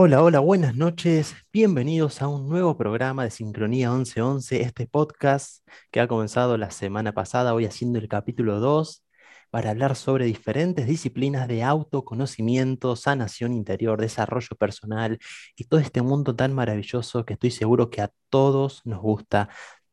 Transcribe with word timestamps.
Hola, 0.00 0.22
hola, 0.22 0.38
buenas 0.38 0.76
noches. 0.76 1.34
Bienvenidos 1.52 2.22
a 2.22 2.28
un 2.28 2.48
nuevo 2.48 2.76
programa 2.76 3.24
de 3.24 3.32
Sincronía 3.32 3.90
1111, 3.90 4.62
este 4.62 4.86
podcast 4.86 5.66
que 5.90 5.98
ha 5.98 6.06
comenzado 6.06 6.56
la 6.56 6.70
semana 6.70 7.12
pasada, 7.12 7.52
hoy 7.52 7.64
haciendo 7.64 7.98
el 7.98 8.06
capítulo 8.06 8.60
2, 8.60 9.04
para 9.50 9.70
hablar 9.70 9.96
sobre 9.96 10.24
diferentes 10.24 10.86
disciplinas 10.86 11.48
de 11.48 11.64
autoconocimiento, 11.64 12.94
sanación 12.94 13.52
interior, 13.52 14.00
desarrollo 14.00 14.56
personal 14.56 15.18
y 15.56 15.64
todo 15.64 15.80
este 15.80 16.00
mundo 16.00 16.36
tan 16.36 16.54
maravilloso 16.54 17.24
que 17.24 17.32
estoy 17.32 17.50
seguro 17.50 17.90
que 17.90 18.00
a 18.00 18.12
todos 18.30 18.82
nos 18.86 19.00
gusta 19.00 19.48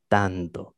tanto. 0.08 0.76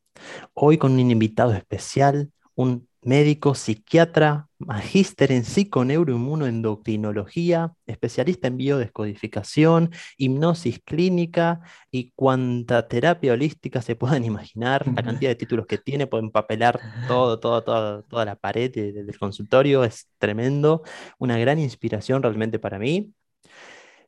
Hoy 0.54 0.78
con 0.78 0.93
un 0.93 1.11
invitado 1.11 1.51
especial, 1.51 2.32
un 2.55 2.87
médico, 3.07 3.55
psiquiatra, 3.55 4.49
magíster 4.59 5.31
en 5.31 5.43
psiconeuroinmunoendocrinología, 5.45 7.73
especialista 7.86 8.49
en 8.49 8.57
biodescodificación, 8.57 9.91
hipnosis 10.18 10.82
clínica 10.83 11.61
y 11.89 12.11
cuanta 12.11 12.89
terapia 12.89 13.32
holística 13.32 13.82
se 13.82 13.96
puedan 13.96 14.25
imaginar. 14.25 14.85
La 14.93 15.04
cantidad 15.04 15.32
de 15.32 15.35
títulos 15.35 15.68
que 15.68 15.77
tiene, 15.77 16.05
pueden 16.05 16.32
papelar 16.32 16.82
todo, 17.07 17.39
todo, 17.39 17.63
todo, 17.63 18.04
toda 18.04 18.25
la 18.25 18.35
pared 18.35 18.69
del 18.73 19.18
consultorio, 19.18 19.85
es 19.85 20.10
tremendo, 20.18 20.83
una 21.18 21.37
gran 21.37 21.60
inspiración 21.60 22.21
realmente 22.21 22.60
para 22.60 22.77
mí. 22.77 23.13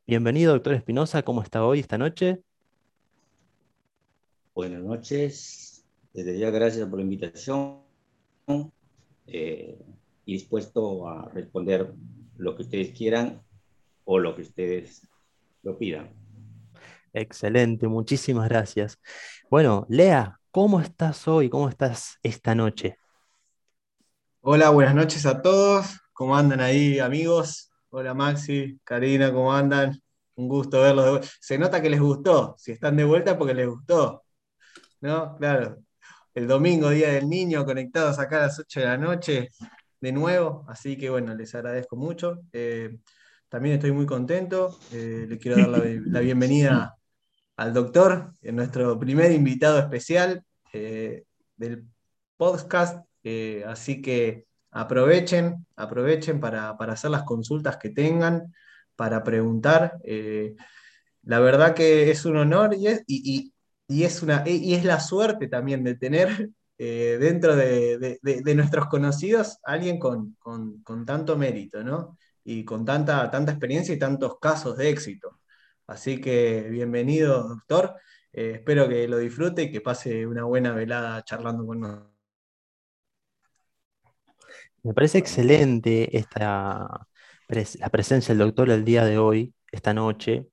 Bienvenido, 0.05 0.51
doctor 0.51 0.73
Espinosa, 0.73 1.23
¿cómo 1.23 1.41
está 1.41 1.63
hoy, 1.63 1.79
esta 1.79 1.97
noche? 1.97 2.41
Buenas 4.53 4.83
noches, 4.83 5.85
desde 6.13 6.37
ya 6.37 6.49
gracias 6.49 6.85
por 6.89 6.99
la 6.99 7.03
invitación 7.03 7.87
eh, 9.31 9.77
y 10.25 10.33
dispuesto 10.33 11.07
a 11.07 11.29
responder 11.29 11.93
lo 12.37 12.55
que 12.55 12.63
ustedes 12.63 12.97
quieran 12.97 13.41
o 14.05 14.19
lo 14.19 14.35
que 14.35 14.43
ustedes 14.43 15.07
lo 15.63 15.77
pidan. 15.77 16.11
Excelente, 17.13 17.87
muchísimas 17.87 18.47
gracias. 18.47 18.99
Bueno, 19.49 19.85
Lea, 19.89 20.39
¿cómo 20.51 20.79
estás 20.79 21.27
hoy? 21.27 21.49
¿Cómo 21.49 21.69
estás 21.69 22.17
esta 22.23 22.53
noche? 22.53 22.97
Hola, 24.41 24.69
buenas 24.69 24.95
noches 24.95 25.25
a 25.25 25.41
todos. 25.41 25.99
¿Cómo 26.13 26.35
andan 26.35 26.59
ahí, 26.59 26.99
amigos? 26.99 27.71
Hola, 27.89 28.13
Maxi, 28.13 28.79
Karina, 28.83 29.33
¿cómo 29.33 29.51
andan? 29.51 29.99
Un 30.35 30.47
gusto 30.47 30.81
verlos. 30.81 31.37
Se 31.41 31.57
nota 31.57 31.81
que 31.81 31.89
les 31.89 31.99
gustó. 31.99 32.55
Si 32.57 32.71
están 32.71 32.95
de 32.95 33.03
vuelta, 33.03 33.37
porque 33.37 33.53
les 33.53 33.67
gustó. 33.67 34.23
¿No? 35.01 35.35
Claro 35.37 35.77
el 36.33 36.47
domingo, 36.47 36.89
Día 36.89 37.13
del 37.13 37.27
Niño, 37.29 37.65
conectados 37.65 38.19
acá 38.19 38.37
a 38.37 38.47
las 38.47 38.59
8 38.59 38.79
de 38.79 38.85
la 38.85 38.97
noche 38.97 39.49
de 39.99 40.11
nuevo, 40.11 40.65
así 40.67 40.97
que 40.97 41.09
bueno, 41.09 41.33
les 41.35 41.53
agradezco 41.55 41.95
mucho. 41.95 42.41
Eh, 42.53 42.97
también 43.49 43.75
estoy 43.75 43.91
muy 43.91 44.05
contento, 44.05 44.77
eh, 44.91 45.25
le 45.27 45.37
quiero 45.39 45.57
dar 45.57 45.69
la, 46.05 46.19
bienvenida 46.19 46.95
al 47.57 47.73
doctor, 47.73 48.33
nuestro 48.43 48.97
primer 48.99 49.31
invitado 49.31 49.79
especial 49.79 50.43
eh, 50.71 51.23
del 51.57 51.85
podcast, 52.37 53.05
así 53.65 54.01
que 54.01 54.45
aprovechen, 54.71 55.65
aprovechen 55.75 56.39
para, 56.39 56.69
hacer 56.69 57.11
las 57.11 57.23
consultas 57.23 57.77
que 57.77 57.89
tengan, 57.89 58.53
para 58.95 59.23
preguntar. 59.23 59.97
la 61.23 61.39
verdad 61.39 61.73
que 61.73 62.11
es 62.11 62.25
un 62.25 62.37
honor 62.37 62.75
y, 62.75 62.87
y 63.07 63.53
es, 64.03 64.21
una, 64.21 64.43
y 64.47 64.75
es 64.75 64.85
la 64.85 64.99
suerte 64.99 65.47
también 65.47 65.83
de 65.83 65.95
tener 65.95 66.49
eh, 66.77 67.17
dentro 67.19 67.55
de, 67.55 68.19
nuestros 68.55 68.87
conocidos 68.87 69.59
alguien 69.63 69.99
con, 69.99 70.37
tanto 71.05 71.37
mérito, 71.37 71.83
¿no? 71.83 72.17
Y 72.43 72.63
con 72.63 72.85
tanta, 72.85 73.29
tanta 73.29 73.51
experiencia 73.51 73.93
y 73.93 73.99
tantos 73.99 74.39
casos 74.39 74.77
de 74.77 74.89
éxito. 74.89 75.39
Así 75.87 76.21
que 76.21 76.67
bienvenido, 76.69 77.49
doctor. 77.49 77.95
Eh, 78.31 78.51
espero 78.55 78.87
que 78.87 79.07
lo 79.07 79.17
disfrute 79.17 79.63
y 79.63 79.71
que 79.71 79.81
pase 79.81 80.25
una 80.25 80.43
buena 80.45 80.71
velada 80.73 81.23
charlando 81.23 81.65
con 81.65 81.81
nosotros. 81.81 82.13
Me 84.83 84.93
parece 84.93 85.17
excelente 85.17 86.15
esta, 86.17 87.07
la 87.49 87.89
presencia 87.89 88.33
del 88.33 88.45
doctor 88.45 88.69
el 88.69 88.85
día 88.85 89.03
de 89.03 89.17
hoy, 89.17 89.53
esta 89.71 89.93
noche, 89.93 90.47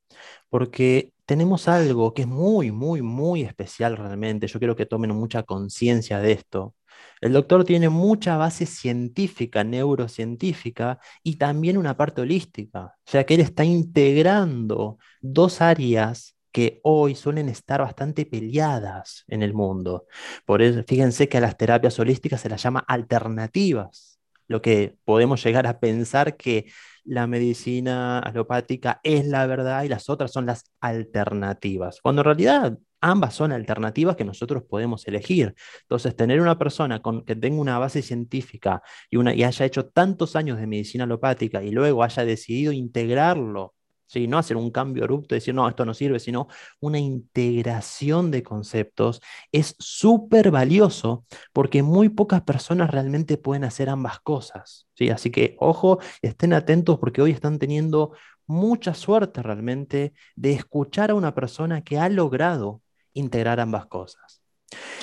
porque 0.49 1.13
tenemos 1.27 1.69
algo 1.69 2.15
que 2.15 2.23
es 2.23 2.29
muy, 2.29 2.71
muy, 2.73 3.03
muy 3.03 3.43
especial 3.43 3.97
realmente. 3.97 4.47
Yo 4.47 4.59
quiero 4.59 4.77
que 4.77 4.87
tomen 4.87 5.11
mucha 5.15 5.43
conciencia 5.43 6.21
de 6.21 6.33
esto. 6.33 6.75
El 7.21 7.33
doctor 7.33 7.65
tiene 7.65 7.89
mucha 7.89 8.37
base 8.37 8.67
científica, 8.67 9.65
neurocientífica 9.65 10.99
y 11.23 11.37
también 11.37 11.79
una 11.79 11.97
parte 11.97 12.23
holística. 12.23 12.95
O 13.07 13.11
sea 13.11 13.25
que 13.25 13.35
él 13.35 13.41
está 13.41 13.65
integrando 13.65 14.99
dos 15.21 15.61
áreas 15.61 16.37
que 16.53 16.81
hoy 16.85 17.15
suelen 17.15 17.49
estar 17.49 17.81
bastante 17.81 18.25
peleadas 18.25 19.25
en 19.29 19.43
el 19.43 19.53
mundo. 19.53 20.07
Por 20.47 20.63
eso, 20.63 20.83
fíjense 20.87 21.29
que 21.29 21.39
a 21.39 21.41
las 21.41 21.57
terapias 21.57 21.99
holísticas 21.99 22.41
se 22.41 22.49
las 22.49 22.63
llama 22.63 22.85
alternativas, 22.87 24.19
lo 24.49 24.63
que 24.63 24.97
podemos 25.05 25.43
llegar 25.45 25.67
a 25.67 25.81
pensar 25.81 26.37
que 26.37 26.67
la 27.07 27.27
medicina 27.27 28.19
alopática 28.19 29.01
es 29.03 29.27
la 29.27 29.47
verdad 29.47 29.85
y 29.85 29.89
las 29.89 30.09
otras 30.09 30.33
son 30.33 30.47
las 30.47 30.73
alternativas, 30.81 32.01
cuando 32.03 32.23
en 32.23 32.27
realidad 32.27 32.79
ambas 33.01 33.35
son 33.35 33.53
alternativas 33.53 34.17
que 34.17 34.25
nosotros 34.25 34.65
podemos 34.69 35.07
elegir. 35.07 35.55
Entonces, 35.83 36.17
tener 36.17 36.41
una 36.41 36.59
persona 36.59 37.01
con, 37.01 37.25
que 37.25 37.37
tenga 37.37 37.61
una 37.61 37.79
base 37.79 38.03
científica 38.03 38.83
y, 39.11 39.17
una, 39.17 39.35
y 39.35 39.45
haya 39.45 39.65
hecho 39.65 39.87
tantos 39.87 40.37
años 40.37 40.59
de 40.59 40.67
medicina 40.67 41.05
alopática 41.05 41.63
y 41.63 41.71
luego 41.71 42.03
haya 42.03 42.25
decidido 42.25 42.73
integrarlo 42.73 43.75
no 44.15 44.39
hacer 44.39 44.57
un 44.57 44.71
cambio 44.71 45.05
abrupto 45.05 45.35
y 45.35 45.39
decir, 45.39 45.55
no, 45.55 45.69
esto 45.69 45.85
no 45.85 45.95
sirve, 45.95 46.19
sino 46.19 46.49
una 46.81 46.99
integración 46.99 48.31
de 48.31 48.43
conceptos 48.43 49.21
es 49.53 49.75
súper 49.79 50.51
valioso 50.51 51.25
porque 51.53 51.83
muy 51.83 52.09
pocas 52.09 52.43
personas 52.43 52.91
realmente 52.91 53.37
pueden 53.37 53.65
hacer 53.65 53.89
ambas 53.89 54.21
cosas. 54.21 54.87
¿sí? 54.95 55.11
Así 55.11 55.31
que, 55.31 55.57
ojo, 55.59 55.99
estén 56.23 56.53
atentos 56.53 56.99
porque 56.99 57.23
hoy 57.23 57.33
están 57.33 57.59
teniendo 57.59 58.13
mucha 58.47 58.95
suerte 58.95 59.43
realmente 59.43 60.15
de 60.37 60.53
escuchar 60.53 61.11
a 61.11 61.15
una 61.15 61.35
persona 61.35 61.83
que 61.83 61.99
ha 61.99 62.09
logrado 62.09 62.83
integrar 63.13 63.61
ambas 63.61 63.87
cosas. 63.87 64.41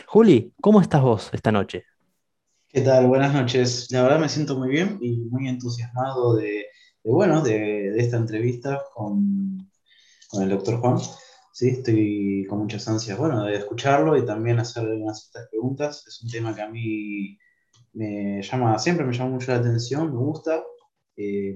Juli, 0.07 0.53
¿cómo 0.61 0.81
estás 0.81 1.01
vos 1.01 1.29
esta 1.33 1.51
noche? 1.51 1.85
¿Qué 2.69 2.81
tal? 2.81 3.07
Buenas 3.07 3.33
noches. 3.33 3.87
La 3.91 4.01
verdad 4.01 4.19
me 4.19 4.29
siento 4.29 4.57
muy 4.57 4.69
bien 4.69 4.97
y 5.01 5.17
muy 5.17 5.47
entusiasmado 5.47 6.35
de 6.35 6.65
bueno, 7.11 7.41
de, 7.41 7.97
esta 7.97 8.17
entrevista 8.17 8.83
con, 8.93 9.69
el 10.41 10.49
doctor 10.49 10.79
Juan. 10.79 10.97
Sí, 11.51 11.69
estoy 11.69 12.45
con 12.49 12.59
muchas 12.59 12.87
ansias, 12.87 13.17
bueno, 13.17 13.43
de 13.43 13.55
escucharlo 13.55 14.17
y 14.17 14.25
también 14.25 14.59
hacer 14.59 14.87
unas 14.87 15.31
preguntas. 15.51 16.05
Es 16.07 16.21
un 16.23 16.29
tema 16.31 16.55
que 16.55 16.61
a 16.63 16.69
mí 16.69 17.37
me 17.93 18.41
llama, 18.41 18.79
siempre 18.79 19.05
me 19.05 19.13
llama 19.13 19.31
mucho 19.31 19.51
la 19.51 19.59
atención, 19.59 20.11
me 20.11 20.19
gusta. 20.19 20.63
Eh, 21.15 21.55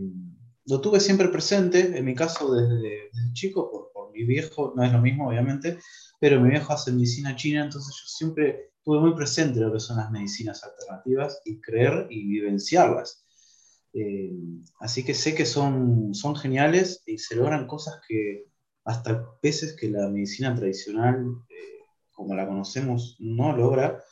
lo 0.68 0.81
tuve 0.81 1.00
siempre 1.00 1.30
presente, 1.30 1.97
en 1.97 2.06
mi 2.06 2.14
caso 2.14 2.53
desde, 2.53 3.09
chico, 3.34 3.72
por, 3.72 3.91
por, 3.91 4.12
mi 4.12 4.24
viejo, 4.24 4.74
no 4.75 4.84
es 4.84 4.91
lo 4.91 5.00
mismo 5.00 5.29
obviamente, 5.29 5.79
pero 6.19 6.41
mi 6.41 6.50
viejo 6.50 6.74
hace 6.74 6.91
medicina 6.91 7.35
china, 7.35 7.64
entonces 7.64 7.96
yo 7.96 8.08
siempre 8.08 8.72
tuve 8.84 9.00
muy 9.00 9.16
presente 9.16 9.59
lo 9.59 9.72
que 9.72 9.79
son 9.79 9.97
las 9.97 10.12
medicinas 10.12 10.64
alternativas 10.64 11.41
y 11.46 11.59
creer 11.59 12.08
y 12.09 12.28
vivenciarlas. 12.28 13.26
Eh, 14.00 14.31
así 14.80 15.03
que 15.03 15.16
sé 15.16 15.34
que 15.34 15.47
son, 15.47 16.13
son 16.13 16.35
geniales 16.35 17.02
y 17.08 17.18
se 17.18 17.35
logran 17.35 17.66
cosas 17.66 18.00
que 18.08 18.46
hasta 18.85 19.28
veces 19.41 19.75
que 19.75 19.90
la 19.90 20.08
medicina 20.08 20.53
tradicional, 20.53 21.25
eh, 21.50 21.80
como 22.12 22.35
la 22.35 22.47
conocemos, 22.47 23.18
no 23.19 23.58
logra, 23.58 24.03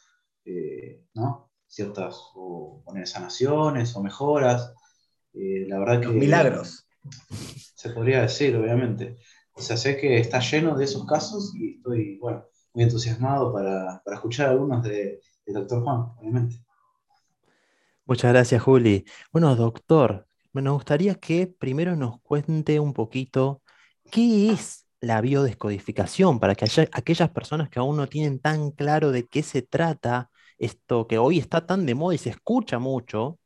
eh, 0.44 1.04
¿no? 1.14 1.52
Ciertas 1.68 2.16
o 2.34 2.82
poner 2.84 3.08
sanaciones 3.08 3.96
o 3.96 4.02
mejoras. 4.02 4.74
la 5.34 5.78
verdad 5.80 6.02
que... 6.02 6.08
milagros. 6.08 6.88
Se 7.76 7.92
podría 7.92 8.24
decir, 8.24 8.56
obviamente. 8.56 9.18
O 9.54 9.62
sea, 9.62 9.78
sé 9.78 9.98
que 9.98 10.18
está 10.18 10.40
lleno 10.40 10.76
de 10.76 10.86
esos 10.86 11.06
casos 11.06 11.54
y 11.56 11.76
estoy, 11.76 12.18
bueno, 12.18 12.46
muy 12.74 12.86
entusiasmado 12.86 13.54
para, 13.54 14.02
para 14.04 14.18
escuchar 14.18 14.50
algunos 14.50 14.82
de, 14.84 15.22
del 15.46 15.56
doctor 15.56 15.84
Juan, 15.84 16.08
obviamente. 16.18 16.65
Muchas 18.06 18.32
gracias, 18.34 18.62
Juli. 18.62 19.06
Bueno, 19.32 19.56
doctor, 19.56 20.28
me 20.54 20.70
gustaría 20.70 21.16
que 21.16 21.48
primero 21.48 21.96
nos 21.96 22.22
cuente 22.22 22.80
un 22.80 22.94
poquito 22.94 23.64
qué 24.12 24.52
es 24.52 24.86
la 25.02 25.22
biodescodificación 25.22 26.40
para 26.40 26.56
que 26.56 26.66
haya, 26.66 26.88
aquellas 26.94 27.30
personas 27.32 27.70
que 27.70 27.80
aún 27.80 27.98
no 27.98 28.08
tienen 28.08 28.40
tan 28.40 28.72
claro 28.72 29.12
de 29.12 29.28
qué 29.28 29.44
se 29.44 29.62
trata 29.64 30.30
esto 30.58 31.08
que 31.08 31.18
hoy 31.18 31.40
está 31.40 31.66
tan 31.66 31.86
de 31.86 31.96
moda 31.96 32.16
y 32.16 32.18
se 32.20 32.30
escucha 32.30 32.80
mucho, 32.80 33.40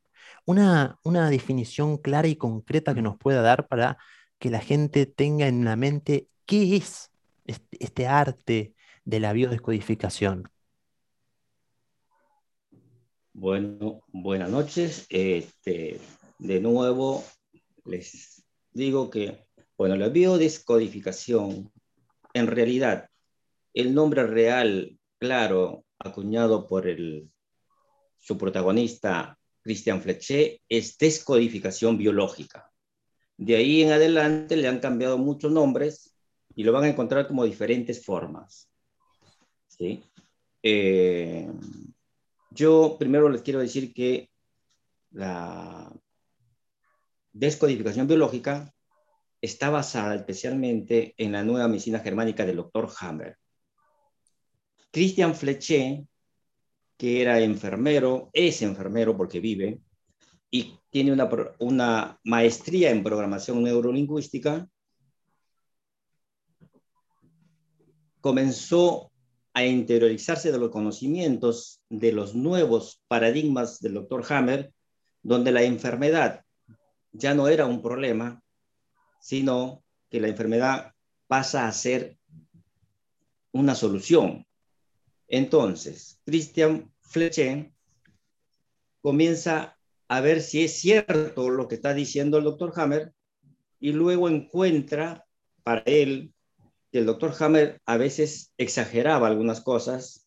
una, 0.46 0.98
una 1.04 1.30
definición 1.30 1.96
clara 1.98 2.28
y 2.28 2.36
concreta 2.36 2.94
que 2.94 3.02
nos 3.02 3.16
pueda 3.16 3.42
dar 3.42 3.66
para 3.68 3.98
que 4.38 4.50
la 4.50 4.60
gente 4.60 5.06
tenga 5.06 5.48
en 5.48 5.64
la 5.64 5.76
mente 5.76 6.28
qué 6.46 6.76
es 6.76 7.10
este 7.46 8.06
arte 8.06 8.74
de 9.04 9.20
la 9.20 9.32
biodescodificación. 9.32 10.50
Bueno, 13.32 14.02
buenas 14.08 14.50
noches. 14.50 15.06
Este, 15.08 16.00
de 16.38 16.60
nuevo, 16.60 17.24
les 17.84 18.44
digo 18.72 19.08
que 19.08 19.46
Bueno, 19.78 19.96
la 19.96 20.08
biodescodificación, 20.08 21.72
en 22.34 22.46
realidad, 22.46 23.08
el 23.72 23.94
nombre 23.94 24.26
real, 24.26 24.98
claro, 25.18 25.86
acuñado 25.98 26.66
por 26.66 26.86
el, 26.86 27.30
su 28.18 28.36
protagonista, 28.36 29.38
Christian 29.62 30.02
Fletcher, 30.02 30.60
es 30.68 30.98
descodificación 30.98 31.96
biológica. 31.96 32.70
De 33.38 33.56
ahí 33.56 33.82
en 33.82 33.92
adelante 33.92 34.56
le 34.56 34.68
han 34.68 34.80
cambiado 34.80 35.16
muchos 35.16 35.50
nombres 35.50 36.14
y 36.54 36.64
lo 36.64 36.72
van 36.72 36.84
a 36.84 36.88
encontrar 36.88 37.26
como 37.26 37.44
diferentes 37.44 38.04
formas. 38.04 38.68
¿sí? 39.68 40.02
Eh, 40.62 41.48
yo 42.50 42.96
primero 42.98 43.28
les 43.28 43.42
quiero 43.42 43.60
decir 43.60 43.92
que 43.94 44.30
la 45.10 45.92
descodificación 47.32 48.06
biológica 48.06 48.72
está 49.40 49.70
basada 49.70 50.14
especialmente 50.16 51.14
en 51.16 51.32
la 51.32 51.42
nueva 51.42 51.68
medicina 51.68 52.00
germánica 52.00 52.44
del 52.44 52.56
doctor 52.56 52.90
Hammer. 53.00 53.36
Christian 54.90 55.34
Fletcher, 55.34 56.02
que 56.96 57.22
era 57.22 57.40
enfermero, 57.40 58.30
es 58.32 58.60
enfermero 58.62 59.16
porque 59.16 59.40
vive, 59.40 59.80
y 60.50 60.78
tiene 60.90 61.12
una, 61.12 61.30
una 61.60 62.18
maestría 62.24 62.90
en 62.90 63.04
programación 63.04 63.62
neurolingüística, 63.62 64.68
comenzó 68.20 69.09
a 69.52 69.64
interiorizarse 69.64 70.52
de 70.52 70.58
los 70.58 70.70
conocimientos 70.70 71.80
de 71.88 72.12
los 72.12 72.34
nuevos 72.34 73.02
paradigmas 73.08 73.80
del 73.80 73.94
doctor 73.94 74.24
Hammer, 74.28 74.72
donde 75.22 75.52
la 75.52 75.62
enfermedad 75.62 76.44
ya 77.12 77.34
no 77.34 77.48
era 77.48 77.66
un 77.66 77.82
problema, 77.82 78.42
sino 79.20 79.82
que 80.08 80.20
la 80.20 80.28
enfermedad 80.28 80.92
pasa 81.26 81.66
a 81.66 81.72
ser 81.72 82.16
una 83.52 83.74
solución. 83.74 84.46
Entonces, 85.28 86.20
Christian 86.24 86.92
Fletcher 87.00 87.72
comienza 89.00 89.76
a 90.08 90.20
ver 90.20 90.42
si 90.42 90.64
es 90.64 90.72
cierto 90.80 91.50
lo 91.50 91.68
que 91.68 91.76
está 91.76 91.94
diciendo 91.94 92.38
el 92.38 92.44
doctor 92.44 92.72
Hammer 92.76 93.12
y 93.78 93.92
luego 93.92 94.28
encuentra 94.28 95.26
para 95.62 95.82
él 95.86 96.32
el 96.92 97.06
doctor 97.06 97.34
Hammer 97.38 97.80
a 97.86 97.96
veces 97.96 98.52
exageraba 98.58 99.28
algunas 99.28 99.60
cosas 99.60 100.26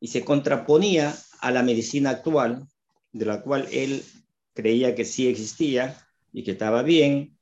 y 0.00 0.08
se 0.08 0.24
contraponía 0.24 1.14
a 1.40 1.50
la 1.50 1.62
medicina 1.62 2.10
actual, 2.10 2.66
de 3.12 3.24
la 3.24 3.42
cual 3.42 3.68
él 3.70 4.04
creía 4.54 4.94
que 4.94 5.04
sí 5.04 5.28
existía 5.28 5.96
y 6.32 6.42
que 6.42 6.52
estaba 6.52 6.82
bien. 6.82 7.38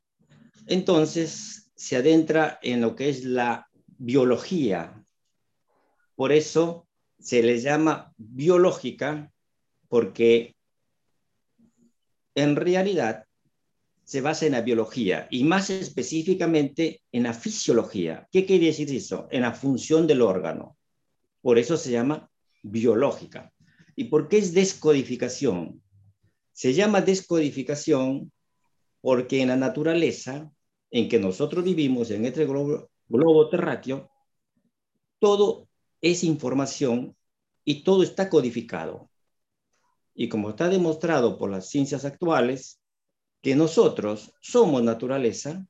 Entonces 0.66 1.70
se 1.74 1.96
adentra 1.96 2.58
en 2.62 2.80
lo 2.80 2.96
que 2.96 3.08
es 3.08 3.24
la 3.24 3.68
biología. 3.86 5.02
Por 6.14 6.32
eso 6.32 6.86
se 7.18 7.42
le 7.42 7.58
llama 7.60 8.12
biológica, 8.16 9.32
porque 9.88 10.54
en 12.34 12.56
realidad 12.56 13.24
se 14.10 14.20
basa 14.20 14.44
en 14.44 14.52
la 14.52 14.62
biología 14.62 15.28
y 15.30 15.44
más 15.44 15.70
específicamente 15.70 17.00
en 17.12 17.22
la 17.22 17.32
fisiología. 17.32 18.26
¿Qué 18.32 18.44
quiere 18.44 18.66
decir 18.66 18.92
eso? 18.92 19.28
En 19.30 19.42
la 19.42 19.52
función 19.52 20.08
del 20.08 20.20
órgano. 20.20 20.76
Por 21.40 21.60
eso 21.60 21.76
se 21.76 21.92
llama 21.92 22.28
biológica. 22.64 23.52
¿Y 23.94 24.06
por 24.06 24.26
qué 24.26 24.38
es 24.38 24.52
descodificación? 24.52 25.80
Se 26.50 26.74
llama 26.74 27.02
descodificación 27.02 28.32
porque 29.00 29.42
en 29.42 29.46
la 29.46 29.56
naturaleza 29.56 30.50
en 30.90 31.08
que 31.08 31.20
nosotros 31.20 31.62
vivimos, 31.62 32.10
en 32.10 32.24
este 32.24 32.46
globo, 32.46 32.90
globo 33.06 33.48
terráqueo, 33.48 34.10
todo 35.20 35.68
es 36.00 36.24
información 36.24 37.14
y 37.64 37.84
todo 37.84 38.02
está 38.02 38.28
codificado. 38.28 39.08
Y 40.16 40.28
como 40.28 40.50
está 40.50 40.68
demostrado 40.68 41.38
por 41.38 41.48
las 41.48 41.68
ciencias 41.68 42.04
actuales, 42.04 42.79
que 43.42 43.54
nosotros 43.54 44.32
somos 44.40 44.82
naturaleza, 44.82 45.66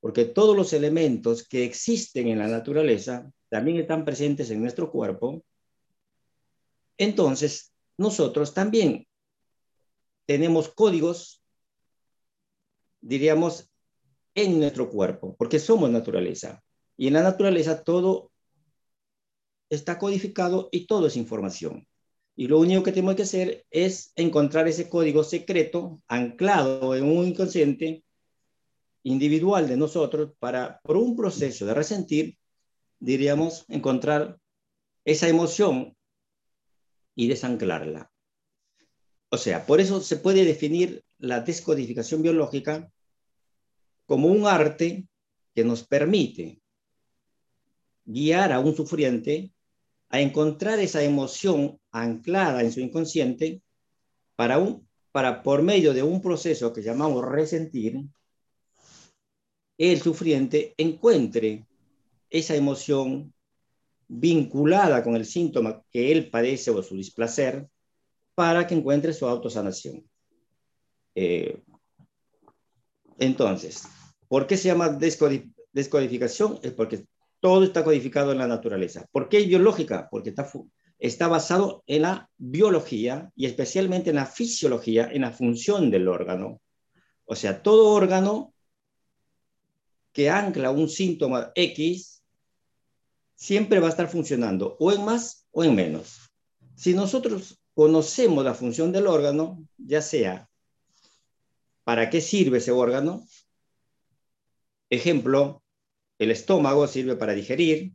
porque 0.00 0.24
todos 0.24 0.56
los 0.56 0.72
elementos 0.72 1.46
que 1.46 1.64
existen 1.64 2.28
en 2.28 2.38
la 2.38 2.48
naturaleza 2.48 3.30
también 3.48 3.78
están 3.78 4.04
presentes 4.04 4.50
en 4.50 4.60
nuestro 4.60 4.90
cuerpo, 4.90 5.44
entonces 6.96 7.72
nosotros 7.96 8.54
también 8.54 9.06
tenemos 10.26 10.68
códigos, 10.68 11.42
diríamos, 13.00 13.70
en 14.34 14.60
nuestro 14.60 14.88
cuerpo, 14.88 15.34
porque 15.36 15.58
somos 15.58 15.90
naturaleza. 15.90 16.62
Y 16.96 17.08
en 17.08 17.14
la 17.14 17.22
naturaleza 17.22 17.82
todo 17.82 18.30
está 19.68 19.98
codificado 19.98 20.68
y 20.72 20.86
todo 20.86 21.06
es 21.06 21.16
información. 21.16 21.86
Y 22.40 22.48
lo 22.48 22.58
único 22.58 22.82
que 22.82 22.92
tenemos 22.92 23.16
que 23.16 23.24
hacer 23.24 23.66
es 23.70 24.14
encontrar 24.16 24.66
ese 24.66 24.88
código 24.88 25.22
secreto 25.24 26.00
anclado 26.08 26.96
en 26.96 27.04
un 27.04 27.26
inconsciente 27.26 28.02
individual 29.02 29.68
de 29.68 29.76
nosotros 29.76 30.32
para, 30.38 30.80
por 30.80 30.96
un 30.96 31.14
proceso 31.14 31.66
de 31.66 31.74
resentir, 31.74 32.38
diríamos, 32.98 33.66
encontrar 33.68 34.38
esa 35.04 35.28
emoción 35.28 35.94
y 37.14 37.28
desanclarla. 37.28 38.10
O 39.28 39.36
sea, 39.36 39.66
por 39.66 39.78
eso 39.82 40.00
se 40.00 40.16
puede 40.16 40.46
definir 40.46 41.04
la 41.18 41.40
descodificación 41.40 42.22
biológica 42.22 42.90
como 44.06 44.28
un 44.28 44.46
arte 44.46 45.06
que 45.54 45.62
nos 45.62 45.86
permite 45.86 46.62
guiar 48.06 48.50
a 48.50 48.60
un 48.60 48.74
sufriente 48.74 49.52
a 50.10 50.20
encontrar 50.20 50.78
esa 50.80 51.02
emoción 51.02 51.80
anclada 51.92 52.62
en 52.62 52.72
su 52.72 52.80
inconsciente 52.80 53.62
para, 54.36 54.58
un, 54.58 54.86
para 55.12 55.42
por 55.42 55.62
medio 55.62 55.94
de 55.94 56.02
un 56.02 56.20
proceso 56.20 56.72
que 56.72 56.82
llamamos 56.82 57.24
resentir, 57.24 58.04
el 59.78 60.00
sufriente 60.00 60.74
encuentre 60.76 61.64
esa 62.28 62.54
emoción 62.54 63.32
vinculada 64.08 65.02
con 65.02 65.14
el 65.14 65.24
síntoma 65.24 65.82
que 65.90 66.10
él 66.10 66.28
padece 66.28 66.70
o 66.70 66.82
su 66.82 66.96
displacer 66.96 67.68
para 68.34 68.66
que 68.66 68.74
encuentre 68.74 69.12
su 69.12 69.26
autosanación. 69.26 70.04
Eh, 71.14 71.62
entonces, 73.18 73.84
¿por 74.28 74.46
qué 74.46 74.56
se 74.56 74.68
llama 74.68 74.98
descodificación? 75.72 76.58
Es 76.62 76.72
porque 76.72 77.06
todo 77.40 77.64
está 77.64 77.82
codificado 77.84 78.32
en 78.32 78.38
la 78.38 78.46
naturaleza. 78.46 79.06
¿Por 79.10 79.28
qué 79.28 79.40
biológica? 79.40 80.08
Porque 80.10 80.30
está, 80.30 80.50
está 80.98 81.28
basado 81.28 81.82
en 81.86 82.02
la 82.02 82.30
biología 82.36 83.32
y 83.34 83.46
especialmente 83.46 84.10
en 84.10 84.16
la 84.16 84.26
fisiología, 84.26 85.10
en 85.10 85.22
la 85.22 85.32
función 85.32 85.90
del 85.90 86.08
órgano. 86.08 86.60
O 87.24 87.34
sea, 87.34 87.62
todo 87.62 87.88
órgano 87.88 88.54
que 90.12 90.28
ancla 90.28 90.70
un 90.70 90.88
síntoma 90.88 91.52
X 91.54 92.22
siempre 93.34 93.80
va 93.80 93.86
a 93.86 93.90
estar 93.90 94.08
funcionando 94.08 94.76
o 94.78 94.92
en 94.92 95.04
más 95.04 95.46
o 95.50 95.64
en 95.64 95.74
menos. 95.74 96.30
Si 96.74 96.94
nosotros 96.94 97.58
conocemos 97.74 98.44
la 98.44 98.54
función 98.54 98.92
del 98.92 99.06
órgano, 99.06 99.64
ya 99.78 100.02
sea 100.02 100.48
para 101.84 102.10
qué 102.10 102.20
sirve 102.20 102.58
ese 102.58 102.70
órgano, 102.70 103.24
ejemplo, 104.90 105.62
el 106.20 106.30
estómago 106.30 106.86
sirve 106.86 107.16
para 107.16 107.32
digerir, 107.32 107.94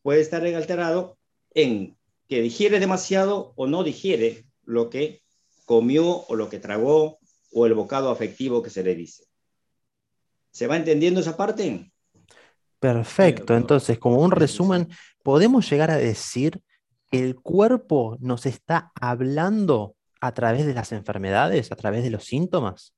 puede 0.00 0.22
estar 0.22 0.44
alterado 0.44 1.18
en 1.54 1.98
que 2.28 2.40
digiere 2.40 2.80
demasiado 2.80 3.52
o 3.56 3.66
no 3.66 3.84
digiere 3.84 4.46
lo 4.64 4.88
que 4.88 5.22
comió 5.66 6.24
o 6.26 6.34
lo 6.34 6.48
que 6.48 6.58
tragó 6.58 7.18
o 7.52 7.66
el 7.66 7.74
bocado 7.74 8.10
afectivo 8.10 8.62
que 8.62 8.70
se 8.70 8.82
le 8.82 8.94
dice. 8.94 9.24
¿Se 10.50 10.66
va 10.66 10.78
entendiendo 10.78 11.20
esa 11.20 11.36
parte? 11.36 11.92
Perfecto, 12.80 13.54
entonces 13.54 13.98
como 13.98 14.22
un 14.22 14.30
resumen, 14.30 14.88
podemos 15.22 15.70
llegar 15.70 15.90
a 15.90 15.98
decir 15.98 16.62
que 17.10 17.22
el 17.22 17.36
cuerpo 17.36 18.16
nos 18.18 18.46
está 18.46 18.92
hablando 18.98 19.94
a 20.22 20.32
través 20.32 20.64
de 20.64 20.72
las 20.72 20.92
enfermedades, 20.92 21.70
a 21.70 21.76
través 21.76 22.02
de 22.02 22.10
los 22.10 22.24
síntomas. 22.24 22.94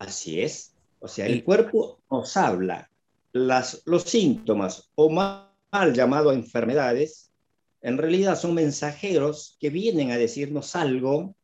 Así 0.00 0.40
es. 0.42 0.73
O 1.04 1.08
sea, 1.08 1.26
el 1.26 1.44
cuerpo 1.44 2.00
nos 2.10 2.34
habla. 2.38 2.90
Las, 3.32 3.82
los 3.84 4.04
síntomas 4.04 4.90
o 4.94 5.10
mal, 5.10 5.50
llamado 5.92 6.32
enfermedades, 6.32 7.30
en 7.82 7.98
realidad 7.98 8.38
son 8.38 8.54
mensajeros 8.54 9.58
que 9.60 9.68
vienen 9.68 10.12
a 10.12 10.16
decirnos 10.16 10.74
algo 10.74 11.36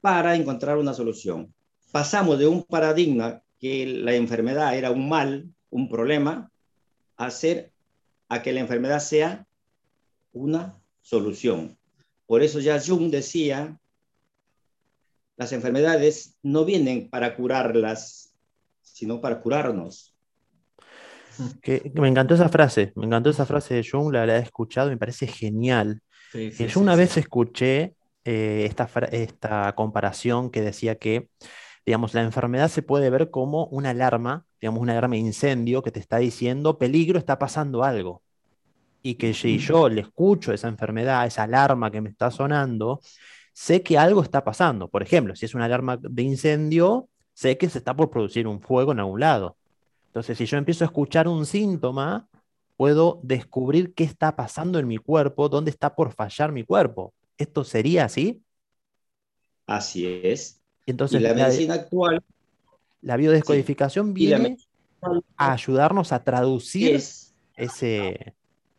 para 0.00 0.34
encontrar 0.34 0.76
una 0.76 0.92
solución. 0.92 1.54
Pasamos 1.92 2.36
de 2.40 2.48
un 2.48 2.64
paradigma 2.64 3.44
que 3.60 3.86
la 3.86 4.14
enfermedad 4.14 4.76
era 4.76 4.90
un 4.90 5.08
mal, 5.08 5.48
un 5.70 5.88
problema, 5.88 6.50
a 7.16 7.30
ser 7.30 7.70
a 8.28 8.42
que 8.42 8.52
la 8.52 8.58
enfermedad 8.58 8.98
sea 8.98 9.46
una 10.32 10.82
solución. 11.00 11.78
Por 12.26 12.42
eso 12.42 12.58
ya 12.58 12.82
Jung 12.84 13.08
decía, 13.08 13.78
las 15.36 15.52
enfermedades 15.52 16.34
no 16.42 16.64
vienen 16.64 17.08
para 17.08 17.36
curarlas, 17.36 18.31
sino 18.92 19.20
para 19.20 19.40
curarnos. 19.40 20.14
Que, 21.62 21.90
me 21.94 22.08
encantó 22.08 22.34
esa 22.34 22.48
frase, 22.48 22.92
me 22.94 23.06
encantó 23.06 23.30
esa 23.30 23.46
frase 23.46 23.74
de 23.74 23.86
Jung, 23.88 24.12
la, 24.12 24.24
he 24.36 24.40
escuchado 24.40 24.90
me 24.90 24.98
parece 24.98 25.26
genial. 25.26 26.02
yo 26.32 26.80
una 26.80 26.94
vez 26.94 27.16
escuché 27.16 27.94
eh, 28.24 28.66
esta, 28.68 28.88
esta 29.10 29.74
comparación 29.74 30.50
que 30.50 30.60
decía 30.60 30.96
que, 30.96 31.28
digamos, 31.86 32.12
la 32.14 32.22
enfermedad 32.22 32.68
se 32.68 32.82
puede 32.82 33.08
ver 33.08 33.30
como 33.30 33.66
una 33.66 33.90
alarma, 33.90 34.44
digamos, 34.60 34.80
una 34.82 34.92
alarma 34.92 35.14
de 35.14 35.20
incendio 35.22 35.82
que 35.82 35.90
te 35.90 36.00
está 36.00 36.18
diciendo 36.18 36.78
peligro, 36.78 37.18
está 37.18 37.38
pasando 37.38 37.82
algo. 37.82 38.22
Y 39.02 39.14
que 39.14 39.34
si 39.34 39.58
yo 39.58 39.88
le 39.88 40.02
escucho 40.02 40.52
esa 40.52 40.68
enfermedad, 40.68 41.26
esa 41.26 41.42
alarma 41.42 41.90
que 41.90 42.00
me 42.00 42.10
está 42.10 42.30
sonando, 42.30 43.00
sé 43.52 43.82
que 43.82 43.98
algo 43.98 44.22
está 44.22 44.44
pasando. 44.44 44.88
Por 44.88 45.02
ejemplo, 45.02 45.34
si 45.34 45.46
es 45.46 45.54
una 45.54 45.64
alarma 45.64 45.96
de 45.96 46.22
incendio, 46.22 47.08
sé 47.34 47.58
que 47.58 47.68
se 47.68 47.78
está 47.78 47.94
por 47.94 48.10
producir 48.10 48.46
un 48.46 48.60
fuego 48.60 48.92
en 48.92 49.00
algún 49.00 49.20
lado. 49.20 49.56
Entonces, 50.06 50.36
si 50.36 50.46
yo 50.46 50.58
empiezo 50.58 50.84
a 50.84 50.86
escuchar 50.86 51.26
un 51.28 51.46
síntoma, 51.46 52.28
puedo 52.76 53.20
descubrir 53.22 53.94
qué 53.94 54.04
está 54.04 54.36
pasando 54.36 54.78
en 54.78 54.86
mi 54.86 54.98
cuerpo, 54.98 55.48
dónde 55.48 55.70
está 55.70 55.94
por 55.94 56.12
fallar 56.12 56.52
mi 56.52 56.64
cuerpo. 56.64 57.14
¿Esto 57.38 57.64
sería 57.64 58.04
así? 58.04 58.42
Así 59.66 60.20
es. 60.22 60.60
Entonces, 60.86 61.20
y 61.20 61.22
la 61.22 61.34
medicina 61.34 61.74
actual. 61.74 62.22
La 63.00 63.16
biodescodificación 63.16 64.14
viene 64.14 64.58
a 65.36 65.52
ayudarnos 65.52 66.12
a 66.12 66.22
traducir 66.22 67.02
ese, 67.56 68.34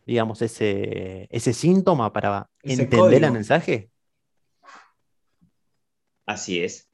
digamos, 0.06 0.40
ese, 0.40 1.28
ese 1.30 1.52
síntoma 1.52 2.12
para 2.12 2.48
entender 2.62 3.24
el 3.24 3.32
mensaje. 3.32 3.90
Así 6.26 6.60
es. 6.60 6.88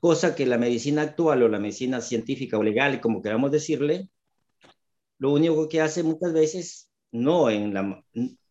Cosa 0.00 0.34
que 0.34 0.44
la 0.44 0.58
medicina 0.58 1.02
actual 1.02 1.42
o 1.42 1.48
la 1.48 1.58
medicina 1.58 2.00
científica 2.00 2.58
o 2.58 2.62
legal, 2.62 3.00
como 3.00 3.22
queramos 3.22 3.52
decirle, 3.52 4.08
lo 5.18 5.32
único 5.32 5.68
que 5.68 5.80
hace 5.80 6.02
muchas 6.02 6.32
veces, 6.32 6.88
no 7.12 7.48
en 7.48 7.72
la, 7.72 8.02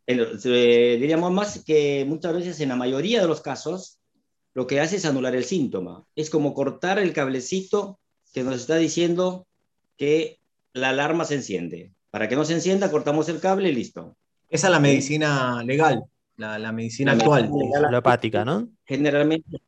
diríamos 0.08 1.32
más 1.32 1.64
que 1.64 2.06
muchas 2.08 2.34
veces 2.34 2.60
en 2.60 2.70
la 2.70 2.76
mayoría 2.76 3.22
de 3.22 3.28
los 3.28 3.42
casos, 3.42 4.00
lo 4.54 4.68
que 4.68 4.80
hace 4.80 4.96
es 4.96 5.06
anular 5.06 5.36
el 5.36 5.44
síntoma. 5.44 6.06
Es 6.16 6.30
como 6.30 6.54
cortar 6.54 6.98
el 6.98 7.12
cablecito 7.14 8.00
que 8.34 8.44
nos 8.44 8.56
está 8.56 8.78
diciendo 8.78 9.48
que 9.98 10.40
la 10.74 10.90
alarma 10.90 11.26
se 11.26 11.36
enciende. 11.36 11.92
Para 12.10 12.30
que 12.30 12.38
no 12.38 12.46
se 12.46 12.54
encienda, 12.54 12.90
cortamos 12.90 13.28
el 13.28 13.42
cable 13.42 13.70
y 13.70 13.74
listo. 13.74 14.16
Esa 14.50 14.68
es 14.68 14.72
la 14.72 14.80
medicina 14.80 15.62
legal, 15.64 16.06
la, 16.38 16.72
medicina 16.72 17.12
actual. 17.12 17.52
la 17.92 18.46
¿no? 18.46 18.70
Generalmente 18.86 19.60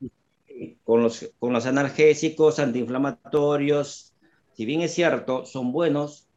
con 0.83 1.03
los, 1.03 1.31
con 1.39 1.53
los 1.53 1.65
analgésicos, 1.65 2.59
antiinflamatorios, 2.59 4.13
si 4.57 4.65
bien 4.65 4.81
es 4.81 4.93
cierto, 4.93 5.45
son 5.45 5.71
buenos, 5.71 6.27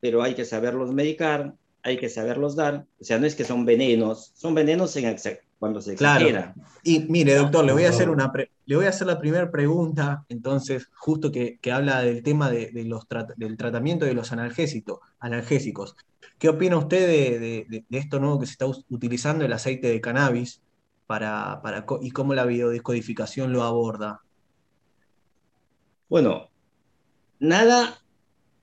pero 0.00 0.22
hay 0.22 0.34
que 0.34 0.44
saberlos 0.44 0.92
medicar, 0.92 1.54
hay 1.82 1.96
que 1.96 2.08
saberlos 2.08 2.54
dar. 2.54 2.86
O 3.00 3.04
sea, 3.04 3.18
no 3.18 3.26
es 3.26 3.34
que 3.34 3.44
son 3.44 3.64
venenos, 3.64 4.32
son 4.34 4.54
venenos 4.54 4.94
en 4.96 5.16
cuando 5.58 5.80
se 5.80 5.94
exagera. 5.94 6.54
Y 6.82 7.00
mire, 7.08 7.34
doctor, 7.36 7.64
le 7.64 7.72
voy 7.72 7.84
a 7.84 7.90
hacer, 7.90 8.10
una 8.10 8.30
le 8.66 8.76
voy 8.76 8.84
a 8.84 8.90
hacer 8.90 9.06
la 9.06 9.18
primera 9.18 9.50
pregunta, 9.50 10.24
entonces, 10.28 10.88
justo 10.94 11.32
que, 11.32 11.58
que 11.60 11.72
habla 11.72 12.02
del 12.02 12.22
tema 12.22 12.50
de, 12.50 12.70
de 12.72 12.84
los 12.84 13.06
del 13.36 13.56
tratamiento 13.56 14.04
de 14.04 14.14
los 14.14 14.32
analgésicos. 14.32 14.98
analgésicos. 15.18 15.96
¿Qué 16.38 16.48
opina 16.48 16.76
usted 16.76 17.06
de, 17.06 17.84
de, 17.88 17.98
esto 17.98 18.18
nuevo 18.18 18.40
que 18.40 18.46
se 18.46 18.52
está 18.52 18.66
utilizando, 18.66 19.44
el 19.44 19.52
aceite 19.52 19.88
de 19.88 20.00
cannabis, 20.00 20.60
para, 21.12 21.60
para, 21.60 21.84
y 22.00 22.10
cómo 22.10 22.32
la 22.32 22.46
biodescodificación 22.46 23.52
lo 23.52 23.64
aborda? 23.64 24.22
Bueno, 26.08 26.48
nada 27.38 27.98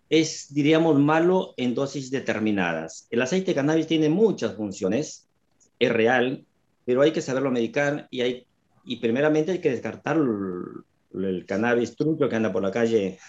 es, 0.10 0.52
diríamos, 0.52 0.98
malo 0.98 1.54
en 1.58 1.76
dosis 1.76 2.10
determinadas. 2.10 3.06
El 3.12 3.22
aceite 3.22 3.52
de 3.52 3.56
cannabis 3.56 3.86
tiene 3.86 4.10
muchas 4.10 4.56
funciones, 4.56 5.30
es 5.78 5.92
real, 5.92 6.44
pero 6.86 7.04
hay 7.04 7.12
que 7.12 7.22
saberlo 7.22 7.52
medicar 7.52 8.08
y, 8.10 8.22
hay, 8.22 8.48
y 8.84 8.96
primeramente 8.96 9.52
hay 9.52 9.62
que 9.62 9.70
descartar 9.70 10.18
el, 10.18 11.46
cannabis 11.46 11.96
truco 11.96 12.28
que 12.28 12.36
anda 12.36 12.52
por 12.52 12.64
la 12.64 12.72
calle 12.72 13.20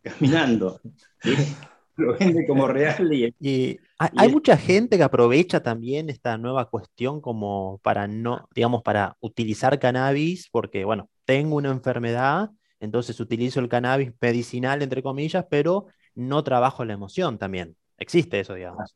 caminando. 0.00 0.80
Lo 1.96 2.16
vende 2.18 2.46
como 2.46 2.66
real. 2.66 3.12
Y, 3.40 3.78
hay, 3.98 4.28
mucha 4.28 4.56
gente 4.56 4.96
que 4.96 5.02
aprovecha 5.02 5.62
también 5.62 6.10
esta 6.10 6.36
nueva 6.38 6.68
cuestión 6.68 7.20
como 7.20 7.78
para 7.82 8.08
no, 8.08 8.48
digamos, 8.54 8.82
para 8.82 9.16
utilizar 9.20 9.78
cannabis, 9.78 10.48
porque, 10.50 10.84
bueno, 10.84 11.08
tengo 11.24 11.56
una 11.56 11.70
enfermedad, 11.70 12.50
entonces 12.80 13.18
utilizo 13.20 13.60
el 13.60 13.68
cannabis 13.68 14.12
medicinal, 14.20 14.82
entre 14.82 15.02
comillas, 15.02 15.46
pero 15.48 15.86
no 16.14 16.42
trabajo 16.42 16.84
la 16.84 16.94
emoción 16.94 17.38
también. 17.38 17.76
Existe 17.98 18.40
eso, 18.40 18.54
digamos. 18.54 18.94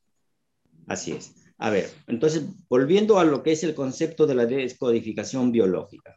Así 0.87 1.13
es. 1.13 1.35
A 1.59 1.71
ver, 1.71 1.91
entonces, 2.07 2.45
volviendo 2.69 3.19
a 3.19 3.25
lo 3.25 3.43
que 3.43 3.53
es 3.53 3.65
el 3.65 3.75
concepto 3.75 4.27
de 4.27 4.35
la 4.35 4.47
descodificación 4.47 5.51
biológica. 5.51 6.17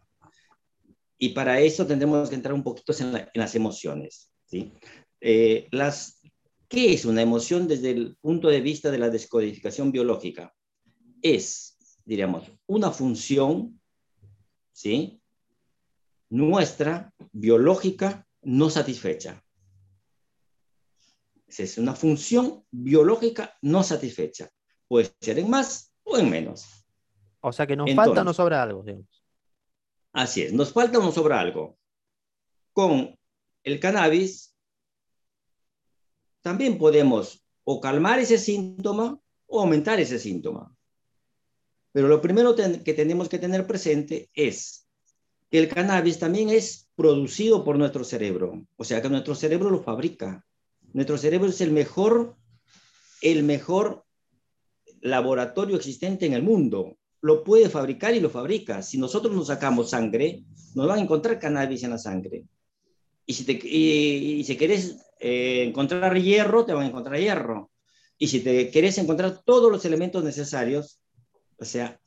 Y 1.17 1.29
para 1.29 1.59
eso 1.59 1.85
tendremos 1.85 2.29
que 2.29 2.35
entrar 2.35 2.53
un 2.53 2.63
poquito 2.63 2.93
en, 2.99 3.27
las 3.33 3.55
emociones. 3.55 4.31
¿sí? 4.45 4.73
Eh, 5.19 5.67
las, 5.71 6.20
¿Qué 6.71 6.93
es 6.93 7.05
una 7.05 7.21
emoción 7.21 7.67
desde 7.67 7.91
el 7.91 8.15
punto 8.15 8.47
de 8.47 8.61
vista 8.61 8.89
de 8.89 8.97
la 8.97 9.09
descodificación 9.09 9.91
biológica? 9.91 10.55
Es, 11.21 11.77
diríamos, 12.03 12.51
una 12.65 12.89
función, 12.89 13.79
¿sí? 14.71 15.21
Nuestra, 16.29 17.13
biológica, 17.31 18.25
no 18.41 18.71
satisfecha 18.71 19.43
es 21.59 21.77
una 21.77 21.93
función 21.93 22.63
biológica 22.71 23.57
no 23.61 23.83
satisfecha. 23.83 24.49
Puede 24.87 25.11
ser 25.19 25.39
en 25.39 25.49
más 25.49 25.93
o 26.03 26.17
en 26.17 26.29
menos. 26.29 26.85
O 27.41 27.51
sea 27.51 27.67
que 27.67 27.75
nos 27.75 27.93
falta 27.93 28.21
o 28.21 28.23
nos 28.23 28.35
sobra 28.35 28.61
algo. 28.61 28.85
Así 30.13 30.43
es, 30.43 30.53
nos 30.53 30.71
falta 30.71 30.99
o 30.99 31.03
nos 31.03 31.15
sobra 31.15 31.39
algo. 31.39 31.77
Con 32.73 33.17
el 33.63 33.79
cannabis 33.79 34.50
también 36.41 36.77
podemos 36.77 37.45
o 37.63 37.79
calmar 37.79 38.19
ese 38.19 38.37
síntoma 38.37 39.19
o 39.47 39.61
aumentar 39.61 39.99
ese 39.99 40.19
síntoma. 40.19 40.75
Pero 41.91 42.07
lo 42.07 42.21
primero 42.21 42.55
que 42.55 42.93
tenemos 42.93 43.27
que 43.27 43.39
tener 43.39 43.67
presente 43.67 44.29
es 44.33 44.87
que 45.49 45.59
el 45.59 45.67
cannabis 45.67 46.17
también 46.17 46.49
es 46.49 46.89
producido 46.95 47.63
por 47.63 47.77
nuestro 47.77 48.03
cerebro, 48.03 48.65
o 48.77 48.83
sea 48.83 49.01
que 49.01 49.09
nuestro 49.09 49.35
cerebro 49.35 49.69
lo 49.69 49.83
fabrica. 49.83 50.45
Nuestro 50.93 51.17
cerebro 51.17 51.49
es 51.49 51.59
el 51.61 51.71
mejor, 51.71 52.35
el 53.21 53.43
mejor 53.43 54.05
laboratorio 55.01 55.75
existente 55.75 56.25
en 56.25 56.33
el 56.33 56.43
mundo. 56.43 56.97
Lo 57.21 57.43
puede 57.43 57.69
fabricar 57.69 58.15
y 58.15 58.19
lo 58.19 58.29
fabrica. 58.29 58.81
Si 58.81 58.97
nosotros 58.97 59.35
nos 59.35 59.47
sacamos 59.47 59.91
sangre, 59.91 60.43
nos 60.73 60.87
van 60.87 60.99
a 60.99 61.01
encontrar 61.01 61.39
cannabis 61.39 61.83
en 61.83 61.91
la 61.91 61.97
sangre. 61.97 62.45
Y 63.25 63.33
si, 63.33 63.43
te, 63.43 63.53
y, 63.53 64.43
si 64.43 64.57
quieres 64.57 64.97
eh, 65.21 65.63
encontrar 65.63 66.19
hierro, 66.19 66.65
te 66.65 66.73
van 66.73 66.83
a 66.83 66.87
encontrar 66.87 67.19
hierro. 67.19 67.71
Y 68.17 68.27
si 68.27 68.39
te 68.39 68.69
quieres 68.71 68.97
encontrar 68.97 69.41
todos 69.43 69.71
los 69.71 69.85
elementos 69.85 70.23
necesarios, 70.23 70.99
o 71.57 71.65
sea, 71.65 71.99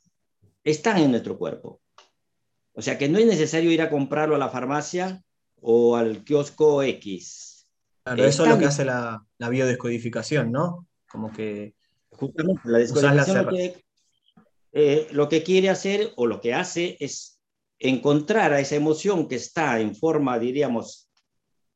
están 0.63 0.97
en 0.97 1.11
nuestro 1.11 1.37
cuerpo. 1.37 1.81
O 2.73 2.81
sea 2.81 2.97
que 2.97 3.07
no 3.07 3.17
es 3.17 3.25
necesario 3.25 3.71
ir 3.71 3.81
a 3.81 3.89
comprarlo 3.89 4.35
a 4.35 4.39
la 4.39 4.49
farmacia 4.49 5.23
o 5.61 5.95
al 5.95 6.25
kiosco 6.25 6.83
X. 6.83 7.67
Claro, 8.03 8.25
eso 8.25 8.43
es 8.43 8.49
lo 8.49 8.59
que 8.59 8.65
hace 8.65 8.83
la, 8.83 9.25
biodescodificación, 9.39 10.51
¿no? 10.51 10.87
Como 11.09 11.31
que. 11.31 11.73
Justamente, 12.09 12.61
la 12.65 12.79
descodificación 12.79 13.47
eh, 14.77 15.07
lo 15.11 15.29
que, 15.29 15.41
quiere 15.41 15.69
hacer 15.69 16.11
o 16.17 16.27
lo 16.27 16.41
que 16.41 16.53
hace 16.53 16.97
es 16.99 17.39
encontrar 17.79 18.51
a 18.51 18.59
esa 18.59 18.75
emoción 18.75 19.29
que 19.29 19.35
está 19.35 19.79
en 19.79 19.95
forma, 19.95 20.37
diríamos, 20.37 21.09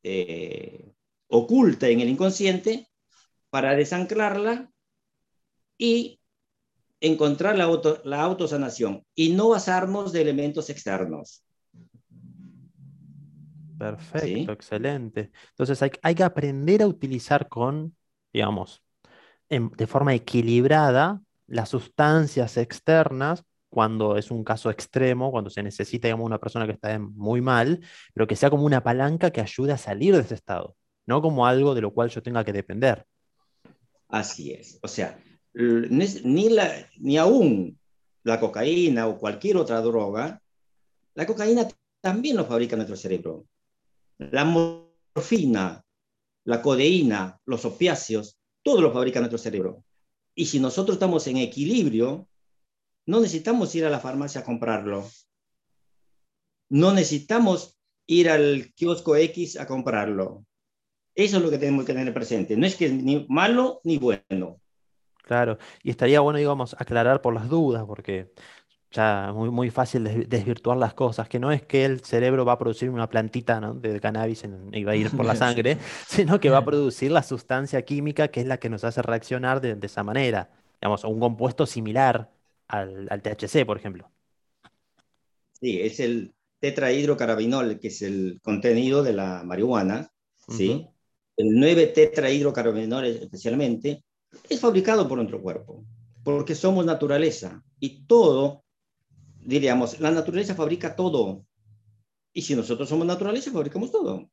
eh, 0.04 0.92
oculta 1.30 1.88
en 1.88 2.02
el 2.02 2.10
inconsciente 2.10 2.90
para 3.50 3.76
desanclarla 3.76 4.70
y 5.78 6.20
encontrar 7.00 7.58
la, 7.58 7.70
la 8.04 8.22
autosanación 8.22 9.06
y 9.16 9.30
no 9.30 9.50
basarnos 9.50 10.12
de 10.12 10.22
elementos 10.22 10.70
externos. 10.70 11.44
Perfecto, 13.78 14.52
excelente. 14.52 15.32
Entonces 15.52 15.90
hay, 16.02 16.16
que 16.16 16.24
aprender 16.24 16.82
a 16.82 16.88
utilizar 16.88 17.48
con, 17.48 17.96
digamos, 18.34 18.84
de 19.50 19.88
forma 19.88 20.14
equilibrada 20.14 21.22
las 21.48 21.70
sustancias 21.70 22.58
externas 22.58 23.46
cuando 23.70 24.18
es 24.18 24.32
un 24.32 24.44
caso 24.44 24.70
extremo, 24.70 25.32
cuando 25.32 25.50
se 25.50 25.64
necesita, 25.64 26.10
digamos, 26.10 26.26
una 26.26 26.40
persona 26.40 26.66
que 26.66 26.74
está 26.74 27.00
muy 27.00 27.40
mal, 27.40 27.80
pero 28.14 28.28
que 28.28 28.36
sea 28.36 28.50
como 28.50 28.66
una 28.66 28.84
palanca 28.84 29.32
que 29.32 29.42
ayude 29.42 29.72
a 29.72 29.78
salir 29.78 30.14
de 30.14 30.22
ese 30.22 30.36
estado, 30.36 30.76
no 31.10 31.24
como 31.24 31.48
algo 31.48 31.74
de 31.74 31.82
lo 31.82 31.92
cual 31.92 32.10
yo 32.12 32.22
tenga 32.22 32.46
que 32.46 32.54
depender. 32.54 33.04
Así 34.10 34.54
es. 34.54 34.78
O 34.84 34.88
sea, 34.88 35.20
ni, 35.54 36.50
la, 36.50 36.72
ni 37.00 37.18
aún 37.18 37.80
la 38.24 38.40
cocaína 38.40 39.08
o 39.08 39.18
cualquier 39.18 39.58
otra 39.58 39.82
droga, 39.82 40.40
la 41.16 41.26
cocaína 41.26 41.68
también 42.00 42.38
lo 42.38 42.46
fabrica 42.46 42.76
nuestro 42.76 42.96
cerebro. 42.96 43.48
La 44.20 44.46
morfina, 44.46 45.84
la 46.46 46.62
codeína, 46.62 47.40
los 47.46 47.66
opiáceos, 47.66 48.38
todo 48.62 48.80
lo 48.80 48.94
fabrica 48.94 49.20
nuestro 49.20 49.40
cerebro. 49.40 49.84
Y 50.36 50.46
si 50.46 50.60
nosotros 50.60 50.98
estamos 50.98 51.26
en 51.26 51.38
equilibrio, 51.38 52.28
no 53.08 53.20
necesitamos 53.20 53.74
ir 53.74 53.84
a 53.84 53.90
la 53.90 54.00
farmacia 54.00 54.42
a 54.42 54.46
comprarlo. 54.46 55.10
No 56.70 56.94
necesitamos 56.94 57.80
ir 58.06 58.30
al 58.30 58.72
kiosco 58.76 59.16
X 59.16 59.58
a 59.60 59.66
comprarlo. 59.66 60.46
Eso 61.20 61.36
es 61.36 61.44
lo 61.44 61.50
que 61.50 61.58
tenemos 61.58 61.84
que 61.84 61.94
tener 61.94 62.14
presente. 62.14 62.56
No 62.56 62.66
es 62.66 62.78
que 62.78 62.86
es 62.86 62.94
ni 62.94 63.26
malo 63.28 63.82
ni 63.84 63.98
bueno. 63.98 64.62
Claro, 65.24 65.58
y 65.84 65.90
estaría 65.90 66.22
bueno, 66.22 66.40
digamos, 66.40 66.78
aclarar 66.80 67.22
por 67.22 67.34
las 67.34 67.50
dudas, 67.50 67.84
porque 67.86 68.32
ya 68.90 69.34
muy, 69.36 69.50
muy 69.50 69.70
fácil 69.70 70.06
desvirtuar 70.30 70.78
las 70.78 70.94
cosas, 70.94 71.28
que 71.28 71.38
no 71.38 71.52
es 71.52 71.62
que 71.64 71.84
el 71.84 72.00
cerebro 72.00 72.46
va 72.46 72.54
a 72.54 72.58
producir 72.58 72.90
una 72.90 73.10
plantita, 73.10 73.60
de 73.60 74.00
cannabis 74.00 74.46
y 74.72 74.84
va 74.86 74.94
a 74.94 74.96
ir 74.96 75.12
por 75.12 75.26
la 75.26 75.36
sangre, 75.36 75.78
sino 76.08 76.40
que 76.40 76.50
va 76.50 76.60
a 76.60 76.66
producir 76.66 77.12
la 77.12 77.22
sustancia 77.22 77.82
química 77.82 78.30
que 78.30 78.40
es 78.40 78.48
la 78.48 78.58
que 78.58 78.70
nos 78.70 78.86
hace 78.86 79.02
reaccionar 79.02 79.60
de, 79.60 79.78
esa 79.82 80.04
manera, 80.04 80.50
digamos, 80.82 81.04
un 81.04 81.20
compuesto 81.20 81.66
similar 81.66 82.32
al, 82.70 83.22
THC, 83.22 83.66
por 83.66 83.76
ejemplo. 83.76 84.10
Sí, 85.60 85.82
es 85.82 86.00
el 86.00 86.34
tetrahidrocarabinol, 86.60 87.78
que 87.78 87.90
es 87.90 88.02
el 88.04 88.40
contenido 88.42 89.04
de 89.04 89.12
la 89.12 89.44
marihuana, 89.44 90.14
¿sí? 90.48 90.88
El 91.40 91.60
9 91.60 91.88
tetrahidrocarabinol 91.88 93.06
especialmente, 93.06 94.04
es 94.48 94.60
fabricado 94.60 95.08
por 95.08 95.18
nuestro 95.18 95.42
cuerpo, 95.42 95.84
porque 96.24 96.54
somos 96.54 96.86
naturaleza 96.86 97.64
y 97.80 98.06
todo 98.06 98.64
diríamos, 99.50 100.00
la 100.00 100.12
naturaleza 100.12 100.56
fabrica 100.56 100.96
todo. 100.96 101.46
Y 102.34 102.44
si 102.44 102.56
nosotros 102.56 102.88
somos 102.88 103.08
naturaleza, 103.08 103.52
fabricamos 103.52 103.92
todo. 103.92 104.30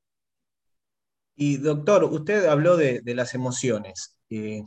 Y 1.34 1.56
doctor, 1.56 2.04
usted 2.04 2.46
habló 2.46 2.76
de, 2.76 3.02
las 3.04 3.34
emociones. 3.34 4.16
Eh, 4.30 4.62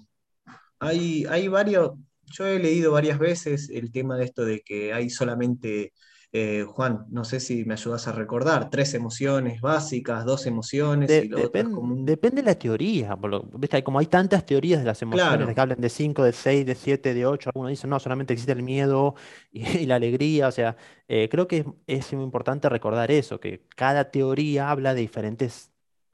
hay, 0.80 1.26
hay 1.26 1.48
varios, 1.48 1.92
yo 2.26 2.48
he 2.48 2.60
leído 2.60 2.92
varias 2.92 3.20
veces 3.20 3.70
el 3.70 3.92
tema 3.92 4.18
de 4.18 4.26
esto 4.26 4.46
de 4.46 4.62
que 4.62 4.94
hay 4.94 5.10
solamente 5.10 5.94
eh, 6.32 6.64
Juan, 6.68 7.06
no 7.10 7.24
sé 7.24 7.40
si 7.40 7.66
me 7.66 7.74
ayudas 7.74 8.08
a 8.08 8.12
recordar, 8.12 8.70
tres 8.70 8.94
emociones 8.94 9.62
básicas, 9.62 10.26
dos 10.26 10.46
emociones 10.46 11.10
y 11.10 11.28
Depende 11.28 12.42
de 12.42 12.44
la 12.44 12.54
teoría, 12.54 13.18
¿viste? 13.58 13.84
Como 13.84 13.98
hay 13.98 14.06
tantas 14.06 14.46
teorías 14.46 14.80
de 14.80 14.86
las 14.86 15.02
emociones, 15.02 15.56
que 15.56 15.60
hablan 15.60 15.82
de 15.82 15.90
cinco, 15.90 16.24
de 16.24 16.32
seis, 16.32 16.68
de 16.68 16.76
siete, 16.76 17.16
de 17.16 17.26
ocho, 17.26 17.50
algunos 17.50 17.72
dicen, 17.72 17.90
no, 17.90 18.00
solamente 18.00 18.34
existe 18.34 18.52
el 18.52 18.62
miedo 18.62 19.16
y, 19.52 19.88
la 19.88 19.96
alegría, 19.96 20.48
o 20.48 20.52
sea, 20.52 20.78
eh, 21.08 21.30
creo 21.32 21.48
que 21.48 21.66
es, 21.88 22.14
muy 22.14 22.24
importante 22.24 22.70
recordar 22.70 23.10
eso, 23.10 23.40
que 23.40 23.66
cada 23.76 24.12
teoría 24.12 24.70
habla 24.70 24.94
de 24.94 25.02
diferentes 25.02 25.72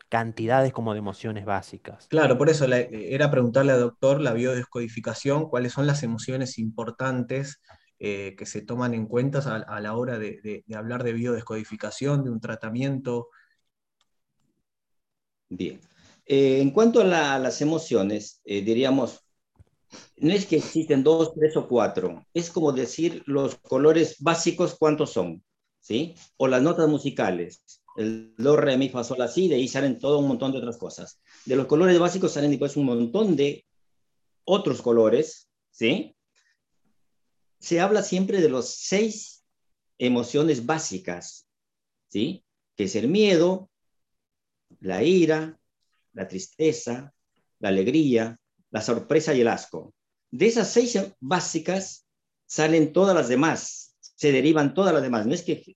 cantidades 0.07 0.71
como 0.71 0.93
de 0.93 0.99
emociones 0.99 1.43
básicas. 1.43 2.07
Claro, 2.07 2.37
por 2.37 2.47
eso 2.47 2.65
era 2.71 3.29
preguntarle 3.31 3.73
al 3.73 3.81
doctor 3.81 4.21
la 4.21 4.31
biodescodificación, 4.31 5.49
cuáles 5.49 5.73
son 5.73 5.87
las 5.87 6.03
emociones 6.03 6.57
importantes 6.57 7.59
eh, 8.07 8.35
que 8.37 8.45
se 8.45 8.61
toman 8.61 8.93
en 8.93 9.07
cuenta 9.07 9.39
a, 9.39 9.79
la 9.79 9.95
hora 9.97 10.19
de, 10.19 10.63
hablar 10.75 11.03
de 11.03 11.13
biodescodificación, 11.13 12.23
de 12.23 12.29
un 12.29 12.39
tratamiento. 12.39 13.29
Bien. 15.49 15.81
Eh, 16.27 16.61
en 16.61 16.69
cuanto 16.69 17.01
a, 17.01 17.39
las 17.39 17.61
emociones, 17.63 18.41
eh, 18.45 18.61
diríamos, 18.61 19.25
no 20.17 20.31
es 20.31 20.45
que 20.45 20.57
existen 20.57 21.03
dos, 21.03 21.33
tres 21.33 21.57
o 21.57 21.67
cuatro, 21.67 22.23
es 22.31 22.51
como 22.51 22.73
decir 22.73 23.23
los 23.25 23.55
colores 23.55 24.17
básicos 24.19 24.75
cuántos 24.77 25.11
son, 25.11 25.43
¿sí? 25.79 26.13
O 26.37 26.47
las 26.47 26.61
notas 26.61 26.87
musicales, 26.87 27.63
el 27.97 28.35
do, 28.37 28.55
re, 28.55 28.77
mi, 28.77 28.89
fa, 28.89 29.03
sol, 29.03 29.17
la, 29.17 29.27
si, 29.27 29.47
de 29.47 29.55
ahí 29.55 29.67
salen 29.67 29.97
todo 29.97 30.19
un 30.19 30.27
montón 30.27 30.51
de 30.51 30.59
otras 30.59 30.77
cosas. 30.77 31.21
De 31.45 31.55
los 31.55 31.65
colores 31.65 31.97
básicos 31.97 32.33
salen 32.33 32.51
después 32.51 32.77
un 32.77 32.85
montón 32.85 33.35
de 33.35 33.65
otros 34.43 34.83
colores, 34.83 35.49
¿sí? 35.71 36.14
Se 37.65 37.81
habla 37.81 38.03
siempre 38.03 38.41
de 38.41 38.49
los 38.49 38.75
seis 38.75 39.43
emociones 39.97 40.67
básicas, 40.67 41.47
¿sí? 42.09 42.45
Que 42.75 42.83
es 42.83 42.95
el 42.95 43.07
miedo, 43.07 43.71
la 44.81 45.01
ira, 45.01 45.59
la 46.13 46.27
tristeza, 46.27 47.11
la 47.57 47.69
alegría, 47.69 48.39
la 48.69 48.81
sorpresa 48.81 49.33
y 49.33 49.41
el 49.41 49.47
asco. 49.47 49.95
De 50.29 50.45
esas 50.45 50.71
seis 50.71 50.95
básicas 51.19 52.05
salen 52.45 52.93
todas 52.93 53.15
las 53.15 53.29
demás, 53.29 53.97
se 53.99 54.31
derivan 54.31 54.75
todas 54.75 54.93
las 54.93 55.01
demás. 55.01 55.25
No 55.25 55.33
es 55.33 55.41
que 55.41 55.75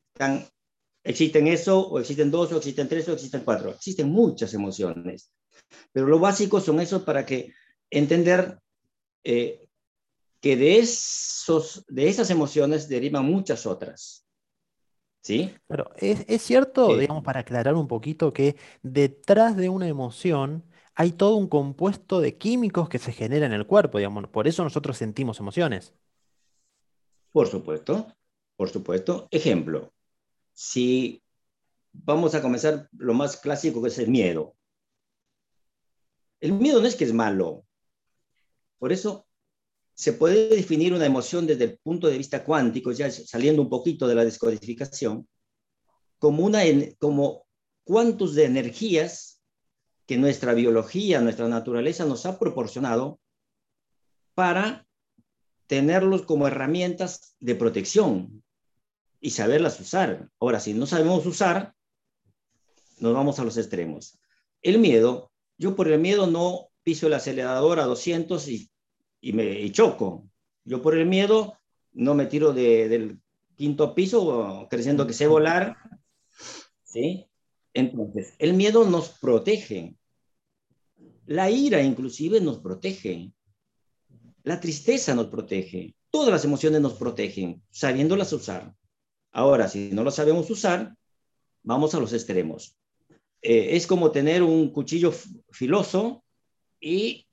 existen 1.04 1.48
eso, 1.48 1.88
o 1.88 2.00
existen 2.00 2.30
dos, 2.30 2.52
o 2.52 2.58
existen 2.58 2.88
tres, 2.88 3.10
o 3.10 3.14
existen 3.14 3.42
cuatro. 3.44 3.72
Existen 3.72 4.10
muchas 4.10 4.54
emociones. 4.54 5.32
Pero 5.92 6.06
lo 6.06 6.20
básico 6.20 6.62
son 6.62 6.82
esos 6.82 7.02
para 7.02 7.26
que 7.26 7.52
entender 7.90 8.60
eh, 9.24 9.69
que 10.42 10.56
de, 10.56 10.80
esos, 10.80 11.86
de 11.88 12.08
esas 12.08 12.30
emociones 12.30 12.88
derivan 12.88 13.26
muchas 13.26 13.66
otras. 13.66 14.26
¿Sí? 15.22 15.54
Pero 15.68 15.92
es, 15.98 16.42
cierto, 16.42 16.98
digamos, 16.98 17.24
para 17.24 17.42
aclarar 17.42 17.76
un 17.76 17.88
poquito, 17.88 18.32
que 18.32 18.56
detrás 18.82 19.58
de 19.58 19.68
una 19.70 19.88
emoción 19.88 20.64
hay 20.96 21.12
todo 21.12 21.36
un 21.36 21.48
compuesto 21.48 22.22
de 22.22 22.38
químicos 22.38 22.88
que 22.90 23.00
se 23.00 23.12
genera 23.12 23.46
en 23.46 23.54
el 23.54 23.68
cuerpo, 23.68 23.98
digamos, 23.98 24.28
por 24.30 24.48
eso 24.48 24.64
nosotros 24.64 24.98
sentimos 24.98 25.40
emociones. 25.40 25.94
Por 27.32 27.48
supuesto, 27.48 28.08
por 28.56 28.70
supuesto. 28.70 29.28
Ejemplo, 29.30 29.94
si 30.54 31.22
vamos 31.92 32.34
a 32.34 32.42
comenzar 32.42 32.90
lo 32.98 33.14
más 33.14 33.38
clásico 33.38 33.82
que 33.82 33.90
es 33.90 34.00
el 34.00 34.10
miedo. 34.10 34.56
El 36.40 36.54
miedo 36.54 36.82
no 36.82 36.88
es 36.88 36.96
que 36.96 37.04
es 37.04 37.14
malo. 37.14 37.66
Por 38.78 38.94
eso 38.94 39.28
se 40.00 40.14
puede 40.14 40.48
definir 40.48 40.94
una 40.94 41.06
emoción 41.06 41.46
desde 41.46 41.66
el 41.66 41.78
punto 41.78 42.08
de 42.08 42.18
vista 42.18 42.46
cuántico, 42.46 42.94
ya 42.94 43.12
saliendo 43.12 43.62
un 43.62 43.68
poquito 43.68 44.08
de 44.08 44.16
la 44.16 44.24
descodificación, 44.24 45.28
como, 46.20 46.46
una, 46.46 46.62
como 47.00 47.46
cuantos 47.84 48.34
de 48.34 48.46
energías 48.46 49.42
que 50.06 50.16
nuestra 50.16 50.54
biología, 50.54 51.20
nuestra 51.20 51.50
naturaleza 51.50 52.06
nos 52.06 52.26
ha 52.26 52.40
proporcionado 52.40 53.20
para 54.36 54.88
tenerlos 55.68 56.22
como 56.22 56.48
herramientas 56.48 57.36
de 57.42 57.56
protección 57.56 58.42
y 59.20 59.32
saberlas 59.32 59.82
usar. 59.82 60.30
Ahora, 60.40 60.62
si 60.62 60.74
no 60.74 60.86
sabemos 60.86 61.26
usar, 61.26 61.74
nos 63.00 63.14
vamos 63.14 63.38
a 63.38 63.44
los 63.44 63.58
extremos. 63.58 64.18
El 64.62 64.80
miedo, 64.80 65.34
yo 65.58 65.76
por 65.76 65.90
el 65.90 66.00
miedo 66.00 66.26
no 66.26 66.70
piso 66.84 67.08
el 67.08 67.16
acelerador 67.16 67.82
a 67.82 67.84
200 67.84 68.48
y 68.48 68.72
y 69.22 69.34
me 69.34 69.72
choco. 69.72 70.28
Yo 70.64 70.82
por 70.82 70.98
el 70.98 71.06
miedo 71.06 71.58
no 71.94 72.16
me 72.16 72.26
tiro 72.26 72.54
del 72.54 73.20
quinto 73.56 73.94
piso 73.96 74.68
creciendo 74.70 75.06
que 75.08 75.14
sé 75.14 75.28
volar. 75.28 75.78
¿Sí? 76.84 77.28
Entonces, 77.74 78.34
el 78.40 78.54
miedo 78.54 78.86
nos 78.86 79.10
protege. 79.10 79.96
La 81.26 81.50
ira 81.50 81.82
inclusive 81.82 82.42
nos 82.42 82.60
protege. 82.60 83.32
La 84.44 84.60
tristeza 84.60 85.14
nos 85.14 85.28
protege. 85.28 85.96
Todas 86.10 86.32
las 86.32 86.46
emociones 86.46 86.82
nos 86.82 86.94
protegen, 86.94 87.62
sabiéndolas 87.70 88.34
usar. 88.34 88.74
Ahora, 89.32 89.68
si 89.68 89.92
no 89.92 90.04
lo 90.04 90.10
sabemos 90.10 90.50
usar, 90.50 90.96
vamos 91.62 91.94
a 91.94 92.00
los 92.00 92.14
extremos. 92.14 92.76
Eh, 93.42 93.76
es 93.76 93.86
como 93.86 94.12
tener 94.12 94.42
un 94.42 94.72
cuchillo 94.72 95.14
filoso 95.52 96.24
y 96.80 97.28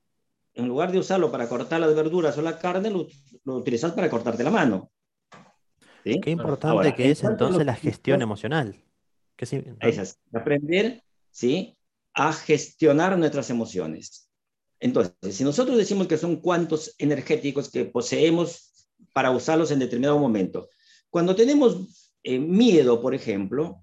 en 0.56 0.66
lugar 0.66 0.90
de 0.90 0.98
usarlo 0.98 1.30
para 1.30 1.48
cortar 1.48 1.80
las 1.80 1.94
verduras 1.94 2.36
o 2.38 2.42
la 2.42 2.58
carne, 2.58 2.90
lo, 2.90 3.06
utilizas 3.44 3.92
para 3.92 4.10
cortarte 4.10 4.42
la 4.42 4.50
mano. 4.50 4.90
Qué 6.02 6.30
importante 6.30 6.94
que 6.94 7.10
es 7.10 7.22
entonces 7.24 7.64
la 7.66 7.74
gestión 7.74 8.22
emocional. 8.22 8.82
es 9.38 10.18
aprender 10.32 11.02
¿sí? 11.30 11.76
a 12.14 12.32
gestionar 12.32 13.18
nuestras 13.18 13.50
emociones. 13.50 14.30
Entonces, 14.80 15.14
si 15.30 15.44
nosotros 15.44 15.76
decimos 15.76 16.06
que 16.06 16.16
son 16.16 16.36
cuantos 16.36 16.94
energéticos 16.98 17.70
que 17.70 17.84
poseemos 17.84 18.88
para 19.12 19.30
usarlos 19.30 19.70
en 19.70 19.78
determinado 19.78 20.18
momento, 20.18 20.68
cuando 21.10 21.34
tenemos 21.34 22.12
eh, 22.22 22.38
miedo, 22.38 23.02
por 23.02 23.14
ejemplo, 23.14 23.82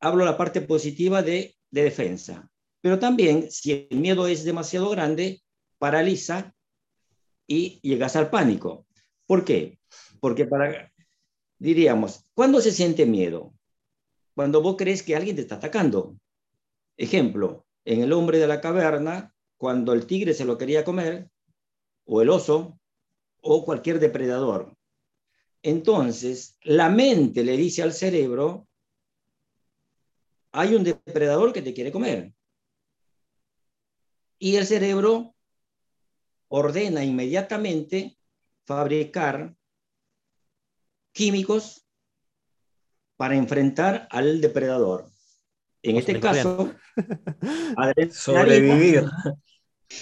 hablo 0.00 0.24
la 0.24 0.36
parte 0.36 0.60
positiva 0.60 1.22
de, 1.22 1.56
de 1.70 1.82
defensa. 1.82 2.48
Pero 2.80 2.98
también, 2.98 3.50
si 3.50 3.88
el 3.90 3.98
miedo 3.98 4.28
es 4.28 4.44
demasiado 4.44 4.90
grande, 4.90 5.42
paraliza 5.78 6.54
y 7.46 7.80
llegas 7.82 8.16
al 8.16 8.30
pánico. 8.30 8.86
¿Por 9.26 9.44
qué? 9.44 9.78
Porque 10.20 10.46
para, 10.46 10.92
diríamos, 11.58 12.24
¿cuándo 12.34 12.60
se 12.60 12.72
siente 12.72 13.06
miedo? 13.06 13.54
Cuando 14.34 14.60
vos 14.62 14.76
crees 14.76 15.02
que 15.02 15.16
alguien 15.16 15.36
te 15.36 15.42
está 15.42 15.56
atacando. 15.56 16.18
Ejemplo, 16.96 17.66
en 17.84 18.02
el 18.02 18.12
hombre 18.12 18.38
de 18.38 18.46
la 18.46 18.60
caverna, 18.60 19.34
cuando 19.56 19.92
el 19.92 20.06
tigre 20.06 20.34
se 20.34 20.44
lo 20.44 20.58
quería 20.58 20.84
comer, 20.84 21.30
o 22.04 22.22
el 22.22 22.30
oso, 22.30 22.78
o 23.40 23.64
cualquier 23.64 24.00
depredador. 24.00 24.76
Entonces, 25.62 26.58
la 26.62 26.90
mente 26.90 27.44
le 27.44 27.56
dice 27.56 27.82
al 27.82 27.92
cerebro, 27.92 28.68
hay 30.52 30.74
un 30.74 30.84
depredador 30.84 31.52
que 31.52 31.62
te 31.62 31.74
quiere 31.74 31.92
comer. 31.92 32.32
Y 34.38 34.56
el 34.56 34.66
cerebro 34.66 35.35
ordena 36.56 37.04
inmediatamente 37.04 38.16
fabricar 38.64 39.54
químicos 41.12 41.86
para 43.16 43.36
enfrentar 43.36 44.08
al 44.10 44.40
depredador. 44.40 45.08
En 45.82 45.96
este 45.96 46.18
caso, 46.18 46.74
sobrevivir. 48.10 49.04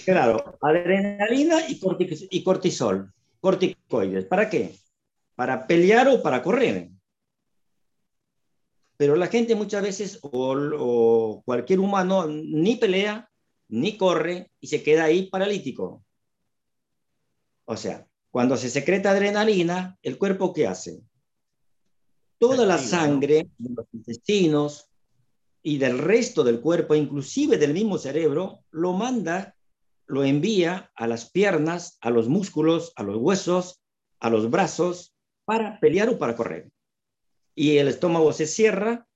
Claro, 0.04 0.56
adrenalina 0.62 1.68
y, 1.68 1.78
y 2.30 2.42
cortisol, 2.42 3.12
corticoides. 3.40 4.24
¿Para 4.24 4.48
qué? 4.48 4.74
Para 5.34 5.66
pelear 5.66 6.08
o 6.08 6.22
para 6.22 6.42
correr. 6.42 6.90
Pero 8.96 9.16
la 9.16 9.26
gente 9.26 9.54
muchas 9.54 9.82
veces, 9.82 10.18
o, 10.22 11.42
cualquier 11.44 11.80
humano, 11.80 12.26
ni 12.28 12.76
pelea, 12.76 13.28
ni 13.68 13.96
corre 13.96 14.50
y 14.60 14.68
se 14.68 14.82
queda 14.82 15.04
ahí 15.04 15.28
paralítico. 15.28 16.03
O 17.64 17.76
sea, 17.76 18.06
cuando 18.30 18.56
se 18.56 18.68
secreta 18.68 19.10
adrenalina, 19.10 19.98
¿el 20.02 20.18
cuerpo 20.18 20.52
qué 20.52 20.66
hace? 20.66 21.02
Toda 22.38 22.66
la 22.66 22.78
sangre 22.78 23.48
de 23.58 23.74
los 23.74 23.86
intestinos 23.92 24.90
y 25.62 25.78
del 25.78 25.98
resto 25.98 26.44
del 26.44 26.60
cuerpo, 26.60 26.94
inclusive 26.94 27.56
del 27.56 27.72
mismo 27.72 27.96
cerebro, 27.96 28.64
lo 28.70 28.92
manda, 28.92 29.56
lo 30.06 30.24
envía 30.24 30.90
a 30.94 31.06
las 31.06 31.30
piernas, 31.30 31.96
a 32.00 32.10
los 32.10 32.28
músculos, 32.28 32.92
a 32.96 33.02
los 33.02 33.16
huesos, 33.16 33.80
a 34.20 34.28
los 34.30 34.50
brazos, 34.50 35.14
para 35.44 35.78
pelear 35.80 36.08
o 36.08 36.18
para 36.18 36.36
correr 36.36 36.70
y 37.54 37.78
el 37.78 37.88
estómago 37.88 38.32
se 38.32 38.46
cierra, 38.46 39.06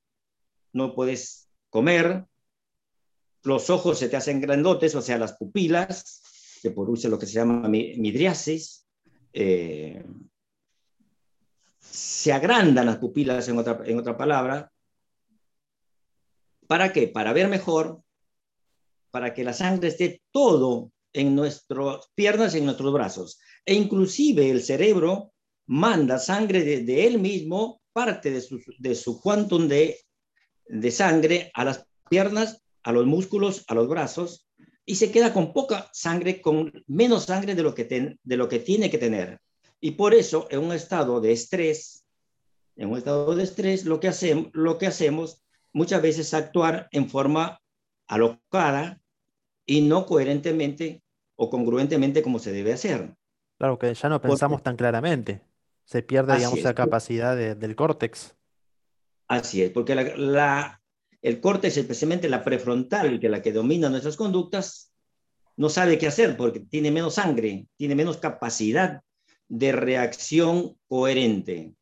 no 0.73 0.95
puedes 0.95 1.49
comer, 1.71 2.27
los 3.43 3.71
ojos 3.71 3.99
se 3.99 4.09
te 4.09 4.17
hacen 4.17 4.41
grandotes, 4.41 4.95
o 4.95 5.03
sea, 5.03 5.19
las 5.19 5.35
pupilas, 5.35 6.23
se 6.61 6.71
produce 6.71 7.09
lo 7.09 7.19
que 7.19 7.27
se 7.27 7.35
llama 7.35 7.69
midriasis, 7.69 8.87
eh, 9.33 10.05
se 11.79 12.33
agrandan 12.33 12.87
las 12.87 12.99
pupilas, 12.99 13.49
en 13.49 13.59
otra, 13.59 13.81
en 13.85 13.99
otra 13.99 14.17
palabra. 14.17 14.73
¿Para 16.67 16.93
qué? 16.93 17.09
Para 17.09 17.33
ver 17.33 17.49
mejor, 17.49 18.03
para 19.11 19.33
que 19.33 19.45
la 19.45 19.53
sangre 19.53 19.89
esté 19.89 20.23
todo 20.31 20.93
en 21.13 21.35
nuestras 21.35 22.09
piernas 22.15 22.55
y 22.55 22.59
en 22.59 22.67
nuestros 22.67 22.93
brazos. 22.93 23.41
E 23.65 23.75
inclusive 23.75 24.51
el 24.51 24.63
cerebro 24.63 25.33
manda 25.67 26.19
sangre 26.19 26.63
de, 26.63 26.83
de 26.83 27.07
él 27.07 27.19
mismo 27.19 27.81
parte 27.93 28.31
de 28.31 28.41
su, 28.41 28.61
de 28.79 28.95
su 28.95 29.21
quantum 29.21 29.69
de, 29.69 29.99
de 30.67 30.91
sangre 30.91 31.51
a 31.55 31.65
las 31.65 31.87
piernas, 32.09 32.63
a 32.83 32.93
los 32.93 33.07
músculos, 33.07 33.65
a 33.69 33.75
los 33.75 33.89
brazos, 33.89 34.48
y 34.89 34.95
se 34.95 35.13
queda 35.13 35.35
con 35.35 35.53
poca 35.53 35.91
sangre, 35.93 36.41
con 36.41 36.73
menos 36.87 37.25
sangre 37.27 37.55
de 37.55 37.63
lo 37.63 37.75
que, 37.75 38.17
de 38.23 38.37
lo 38.39 38.49
que 38.49 38.59
tiene 38.59 38.91
que 38.91 38.97
tener. 38.97 39.39
Y 39.81 39.93
por 39.93 40.15
eso, 40.15 40.49
en 40.51 40.61
un 40.61 40.73
estado 40.73 41.21
de 41.21 41.33
estrés, 41.33 42.07
en 42.75 42.89
un 42.89 42.97
estado 42.97 43.35
de 43.35 43.45
estrés, 43.45 43.85
lo 43.85 44.01
que, 44.01 44.09
hacemos, 44.09 44.49
lo 44.55 44.79
que 44.79 44.87
hacemos 44.87 45.43
muchas 45.75 46.01
veces 46.01 46.29
es 46.29 46.35
actuar 46.35 46.89
en 46.91 47.11
forma 47.11 47.61
alocada 48.07 48.99
y 49.67 49.83
no 49.83 50.07
coherentemente 50.07 51.03
o 51.37 51.51
congruentemente 51.51 52.23
como 52.23 52.39
se 52.39 52.53
debe 52.53 52.73
hacer. 52.73 53.15
Claro 53.59 53.79
que 53.79 53.93
ya 53.93 54.09
no 54.09 54.23
pensamos 54.23 54.63
tan 54.63 54.77
claramente 54.77 55.43
se 55.85 56.03
pierde, 56.03 56.37
digamos, 56.37 56.63
la 56.63 56.75
capacidad 56.75 57.35
del 57.35 57.75
córtex. 57.75 58.37
Así 59.27 59.63
es, 59.63 59.71
porque 59.71 59.95
la, 59.95 60.83
el 61.23 61.41
córtex, 61.41 61.77
especialmente 61.77 62.29
la 62.29 62.45
prefrontal, 62.45 63.19
que 63.19 63.27
es 63.27 63.31
la 63.31 63.43
que 63.43 63.53
domina 63.53 63.89
nuestras 63.89 64.17
conductas, 64.17 64.93
no 65.57 65.69
sabe 65.69 65.99
qué 65.99 66.07
hacer 66.07 66.37
porque 66.37 66.61
tiene 66.61 66.91
menos 66.91 67.15
sangre, 67.15 67.67
tiene 67.77 67.95
menos 67.95 68.19
capacidad 68.19 69.03
de 69.49 69.73
reacción 69.73 70.77
coherente. 70.87 71.75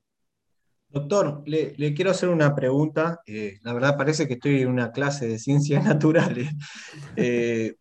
Doctor, 0.89 1.43
le, 1.47 1.95
quiero 1.95 2.11
hacer 2.11 2.31
una 2.31 2.55
pregunta. 2.55 3.21
Eh, 3.27 3.59
la 3.63 3.75
verdad 3.75 3.99
parece 3.99 4.27
que 4.27 4.35
estoy 4.35 4.63
en 4.63 4.69
una 4.69 4.93
clase 4.93 5.29
de 5.29 5.39
ciencias 5.39 5.85
naturales. 5.85 6.49
Eh, 7.17 7.75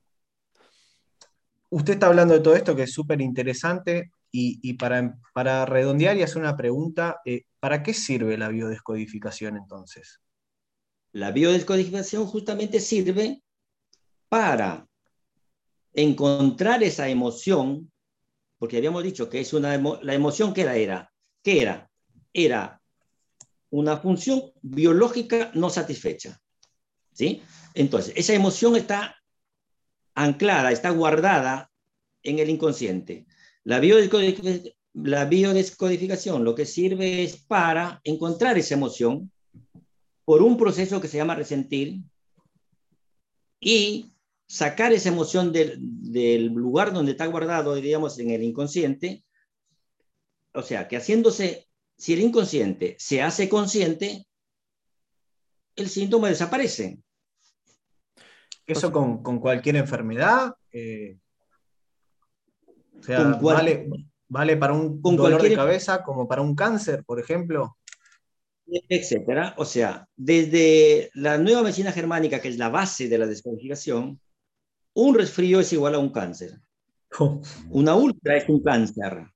usted 1.69 1.93
está 1.93 2.07
hablando 2.07 2.33
de 2.33 2.41
todo 2.41 2.55
esto 2.55 2.75
que 2.75 2.83
es 2.83 2.91
súper 2.91 3.21
interesante. 3.21 4.11
Y, 4.37 4.73
para, 4.73 5.17
para, 5.33 5.65
redondear 5.65 6.17
y 6.17 6.21
hacer 6.21 6.41
una 6.41 6.57
pregunta, 6.57 7.21
eh, 7.23 7.43
¿para 7.61 7.81
qué 7.81 7.93
sirve 7.93 8.37
la 8.37 8.49
biodescodificación 8.49 9.55
entonces? 9.55 10.19
La 11.15 11.31
biodescodificación 11.31 12.27
justamente 12.27 12.79
sirve 12.81 13.41
para 14.27 14.85
encontrar 15.93 16.83
esa 16.83 17.07
emoción, 17.07 17.89
porque 18.57 18.75
habíamos 18.75 19.01
dicho 19.01 19.29
que 19.29 19.39
es 19.39 19.53
una 19.53 19.77
la 19.77 20.13
emoción 20.13 20.53
que 20.53 20.63
era, 20.63 20.75
era, 20.75 21.13
¿qué 21.41 21.61
era? 21.61 21.89
Era 22.33 22.81
una 23.69 23.95
función 23.95 24.51
biológica 24.61 25.51
no 25.53 25.69
satisfecha. 25.69 26.41
¿Sí? 27.13 27.41
Entonces, 27.75 28.13
esa 28.17 28.33
emoción 28.33 28.75
está 28.75 29.15
anclada, 30.15 30.73
está 30.73 30.89
guardada 30.89 31.71
en 32.23 32.39
el 32.39 32.49
inconsciente. 32.49 33.25
La 33.63 33.79
biodescodificación, 33.79 36.43
lo 36.43 36.55
que 36.55 36.65
sirve 36.65 37.23
es 37.23 37.37
para 37.37 38.01
encontrar 38.03 38.57
esa 38.57 38.73
emoción 38.73 39.31
por 40.25 40.41
un 40.41 40.57
proceso 40.57 40.99
que 40.99 41.07
se 41.07 41.17
llama 41.17 41.35
resentir 41.35 42.01
y 43.59 44.11
sacar 44.47 44.91
esa 44.91 45.09
emoción 45.09 45.51
del, 45.51 45.77
del 45.79 46.47
lugar 46.47 46.93
donde 46.93 47.11
está 47.11 47.25
guardado, 47.27 47.75
diríamos, 47.75 48.19
en 48.19 48.31
el 48.31 48.43
inconsciente. 48.43 49.23
O 50.53 50.61
sea, 50.61 50.87
que 50.87 50.97
haciéndose, 50.97 51.67
si 51.97 52.13
el 52.13 52.21
inconsciente 52.21 52.95
se 52.99 53.21
hace 53.21 53.47
consciente, 53.49 54.27
el 55.75 55.89
síntoma 55.89 56.29
desaparece. 56.29 56.99
¿Eso 58.65 58.91
con, 58.91 59.21
con 59.21 59.39
cualquier 59.39 59.75
enfermedad? 59.75 60.55
Eh, 60.71 61.19
o 62.99 63.03
sea, 63.03 63.23
vale, 63.41 63.87
vale 64.27 64.57
para 64.57 64.73
un 64.73 65.01
dolor 65.01 65.41
de 65.41 65.53
cabeza 65.53 66.01
como 66.01 66.27
para 66.27 66.41
un 66.41 66.55
cáncer, 66.55 67.03
por 67.03 67.19
ejemplo. 67.19 67.77
Etcétera. 68.67 69.53
O 69.57 69.65
sea, 69.65 70.07
desde 70.15 71.09
la 71.13 71.37
nueva 71.37 71.63
medicina 71.63 71.91
germánica, 71.91 72.41
que 72.41 72.49
es 72.49 72.57
la 72.57 72.69
base 72.69 73.07
de 73.07 73.17
la 73.17 73.27
descodificación, 73.27 74.19
un 74.93 75.15
resfrío 75.15 75.59
es 75.59 75.71
igual 75.73 75.95
a 75.95 75.99
un 75.99 76.09
cáncer. 76.09 76.59
Oh. 77.19 77.41
Una 77.69 77.95
úlcera 77.95 78.37
es 78.37 78.49
un 78.49 78.63
cáncer. 78.63 79.27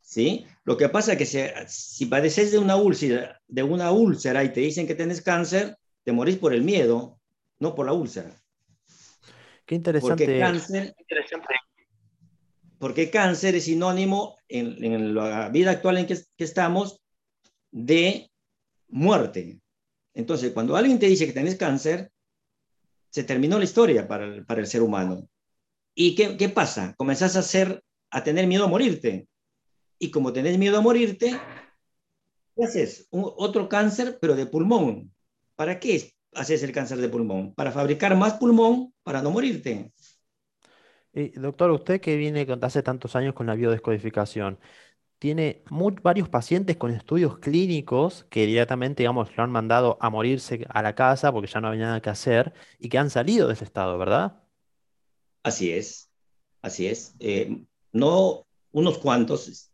¿Sí? 0.00 0.46
Lo 0.64 0.76
que 0.76 0.88
pasa 0.88 1.12
es 1.12 1.18
que 1.18 1.26
si, 1.26 1.38
si, 1.68 2.06
padeces 2.06 2.50
de 2.50 2.58
una 2.58 2.76
úlcera, 2.76 3.40
de 3.46 3.62
una 3.62 3.92
úlcera 3.92 4.42
y 4.42 4.52
te 4.52 4.60
dicen 4.60 4.86
que 4.86 4.94
tienes 4.94 5.22
cáncer, 5.22 5.76
te 6.02 6.12
morís 6.12 6.36
por 6.36 6.52
el 6.52 6.62
miedo, 6.62 7.20
no 7.60 7.74
por 7.74 7.86
la 7.86 7.92
úlcera. 7.92 8.34
Qué 9.66 9.76
interesante. 9.76 10.24
Porque 10.24 10.40
cáncer, 10.40 10.94
porque 12.80 13.10
cáncer 13.10 13.54
es 13.54 13.64
sinónimo 13.64 14.36
en, 14.48 15.14
la 15.14 15.50
vida 15.50 15.72
actual 15.72 15.98
en 15.98 16.06
que, 16.06 16.18
estamos 16.38 16.99
de 17.70 18.30
muerte. 18.88 19.60
Entonces, 20.14 20.52
cuando 20.52 20.76
alguien 20.76 20.98
te 20.98 21.06
dice 21.06 21.26
que 21.26 21.32
tienes 21.32 21.56
cáncer, 21.56 22.10
se 23.10 23.24
terminó 23.24 23.58
la 23.58 23.64
historia 23.64 24.06
para 24.06 24.24
el, 24.24 24.66
ser 24.66 24.82
humano. 24.82 25.28
¿Y 25.94 26.14
qué, 26.14 26.48
pasa? 26.48 26.94
Comenzás 26.96 27.36
a, 27.36 27.40
hacer, 27.40 27.82
a 28.10 28.22
tener 28.22 28.46
miedo 28.46 28.64
a 28.64 28.68
morirte. 28.68 29.28
Y 29.98 30.10
como 30.10 30.32
tenés 30.32 30.58
miedo 30.58 30.78
a 30.78 30.82
morirte, 30.82 31.38
¿qué 32.56 32.64
haces? 32.64 33.08
otro 33.10 33.68
cáncer, 33.68 34.18
pero 34.20 34.34
de 34.34 34.46
pulmón. 34.46 35.12
¿Para 35.56 35.78
qué 35.78 36.12
haces 36.32 36.62
el 36.62 36.72
cáncer 36.72 36.98
de 36.98 37.08
pulmón? 37.08 37.54
Para 37.54 37.72
fabricar 37.72 38.16
más 38.16 38.34
pulmón 38.34 38.94
para 39.02 39.20
no 39.22 39.30
morirte 39.30 39.92
doctor, 41.12 41.70
usted 41.70 42.00
que 42.00 42.16
viene 42.16 42.46
hace 42.62 42.82
tantos 42.82 43.16
años 43.16 43.34
con 43.34 43.46
la 43.46 43.54
biodescodificación, 43.54 44.58
tiene 45.20 45.62
varios 46.02 46.30
pacientes 46.30 46.78
con 46.78 46.92
estudios 46.92 47.38
clínicos 47.38 48.24
que 48.30 48.46
directamente, 48.46 49.02
digamos, 49.02 49.36
lo 49.36 49.42
han 49.44 49.50
mandado 49.52 49.98
a 50.00 50.08
morirse 50.08 50.66
a 50.70 50.80
la 50.80 50.94
casa 50.94 51.30
porque 51.30 51.46
ya 51.46 51.60
no 51.60 51.68
había 51.68 51.84
nada 51.84 52.00
que 52.00 52.08
hacer 52.08 52.54
y 52.78 52.88
que 52.88 52.96
han 52.96 53.10
salido 53.10 53.46
de 53.46 53.52
ese 53.52 53.64
estado, 53.64 53.98
¿verdad? 53.98 54.42
Así 55.42 55.70
es, 55.72 56.10
así 56.62 56.86
es. 56.86 57.14
Eh, 57.20 57.66
no 57.92 58.46
unos 58.72 58.96
cuantos, 58.96 59.70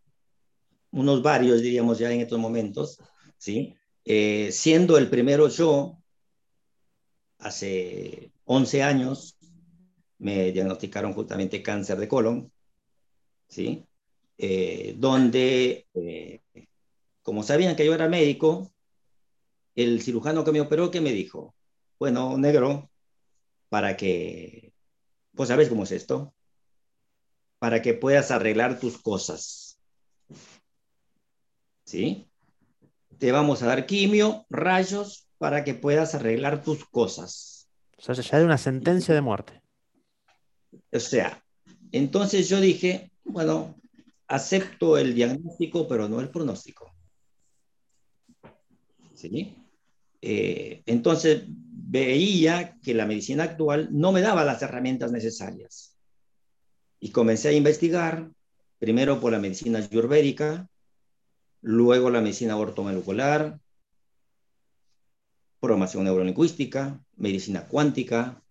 unos 0.90 1.22
varios, 1.22 1.62
diríamos 1.62 2.00
ya 2.00 2.11
en 2.11 2.22
estos 2.22 2.40
momentos, 2.40 2.98
¿sí? 3.38 3.76
Eh, 4.04 4.50
siendo 4.50 4.98
el 4.98 5.09
primero 5.09 5.46
yo, 5.46 5.96
hace 7.38 8.32
11 8.46 8.82
años, 8.82 9.38
me 10.18 10.50
diagnosticaron 10.50 11.12
justamente 11.12 11.62
cáncer 11.62 11.98
de 11.98 12.09
colon, 12.09 12.50
¿sí? 13.46 13.87
Eh, 14.38 14.94
donde, 14.99 15.87
eh, 15.94 16.40
como 17.22 17.42
sabían 17.42 17.75
que 17.75 17.87
yo 17.87 17.94
era 17.94 18.09
médico, 18.09 18.70
el 19.75 20.03
cirujano 20.03 20.44
que 20.44 20.53
me 20.53 20.61
operó, 20.61 20.90
¿qué 20.90 21.01
me 21.01 21.12
dijo? 21.12 21.55
Bueno, 21.99 22.37
negro, 22.38 22.90
para 23.68 23.96
que, 23.96 24.72
pues 25.35 25.49
sabes 25.49 25.68
cómo 25.68 25.85
es 25.85 25.92
esto, 25.92 26.35
para 27.59 27.83
que 27.83 27.94
puedas 27.94 28.31
arreglar 28.31 28.79
tus 28.79 28.99
cosas. 28.99 29.79
¿Sí? 31.85 32.29
Te 33.18 33.33
vamos 33.33 33.62
a 33.62 33.66
dar 33.66 33.87
quimio, 33.87 34.44
rayos, 34.51 35.29
para 35.38 35.64
que 35.64 35.75
puedas 35.75 36.14
arreglar 36.14 36.62
tus 36.62 36.85
cosas. 36.87 37.68
O 37.99 38.03
sea, 38.03 38.14
ya 38.14 38.44
una 38.44 38.59
sentencia 38.59 39.14
de 39.14 39.20
muerte. 39.20 39.62
O 40.92 41.01
sea, 41.01 41.42
entonces 41.92 42.49
yo 42.49 42.61
dije, 42.61 43.11
bueno, 43.25 43.75
acepto 44.28 44.98
el 44.98 45.14
diagnóstico, 45.14 45.86
pero 45.86 46.08
no 46.08 46.20
el 46.20 46.30
pronóstico. 46.30 46.92
¿Sí? 49.14 49.56
Eh, 50.20 50.82
entonces 50.86 51.44
veía 51.46 52.76
que 52.82 52.94
la 52.94 53.06
medicina 53.06 53.44
actual 53.44 53.88
no 53.92 54.12
me 54.12 54.20
daba 54.20 54.44
las 54.44 54.62
herramientas 54.62 55.12
necesarias. 55.12 55.96
Y 57.00 57.10
comencé 57.10 57.48
a 57.48 57.52
investigar, 57.52 58.30
primero 58.78 59.20
por 59.20 59.32
la 59.32 59.38
medicina 59.38 59.78
ayurvédica, 59.78 60.68
luego 61.62 62.10
la 62.10 62.20
medicina 62.20 62.56
ortomolecular, 62.56 63.58
programación 65.60 66.04
neurolingüística, 66.04 67.00
medicina 67.16 67.66
cuántica 67.66 68.42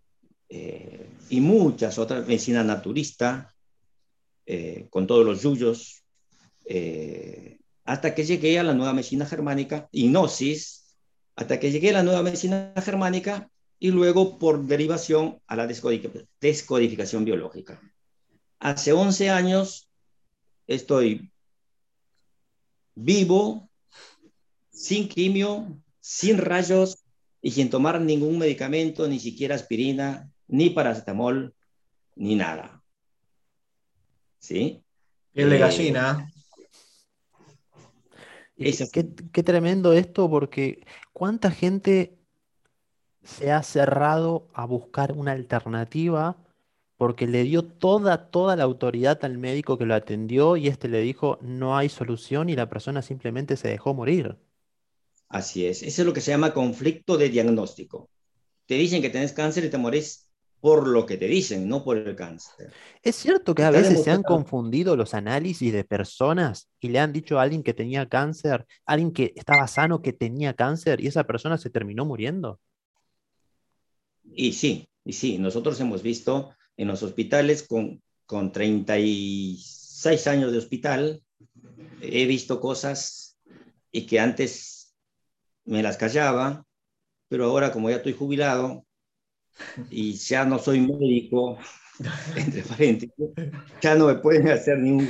eh, 0.50 1.10
y 1.30 1.42
muchas 1.42 1.98
otras, 1.98 2.28
medicina 2.28 2.64
naturista, 2.64 3.55
eh, 4.46 4.88
con 4.90 5.08
todos 5.08 5.26
los 5.26 5.42
yuyos, 5.42 6.04
eh, 6.66 7.60
hasta 7.84 8.16
que 8.16 8.26
llegué 8.26 8.60
a 8.60 8.64
la 8.64 8.74
nueva 8.74 8.94
medicina 8.94 9.26
germánica, 9.26 9.88
hipnosis, 9.92 10.96
hasta 11.36 11.60
que 11.60 11.72
llegué 11.72 11.90
a 11.90 11.94
la 11.94 12.04
nueva 12.04 12.24
medicina 12.24 12.74
germánica 12.84 13.50
y 13.80 13.92
luego 13.92 14.40
por 14.40 14.66
derivación 14.66 15.40
a 15.48 15.56
la 15.56 15.68
descodificación 15.68 17.26
biológica. 17.26 17.82
Hace 18.60 18.94
11 18.94 19.30
años 19.30 19.90
estoy 20.66 21.32
vivo, 22.96 23.70
sin 24.72 25.08
quimio, 25.08 25.78
sin 26.00 26.38
rayos 26.38 27.04
y 27.42 27.52
sin 27.52 27.70
tomar 27.70 28.02
ningún 28.02 28.40
medicamento, 28.40 29.08
ni 29.08 29.20
siquiera 29.20 29.56
aspirina, 29.56 30.32
ni 30.48 30.70
paracetamol, 30.70 31.54
ni 32.16 32.36
nada. 32.36 32.75
¿Sí? 34.46 34.84
Piel 35.34 35.50
de 35.50 35.56
eh, 35.56 35.60
gallina. 35.60 36.32
qué, 38.56 39.44
tremendo 39.44 39.94
esto, 39.94 40.30
porque 40.30 40.86
cuánta 41.14 41.52
gente 41.52 42.18
se 43.24 43.52
ha 43.52 43.64
cerrado 43.64 44.48
a 44.54 44.66
buscar 44.66 45.14
una 45.14 45.32
alternativa 45.32 46.38
porque 46.98 47.28
le 47.28 47.44
dio 47.44 47.66
toda, 47.66 48.30
toda 48.30 48.56
la 48.56 48.64
autoridad 48.64 49.26
al 49.26 49.38
médico 49.38 49.78
que 49.78 49.86
lo 49.86 49.96
atendió 49.96 50.56
y 50.56 50.68
este 50.68 50.88
le 50.88 51.02
dijo 51.02 51.40
no 51.42 51.76
hay 51.76 51.90
solución 51.90 52.48
y 52.48 52.56
la 52.56 52.70
persona 52.70 53.02
simplemente 53.02 53.58
se 53.58 53.68
dejó 53.68 53.94
morir. 53.94 54.38
Así 55.28 55.66
es, 55.66 55.84
eso 55.84 56.04
es 56.04 56.06
lo 56.06 56.14
que 56.14 56.22
se 56.22 56.32
llama 56.32 56.54
conflicto 56.54 57.18
de 57.18 57.30
diagnóstico. 57.30 58.10
Te 58.68 58.76
dicen 58.76 59.02
que 59.02 59.10
tenés 59.10 59.34
cáncer 59.34 59.66
y 59.66 59.70
te 59.70 59.78
morís 59.78 60.25
por 60.66 60.88
lo 60.88 61.06
que 61.06 61.16
te 61.16 61.28
dicen, 61.28 61.70
no 61.70 61.84
por 61.84 61.96
el 61.96 62.16
cáncer. 62.16 62.74
Es 63.04 63.18
cierto 63.18 63.54
que 63.54 63.62
a 63.62 63.70
veces 63.70 64.04
se 64.04 64.10
han 64.10 64.24
confundido 64.24 64.96
los 64.96 65.14
análisis 65.14 65.72
de 65.72 65.84
personas 65.84 66.72
y 66.80 66.90
le 66.90 66.98
han 66.98 67.14
dicho 67.14 67.38
a 67.38 67.44
alguien 67.44 67.62
que 67.62 67.76
tenía 67.76 68.10
cáncer, 68.10 68.66
alguien 68.84 69.12
que 69.12 69.32
estaba 69.36 69.68
sano 69.68 70.02
que 70.02 70.12
tenía 70.12 70.56
cáncer 70.56 71.02
y 71.02 71.06
esa 71.06 71.26
persona 71.26 71.60
se 71.60 71.70
terminó 71.70 72.04
muriendo. 72.04 72.60
Y 74.24 74.54
sí, 74.54 74.90
y 75.04 75.14
sí, 75.14 75.38
nosotros 75.38 75.80
hemos 75.82 76.02
visto 76.02 76.50
en 76.78 76.88
los 76.88 77.04
hospitales 77.04 77.62
con, 77.62 78.02
con 78.26 78.52
36 78.52 80.26
años 80.26 80.52
de 80.52 80.58
hospital, 80.58 81.22
he 82.02 82.26
visto 82.26 82.60
cosas 82.60 83.38
y 83.92 84.08
que 84.08 84.20
antes 84.20 84.96
me 85.64 85.84
las 85.84 85.98
callaba, 85.98 86.66
pero 87.28 87.46
ahora 87.46 87.72
como 87.72 87.92
ya 87.92 87.98
estoy 87.98 88.14
jubilado, 88.14 88.85
y 89.90 90.14
ya 90.14 90.46
no 90.46 90.60
soy 90.60 90.82
médico, 90.82 91.58
entre 92.36 92.62
paréntesis, 92.64 93.14
ya 93.82 93.96
no 93.96 94.08
me 94.08 94.16
pueden 94.16 94.50
hacer 94.50 94.80
ningún, 94.80 95.10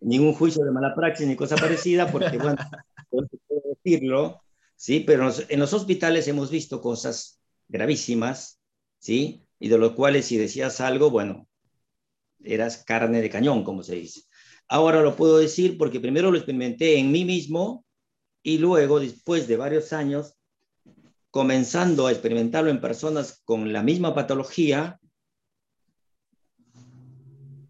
ningún 0.00 0.34
juicio 0.34 0.64
de 0.64 0.70
mala 0.70 0.94
praxis 0.94 1.26
ni 1.26 1.36
cosa 1.36 1.56
parecida, 1.56 2.10
porque, 2.10 2.38
bueno, 2.38 2.56
no 3.12 3.26
puedo 3.48 3.62
decirlo, 3.84 4.42
¿sí? 4.76 5.00
Pero 5.00 5.30
en 5.48 5.60
los 5.60 5.72
hospitales 5.72 6.28
hemos 6.28 6.50
visto 6.50 6.80
cosas 6.80 7.40
gravísimas, 7.68 8.60
¿sí? 8.98 9.44
Y 9.58 9.68
de 9.68 9.78
los 9.78 9.92
cuales 9.92 10.26
si 10.26 10.36
decías 10.36 10.80
algo, 10.80 11.10
bueno, 11.10 11.46
eras 12.42 12.84
carne 12.84 13.20
de 13.20 13.30
cañón, 13.30 13.64
como 13.64 13.82
se 13.82 13.96
dice. 13.96 14.22
Ahora 14.68 15.02
lo 15.02 15.16
puedo 15.16 15.38
decir 15.38 15.76
porque 15.76 16.00
primero 16.00 16.30
lo 16.30 16.36
experimenté 16.36 16.98
en 16.98 17.10
mí 17.10 17.24
mismo 17.24 17.84
y 18.42 18.58
luego, 18.58 19.00
después 19.00 19.48
de 19.48 19.56
varios 19.56 19.92
años, 19.92 20.34
comenzando 21.30 22.06
a 22.06 22.12
experimentarlo 22.12 22.70
en 22.70 22.80
personas 22.80 23.40
con 23.44 23.72
la 23.72 23.82
misma 23.82 24.14
patología 24.14 24.98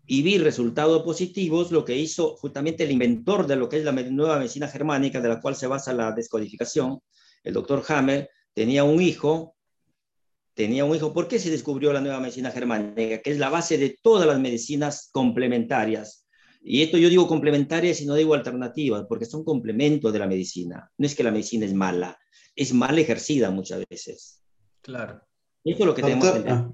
y 0.07 0.23
vi 0.23 0.39
resultados 0.39 1.03
positivos, 1.03 1.71
lo 1.71 1.85
que 1.85 1.97
hizo 1.97 2.37
justamente 2.37 2.83
el 2.83 2.91
inventor 2.91 3.47
de 3.47 3.57
lo 3.57 3.69
que 3.69 3.79
es 3.79 3.85
la 3.85 3.93
nueva 3.93 4.39
medicina 4.39 4.67
germánica, 4.67 5.21
de 5.21 5.29
la 5.29 5.41
cual 5.41 5.55
se 5.55 5.69
basa 5.69 5.93
la 5.93 6.11
descodificación, 6.11 6.99
el 7.45 7.55
doctor 7.55 7.85
Hammer, 7.87 8.29
tenía 8.53 8.83
un 8.83 9.01
hijo, 9.01 9.55
tenía 10.55 10.85
un 10.85 10.97
hijo, 10.97 11.13
¿por 11.13 11.29
qué 11.29 11.39
se 11.39 11.51
descubrió 11.51 11.93
la 11.93 12.01
nueva 12.01 12.19
medicina 12.19 12.51
germánica? 12.51 13.23
Que 13.23 13.31
es 13.31 13.39
la 13.39 13.51
base 13.51 13.79
de 13.79 13.99
todas 14.03 14.27
las 14.27 14.41
medicinas 14.41 15.11
complementarias. 15.13 16.27
Y 16.61 16.83
esto 16.83 16.99
yo 16.99 17.09
digo 17.09 17.29
complementarias 17.29 18.01
y 18.01 18.07
no 18.07 18.15
digo 18.15 18.35
alternativas, 18.35 19.07
porque 19.09 19.27
son 19.27 19.45
complementos 19.45 20.13
de 20.13 20.19
la 20.19 20.27
medicina. 20.27 20.91
No 20.99 21.07
es 21.07 21.15
que 21.15 21.23
la 21.23 21.31
medicina 21.31 21.67
es 21.67 21.73
mala, 21.73 22.19
es 22.57 22.73
mal 22.73 22.99
ejercida 22.99 23.51
muchas 23.51 23.85
veces. 23.89 24.43
Claro. 24.83 25.23
Esto 25.65 25.83
es 25.83 25.87
lo 25.87 25.95
que 25.95 26.03
tenemos 26.03 26.31
que 26.31 26.51
ah, 26.51 26.71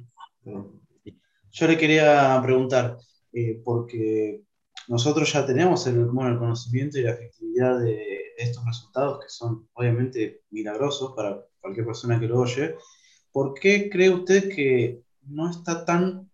Yo 1.51 1.67
le 1.67 1.77
quería 1.77 2.41
preguntar, 2.43 2.99
eh, 3.33 3.61
porque 3.65 4.43
nosotros 4.89 5.33
ya 5.33 5.45
tenemos 5.45 5.87
el, 5.87 5.99
el 5.99 6.39
conocimiento 6.39 6.99
y 6.99 7.03
la 7.03 7.13
efectividad 7.13 7.81
de, 7.81 8.17
estos 8.37 8.65
resultados, 8.65 9.21
que 9.21 9.29
son 9.29 9.69
obviamente 9.73 10.43
milagrosos 10.51 11.15
para 11.17 11.43
cualquier 11.61 11.87
persona 11.87 12.21
que 12.21 12.27
lo 12.27 12.41
oye. 12.41 12.77
¿Por 13.33 13.55
qué 13.55 13.89
cree 13.91 14.11
usted 14.11 14.55
que 14.55 15.03
no 15.23 15.51
está 15.51 15.85
tan, 15.85 16.31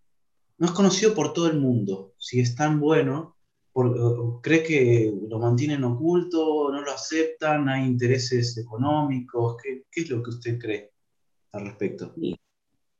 no 0.57 0.65
es 0.65 0.71
conocido 0.73 1.13
por 1.13 1.33
todo 1.33 1.47
el 1.47 1.59
mundo? 1.59 2.13
Si 2.17 2.39
es 2.39 2.55
tan 2.55 2.79
bueno, 2.79 3.32
¿Cree 4.41 4.61
que 4.61 5.11
lo 5.27 5.39
mantienen 5.39 5.83
oculto, 5.83 6.71
no 6.71 6.81
lo 6.81 6.91
aceptan, 6.91 7.67
hay 7.67 7.85
intereses 7.85 8.55
económicos? 8.57 9.57
¿Qué, 9.61 10.01
es 10.01 10.09
lo 10.11 10.21
que 10.21 10.29
usted 10.29 10.59
cree 10.59 10.91
al 11.53 11.65
respecto? 11.65 12.13
Y, 12.17 12.37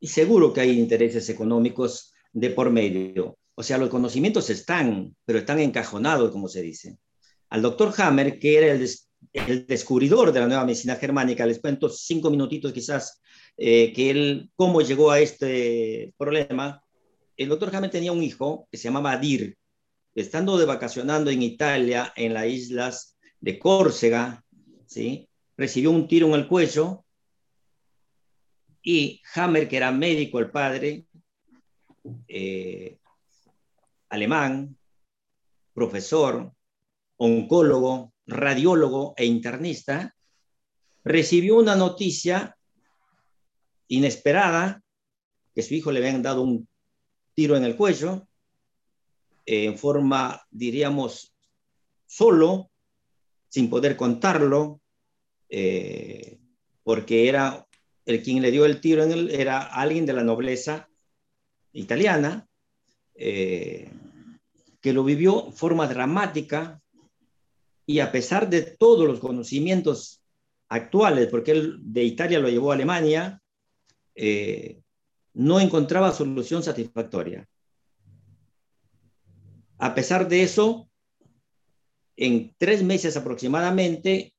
seguro 0.01 0.51
que 0.51 0.61
hay 0.61 0.79
intereses 0.79 1.29
económicos 1.29 2.13
de 2.31 2.49
por 2.49 2.71
medio. 2.71 3.37
O 3.53 3.61
sea, 3.61 3.77
los 3.77 3.89
conocimientos 3.89 4.49
están, 4.49 5.15
pero 5.25 5.39
están 5.39 5.59
encajonados, 5.59 6.31
como 6.31 6.47
se 6.47 6.63
dice. 6.63 6.97
Al 7.49 7.61
doctor 7.61 7.93
Hammer, 7.97 8.39
que 8.39 8.57
era 8.57 8.73
el, 8.73 9.65
descubridor 9.67 10.31
de 10.31 10.39
la 10.39 10.47
nueva 10.47 10.65
medicina 10.65 10.95
germánica, 10.95 11.45
les 11.45 11.59
cuento 11.59 11.87
cinco 11.87 12.31
minutitos 12.31 12.73
quizás, 12.73 13.21
eh, 13.57 13.93
que 13.93 14.09
él, 14.09 14.49
cómo 14.55 14.81
llegó 14.81 15.11
a 15.11 15.19
este 15.19 16.15
problema. 16.17 16.83
El 17.37 17.49
doctor 17.49 17.73
Hammer 17.75 17.91
tenía 17.91 18.11
un 18.11 18.23
hijo 18.23 18.67
que 18.71 18.77
se 18.77 18.85
llamaba 18.85 19.11
Adir, 19.11 19.55
estando 20.15 20.57
de 20.57 20.65
vacacionando 20.65 21.31
en 21.31 21.41
Italia, 21.41 22.13
en 22.15 22.33
las 22.33 22.45
islas 22.47 23.17
de 23.39 23.59
Córcega, 23.59 24.43
¿sí? 24.85 25.27
recibió 25.57 25.91
un 25.91 26.07
tiro 26.07 26.27
en 26.27 26.33
el 26.33 26.47
cuello 26.47 27.03
y 28.81 29.21
Hammer, 29.35 29.67
que 29.67 29.77
era 29.77 29.91
médico, 29.91 30.39
el 30.39 30.51
padre, 30.51 31.05
eh, 32.27 32.97
alemán, 34.09 34.77
profesor, 35.73 36.51
oncólogo, 37.17 38.13
radiólogo 38.27 39.13
e 39.17 39.25
internista, 39.25 40.13
recibió 41.03 41.57
una 41.57 41.75
noticia 41.75 42.55
inesperada, 43.87 44.81
que 45.55 45.61
su 45.61 45.73
hijo 45.73 45.91
le 45.91 45.99
habían 45.99 46.21
dado 46.21 46.41
un 46.41 46.67
tiro 47.33 47.55
en 47.55 47.63
el 47.63 47.75
cuello, 47.75 48.27
en 49.45 49.77
forma, 49.77 50.41
diríamos, 50.51 51.33
solo, 52.05 52.71
sin 53.49 53.69
poder 53.69 53.95
contarlo, 53.95 54.81
eh, 55.49 56.39
porque 56.83 57.27
era 57.29 57.67
el 58.05 58.21
quien 58.21 58.41
le 58.41 58.51
dio 58.51 58.65
el 58.65 58.81
tiro 58.81 59.03
en 59.03 59.11
él, 59.11 59.29
era 59.31 59.61
alguien 59.61 60.05
de 60.05 60.13
la 60.13 60.23
nobleza 60.23 60.89
italiana, 61.71 62.47
eh, 63.15 63.91
que 64.81 64.93
lo 64.93 65.03
vivió 65.03 65.47
en 65.47 65.53
forma 65.53 65.87
dramática 65.87 66.81
y 67.85 67.99
a 67.99 68.11
pesar 68.11 68.49
de 68.49 68.61
todos 68.61 69.07
los 69.07 69.19
conocimientos 69.19 70.21
actuales, 70.69 71.27
porque 71.27 71.51
él 71.51 71.77
de 71.81 72.03
Italia 72.03 72.39
lo 72.39 72.49
llevó 72.49 72.71
a 72.71 72.75
Alemania, 72.75 73.41
eh, 74.15 74.81
no 75.33 75.59
encontraba 75.59 76.11
solución 76.11 76.63
satisfactoria. 76.63 77.47
A 79.77 79.95
pesar 79.95 80.27
de 80.27 80.43
eso, 80.43 80.89
en 82.15 82.53
tres 82.57 82.83
meses 82.83 83.17
aproximadamente, 83.17 84.33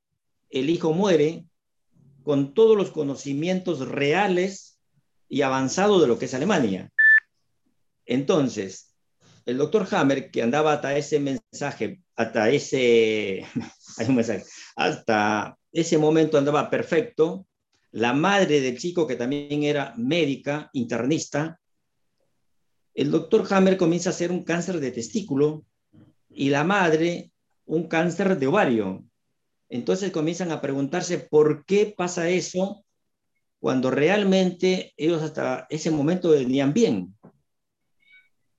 el 0.49 0.69
hijo 0.69 0.93
muere 0.93 1.45
con 2.23 2.53
todos 2.53 2.75
los 2.75 2.91
conocimientos 2.91 3.87
reales 3.87 4.79
y 5.29 5.41
avanzados 5.41 6.01
de 6.01 6.07
lo 6.07 6.17
que 6.17 6.25
es 6.25 6.33
Alemania. 6.33 6.91
Entonces, 8.05 8.95
el 9.45 9.57
doctor 9.57 9.87
Hammer, 9.91 10.31
que 10.31 10.41
andaba 10.41 10.73
hasta 10.73 10.97
ese 10.97 11.19
mensaje, 11.19 12.01
hasta 12.15 12.49
ese, 12.49 13.45
hasta 14.75 15.57
ese 15.71 15.97
momento 15.97 16.37
andaba 16.37 16.69
perfecto, 16.69 17.45
la 17.91 18.13
madre 18.13 18.59
del 18.61 18.77
chico, 18.77 19.07
que 19.07 19.15
también 19.15 19.63
era 19.63 19.93
médica, 19.97 20.69
internista, 20.73 21.59
el 22.95 23.11
doctor 23.11 23.45
Hammer 23.49 23.77
comienza 23.77 24.09
a 24.09 24.13
hacer 24.13 24.31
un 24.31 24.43
cáncer 24.43 24.79
de 24.79 24.91
testículo 24.91 25.65
y 26.29 26.49
la 26.49 26.63
madre 26.63 27.31
un 27.65 27.87
cáncer 27.87 28.39
de 28.39 28.47
ovario. 28.47 29.03
Entonces 29.67 30.11
comienzan 30.11 30.51
a 30.51 30.61
preguntarse 30.61 31.19
por 31.19 31.65
qué 31.65 31.93
pasa 31.95 32.29
eso 32.29 32.85
cuando 33.59 33.91
realmente 33.91 34.93
ellos 34.95 35.21
hasta 35.21 35.67
ese 35.69 35.91
momento 35.91 36.29
venían 36.29 36.71
bien. 36.71 37.17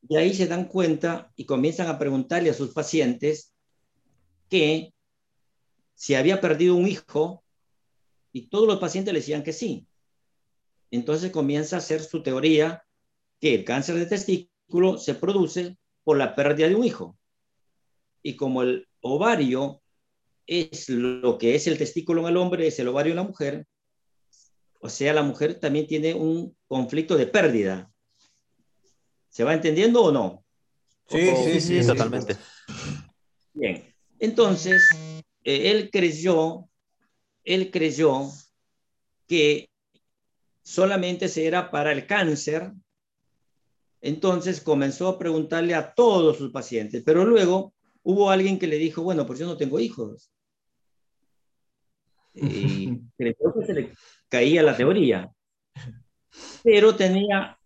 Y 0.09 0.17
ahí 0.17 0.35
se 0.35 0.47
dan 0.47 0.67
cuenta 0.67 1.33
y 1.35 1.47
comienzan 1.47 1.89
a 1.89 1.99
preguntarle 1.99 2.51
a 2.51 2.55
sus 2.55 2.75
pacientes 2.75 3.55
que 4.51 4.93
si 5.95 6.15
había 6.15 6.41
perdido 6.43 6.77
un 6.77 6.87
hijo 6.87 7.43
y 8.33 8.49
todos 8.49 8.67
los 8.67 8.79
pacientes 8.79 9.15
le 9.15 9.21
decían 9.21 9.43
que 9.43 9.55
sí. 9.55 9.87
Entonces 10.91 11.31
comienza 11.31 11.77
a 11.77 11.79
hacer 11.79 12.03
su 12.03 12.23
teoría 12.23 12.86
que 13.41 13.55
el 13.55 13.65
cáncer 13.65 13.97
de 13.97 14.07
testículo 14.07 14.99
se 14.99 15.15
produce 15.15 15.77
por 16.05 16.17
la 16.17 16.35
pérdida 16.35 16.69
de 16.69 16.75
un 16.75 16.85
hijo. 16.85 17.19
Y 18.23 18.37
como 18.37 18.63
el 18.63 18.89
ovario 19.01 19.83
es 20.47 20.89
lo 20.89 21.39
que 21.39 21.55
es 21.55 21.67
el 21.67 21.79
testículo 21.79 22.23
en 22.23 22.29
el 22.29 22.37
hombre, 22.37 22.67
es 22.67 22.79
el 22.79 22.89
ovario 22.89 23.13
en 23.13 23.17
la 23.17 23.23
mujer, 23.25 23.67
o 24.81 24.89
sea, 24.89 25.13
la 25.13 25.23
mujer 25.23 25.59
también 25.59 25.87
tiene 25.87 26.15
un 26.15 26.57
conflicto 26.69 27.17
de 27.17 27.27
pérdida. 27.27 27.91
¿Se 29.29 29.45
va 29.45 29.55
entendiendo 29.55 30.03
o 30.03 30.13
no? 30.13 30.45
Sí, 31.09 31.31
sí, 31.45 31.61
sí, 31.61 31.87
totalmente. 31.87 32.37
Bien, 33.53 33.95
entonces, 34.19 34.89
eh, 35.45 35.71
él 35.71 35.91
creyó, 35.91 36.69
él 37.45 37.71
creyó 37.71 38.31
que 39.27 39.69
solamente 40.63 41.29
se 41.29 41.47
era 41.47 41.71
para 41.71 41.93
el 41.93 42.07
cáncer 42.07 42.73
entonces 44.07 44.61
comenzó 44.61 45.09
a 45.09 45.19
preguntarle 45.19 45.75
a 45.75 45.93
todos 45.93 46.39
sus 46.39 46.53
pacientes, 46.53 47.03
pero 47.05 47.25
luego 47.25 47.75
hubo 48.03 48.31
alguien 48.31 48.59
que 48.59 48.69
le 48.69 48.79
dijo, 48.79 49.03
bueno, 49.03 49.27
pues 49.27 49.41
yo 49.41 49.47
no 49.47 49.57
tengo 49.57 49.81
hijos. 49.81 50.31
Y 52.35 53.01
creo 53.19 53.55
que 53.59 53.67
se 53.67 53.75
le 53.75 53.93
caía 54.29 54.63
la 54.63 54.77
teoría. 54.77 55.33
Pero 56.63 56.95
tenía 56.95 57.59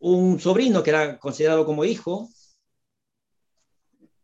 un 0.00 0.40
sobrino 0.40 0.82
que 0.82 0.90
era 0.90 1.18
considerado 1.18 1.64
como 1.64 1.84
hijo, 1.84 2.28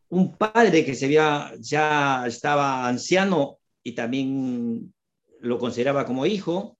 un 0.08 0.37
padre 0.37 0.84
que 0.84 0.94
se 0.94 1.06
había, 1.06 1.52
ya 1.60 2.26
estaba 2.26 2.88
anciano 2.88 3.58
y 3.82 3.92
también 3.92 4.92
lo 5.40 5.58
consideraba 5.58 6.04
como 6.04 6.26
hijo, 6.26 6.78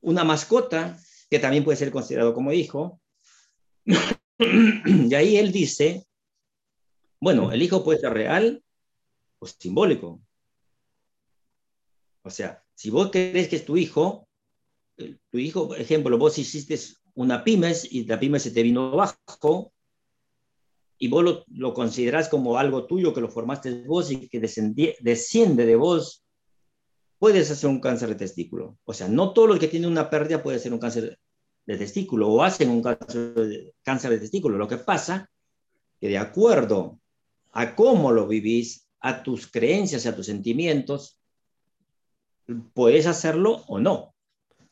una 0.00 0.24
mascota 0.24 0.98
que 1.30 1.38
también 1.38 1.64
puede 1.64 1.76
ser 1.76 1.90
considerado 1.90 2.34
como 2.34 2.52
hijo, 2.52 3.00
y 4.38 5.14
ahí 5.14 5.36
él 5.36 5.52
dice, 5.52 6.06
bueno, 7.20 7.52
el 7.52 7.62
hijo 7.62 7.84
puede 7.84 8.00
ser 8.00 8.12
real 8.12 8.62
o 9.38 9.46
simbólico. 9.46 10.20
O 12.22 12.30
sea, 12.30 12.62
si 12.74 12.90
vos 12.90 13.10
crees 13.10 13.48
que 13.48 13.56
es 13.56 13.64
tu 13.64 13.76
hijo, 13.76 14.28
tu 14.96 15.38
hijo, 15.38 15.68
por 15.68 15.80
ejemplo, 15.80 16.18
vos 16.18 16.38
hiciste 16.38 16.78
una 17.14 17.44
pymes 17.44 17.90
y 17.90 18.04
la 18.04 18.18
pymes 18.18 18.42
se 18.42 18.50
te 18.50 18.62
vino 18.62 18.92
abajo 18.92 19.72
y 20.98 21.08
vos 21.08 21.24
lo, 21.24 21.44
lo 21.48 21.74
considerás 21.74 22.28
como 22.28 22.56
algo 22.56 22.86
tuyo 22.86 23.12
que 23.12 23.20
lo 23.20 23.28
formaste 23.28 23.82
vos 23.86 24.10
y 24.10 24.28
que 24.28 24.40
desciende 24.40 25.66
de 25.66 25.76
vos, 25.76 26.24
puedes 27.18 27.50
hacer 27.50 27.68
un 27.68 27.80
cáncer 27.80 28.10
de 28.10 28.14
testículo. 28.16 28.78
O 28.84 28.92
sea, 28.92 29.08
no 29.08 29.32
todo 29.32 29.46
lo 29.48 29.58
que 29.58 29.68
tiene 29.68 29.86
una 29.86 30.08
pérdida 30.08 30.42
puede 30.42 30.58
ser 30.58 30.72
un 30.72 30.78
cáncer 30.78 31.18
de 31.66 31.76
testículo 31.76 32.28
o 32.28 32.42
hacen 32.42 32.70
un 32.70 32.82
cáncer 32.82 33.34
de, 34.10 34.18
testículo. 34.18 34.58
Lo 34.58 34.68
que 34.68 34.78
pasa 34.78 35.30
que 36.00 36.08
de 36.08 36.18
acuerdo 36.18 36.98
a 37.52 37.74
cómo 37.74 38.12
lo 38.12 38.26
vivís, 38.26 38.88
a 39.00 39.22
tus 39.22 39.46
creencias, 39.50 40.06
a 40.06 40.16
tus 40.16 40.26
sentimientos, 40.26 41.20
puedes 42.72 43.06
hacerlo 43.06 43.64
o 43.68 43.78
no. 43.78 44.14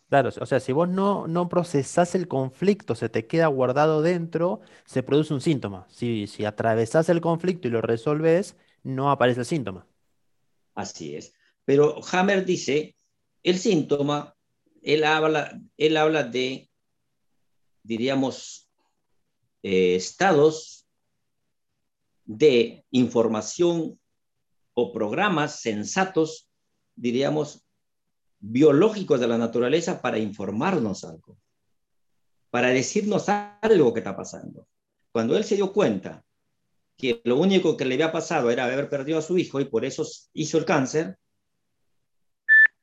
Claro, 0.09 0.31
o 0.39 0.47
sea, 0.47 0.61
si 0.61 0.73
vos 0.73 0.89
no, 0.89 1.27
no 1.27 1.49
procesás 1.49 2.15
el 2.15 2.29
conflicto, 2.29 2.95
se 2.95 3.09
te 3.09 3.27
queda 3.27 3.47
guardado 3.47 4.03
dentro, 4.03 4.61
se 4.85 5.03
produce 5.03 5.33
un 5.33 5.41
síntoma. 5.41 5.87
Si, 5.89 6.27
si 6.27 6.45
atravesás 6.45 7.09
el 7.09 7.23
conflicto 7.23 7.69
y 7.69 7.71
lo 7.71 7.81
resolves, 7.81 8.57
no 8.83 9.11
aparece 9.11 9.41
el 9.41 9.47
síntoma. 9.47 9.87
Así 10.75 11.15
es. 11.15 11.33
Pero 11.65 12.01
Hammer 12.11 12.45
dice, 12.45 12.95
el 13.43 13.59
síntoma, 13.59 14.35
él 14.83 15.05
habla, 15.05 15.59
él 15.79 15.97
habla 15.97 16.25
de 16.25 16.69
diríamos, 17.83 18.69
eh, 19.63 19.95
estados 19.95 20.87
de 22.25 22.85
información 22.91 23.99
o 24.75 24.93
programas 24.93 25.61
sensatos, 25.61 26.49
diríamos, 26.95 27.65
biológicos 28.39 29.21
de 29.21 29.29
la 29.29 29.39
naturaleza 29.39 30.03
para 30.03 30.19
informarnos 30.19 31.05
algo, 31.05 31.39
para 32.51 32.69
decirnos 32.69 33.29
algo 33.29 33.93
que 33.93 34.01
está 34.01 34.17
pasando. 34.17 34.67
Cuando 35.13 35.37
él 35.37 35.45
se 35.45 35.57
dio 35.57 35.73
cuenta 35.73 36.25
que 36.97 37.21
lo 37.25 37.37
único 37.37 37.77
que 37.77 37.85
le 37.85 37.95
había 37.95 38.13
pasado 38.13 38.51
era 38.51 38.65
haber 38.65 38.89
perdido 38.89 39.19
a 39.19 39.23
su 39.23 39.39
hijo 39.39 39.61
y 39.61 39.65
por 39.65 39.85
eso 39.85 40.07
hizo 40.33 40.59
el 40.59 40.65
cáncer, 40.65 41.19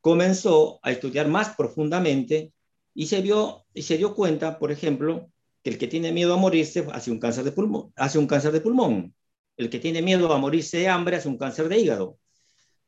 comenzó 0.02 0.80
a 0.82 0.92
estudiar 0.92 1.28
más 1.28 1.56
profundamente 1.56 2.54
y 3.00 3.08
se, 3.08 3.22
vio, 3.22 3.66
y 3.74 3.84
se 3.84 3.98
dio 3.98 4.14
cuenta, 4.14 4.60
por 4.60 4.74
ejemplo, 4.74 5.32
que 5.64 5.70
el 5.70 5.78
que 5.78 5.88
tiene 5.88 6.12
miedo 6.12 6.34
a 6.34 6.38
morirse 6.38 6.86
hace 6.92 7.10
un 7.10 7.18
cáncer 7.18 7.46
de 7.46 7.54
pulmón, 7.54 7.94
hace 7.96 8.20
un 8.20 8.28
cáncer 8.28 8.52
de 8.52 8.60
pulmón. 8.60 9.16
El 9.56 9.70
que 9.70 9.80
tiene 9.80 10.02
miedo 10.02 10.34
a 10.34 10.38
morirse 10.38 10.80
de 10.80 10.90
hambre 10.90 11.16
hace 11.16 11.30
un 11.30 11.38
cáncer 11.38 11.70
de 11.70 11.80
hígado. 11.80 12.20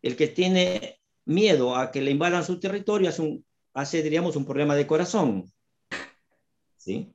El 0.01 0.17
que 0.17 0.27
tiene 0.27 0.99
miedo 1.23 1.77
a 1.77 1.91
que 1.91 2.01
le 2.01 2.11
invadan 2.11 2.43
su 2.43 2.59
territorio 2.59 3.07
hace, 3.07 3.21
un, 3.21 3.45
hace 3.73 4.03
diríamos, 4.03 4.35
un 4.35 4.43
problema 4.43 4.75
de 4.75 4.85
corazón. 4.85 5.49
¿Sí? 6.75 7.13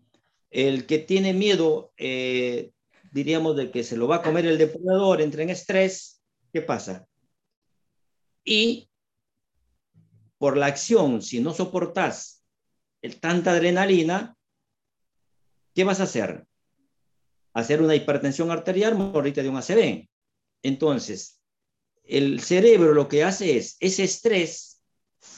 El 0.49 0.87
que 0.87 0.99
tiene 0.99 1.35
miedo, 1.35 1.93
eh, 1.99 2.71
diríamos, 3.13 3.57
de 3.57 3.71
que 3.71 3.85
se 3.85 3.99
lo 3.99 4.09
va 4.09 4.17
a 4.17 4.23
comer 4.23 4.47
el 4.47 4.57
depredador, 4.57 5.21
entra 5.21 5.43
en 5.43 5.51
estrés, 5.51 6.23
¿qué 6.51 6.63
pasa? 6.63 7.07
Y 8.43 8.89
por 10.39 10.57
la 10.57 10.65
acción, 10.65 11.21
si 11.21 11.41
no 11.41 11.53
tanta 13.09 13.53
adrenalina, 13.53 14.37
¿qué 15.75 15.85
vas 15.85 16.01
a 16.01 16.05
hacer? 16.05 16.47
Hacer 17.53 17.81
una 17.83 17.95
hipertensión 17.95 18.51
arterial, 18.51 18.97
morirte 18.97 19.43
de 19.43 19.49
un 19.49 19.57
ACV. 19.57 20.09
Entonces, 20.63 21.41
el 22.05 22.41
cerebro 22.41 22.95
lo 22.95 23.09
que 23.09 23.25
hace 23.25 23.57
es, 23.57 23.77
ese 23.81 24.05
estrés 24.05 24.81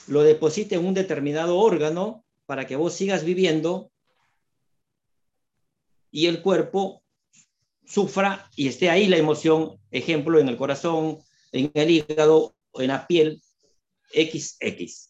lo 0.07 0.23
deposita 0.23 0.75
en 0.75 0.85
un 0.85 0.93
determinado 0.93 1.57
órgano 1.57 2.25
para 2.45 2.67
que 2.67 2.75
vos 2.75 2.93
sigas 2.93 3.23
viviendo 3.23 3.91
y 6.11 6.27
el 6.27 6.41
cuerpo 6.41 7.03
sufra 7.85 8.49
y 8.55 8.67
esté 8.67 8.89
ahí 8.89 9.07
la 9.07 9.17
emoción, 9.17 9.79
ejemplo, 9.91 10.39
en 10.39 10.47
el 10.47 10.57
corazón, 10.57 11.19
en 11.51 11.71
el 11.73 11.91
hígado, 11.91 12.55
en 12.75 12.87
la 12.87 13.07
piel, 13.07 13.41
XX. 14.13 15.09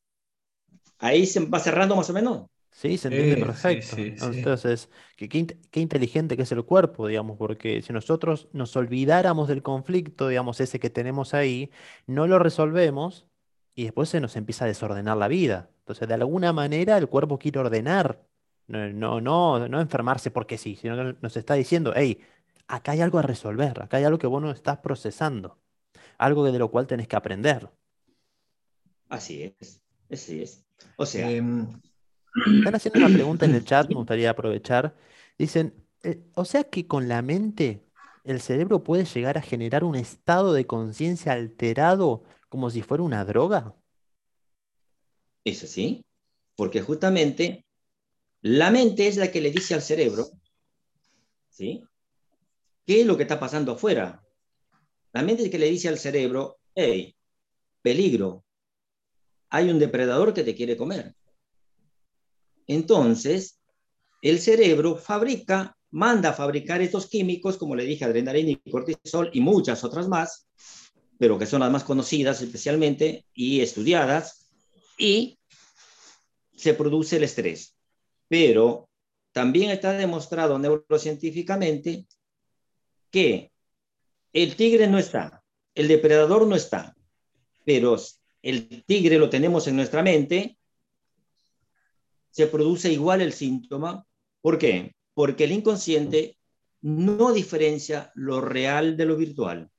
Ahí 1.00 1.26
se 1.26 1.46
va 1.46 1.60
cerrando 1.60 1.96
más 1.96 2.10
o 2.10 2.14
menos. 2.14 2.48
Sí, 2.72 2.98
se 2.98 3.08
entiende 3.10 3.38
perfecto. 3.38 3.98
Entonces, 3.98 4.90
qué, 5.18 5.28
qué, 5.28 5.80
inteligente 5.80 6.38
que 6.38 6.44
es 6.44 6.52
el 6.52 6.64
cuerpo, 6.64 7.08
digamos, 7.08 7.38
porque 7.38 7.82
si 7.82 7.92
nosotros 7.92 8.48
nos 8.54 8.76
olvidáramos 8.76 9.48
del 9.48 9.64
conflicto, 9.64 10.28
digamos, 10.28 10.62
ese 10.62 10.80
que 10.80 10.90
tenemos 10.90 11.34
ahí, 11.34 11.72
no 12.08 12.28
lo 12.28 12.40
resolvemos 12.40 13.28
y 13.76 13.84
después 13.84 14.10
se 14.10 14.22
nos 14.22 14.36
empieza 14.36 14.66
a 14.66 14.68
desordenar 14.70 15.18
la 15.18 15.28
vida. 15.28 15.70
Entonces, 15.80 16.08
de 16.08 16.14
alguna 16.14 16.54
manera 16.54 16.98
el 16.98 17.10
cuerpo 17.10 17.40
quiere 17.40 17.60
ordenar, 17.60 18.24
no, 18.68 18.88
no, 18.90 19.20
no, 19.20 19.68
no 19.68 19.82
enfermarse 19.82 20.32
porque 20.32 20.58
sí, 20.58 20.76
sino 20.76 20.96
que 20.96 21.18
nos 21.22 21.36
está 21.36 21.56
diciendo, 21.56 21.94
hey, 21.96 22.22
acá 22.68 22.94
hay 22.94 23.02
algo 23.02 23.20
a 23.20 23.24
resolver, 23.24 23.82
acá 23.82 23.98
hay 23.98 24.04
algo 24.06 24.20
que 24.20 24.28
vos 24.28 24.42
no 24.42 24.52
estás 24.52 24.78
procesando, 24.78 25.58
algo 26.18 26.50
de 26.50 26.60
lo 26.60 26.70
cual 26.72 26.88
tenés 26.88 27.08
que 27.08 27.16
aprender. 27.16 27.70
Así 29.10 29.56
es, 29.60 29.82
así 30.10 30.44
es. 30.44 30.69
O 30.98 31.06
sea, 31.06 31.30
Em, 31.32 31.68
Están 32.58 32.76
haciendo 32.76 33.00
una 33.00 33.14
pregunta 33.14 33.46
en 33.46 33.56
el 33.56 33.66
chat, 33.66 33.90
me 33.90 33.96
gustaría 33.96 34.30
aprovechar. 34.30 34.96
Dicen, 35.38 35.74
eh, 36.04 36.22
o 36.36 36.46
sea 36.46 36.64
que 36.64 36.88
con 36.88 37.08
la 37.08 37.22
mente 37.22 37.86
el 38.24 38.42
cerebro 38.42 38.84
puede 38.84 39.06
llegar 39.06 39.38
a 39.38 39.42
generar 39.42 39.84
un 39.84 39.96
estado 39.96 40.54
de 40.54 40.68
conciencia 40.68 41.34
alterado 41.34 42.24
como 42.50 42.70
si 42.70 42.82
fuera 42.82 43.04
una 43.04 43.26
droga. 43.26 43.76
es 45.44 45.64
así, 45.64 46.06
porque 46.56 46.82
justamente 46.82 47.66
la 48.42 48.70
mente 48.72 49.08
es 49.08 49.18
la 49.18 49.32
que 49.32 49.42
le 49.42 49.52
dice 49.52 49.74
al 49.74 49.82
cerebro, 49.82 50.28
¿sí? 51.50 51.84
¿Qué 52.86 53.02
es 53.02 53.08
lo 53.08 53.18
que 53.18 53.24
está 53.24 53.40
pasando 53.40 53.74
afuera? 53.74 54.24
La 55.14 55.24
mente 55.24 55.42
es 55.42 55.48
la 55.48 55.52
que 55.52 55.60
le 55.60 55.70
dice 55.72 55.90
al 55.90 55.98
cerebro, 55.98 56.60
hey, 56.76 57.16
peligro, 57.82 58.44
hay 59.50 59.70
un 59.70 59.80
depredador 59.80 60.34
que 60.34 60.44
te 60.44 60.56
quiere 60.56 60.78
comer. 60.78 61.16
Entonces, 62.68 63.60
el 64.22 64.40
cerebro 64.40 64.96
fabrica, 64.96 65.76
manda 65.92 66.30
a 66.30 66.34
fabricar 66.34 66.82
estos 66.82 67.08
químicos, 67.08 67.58
como 67.58 67.76
le 67.76 67.84
dije, 67.84 68.06
adrenalina 68.06 68.52
y 68.52 68.72
cortisol 68.72 69.32
y 69.34 69.42
muchas 69.42 69.84
otras 69.84 70.08
más, 70.08 70.48
pero 71.18 71.40
que 71.40 71.46
son 71.46 71.62
las 71.62 71.72
más 71.72 71.84
conocidas 71.84 72.42
especialmente 72.42 73.26
y 73.34 73.62
estudiadas, 73.62 74.52
y 74.98 75.40
se 76.56 76.74
produce 76.74 77.18
el 77.18 77.24
estrés. 77.24 77.76
Pero 78.28 78.90
también 79.32 79.72
está 79.72 79.94
demostrado 79.94 80.60
neurocientíficamente 80.60 82.06
que 83.10 83.52
el 84.34 84.56
tigre 84.56 84.88
no 84.88 85.00
está, 85.00 85.44
el 85.74 85.88
depredador 85.88 86.46
no 86.46 86.56
está, 86.56 86.96
pero 87.66 87.98
el 88.42 88.84
tigre 88.86 89.18
lo 89.18 89.30
tenemos 89.30 89.68
en 89.68 89.76
nuestra 89.76 90.02
mente, 90.02 90.58
se 92.30 92.48
produce 92.48 92.92
igual 92.92 93.22
el 93.22 93.34
síntoma. 93.34 94.06
¿Por 94.42 94.58
qué? 94.58 94.96
Porque 95.14 95.44
el 95.44 95.52
inconsciente 95.52 96.38
no 96.82 97.34
diferencia 97.34 98.12
lo 98.16 98.42
real 98.42 98.96
de 98.96 99.06
lo 99.06 99.18
virtual. 99.18 99.70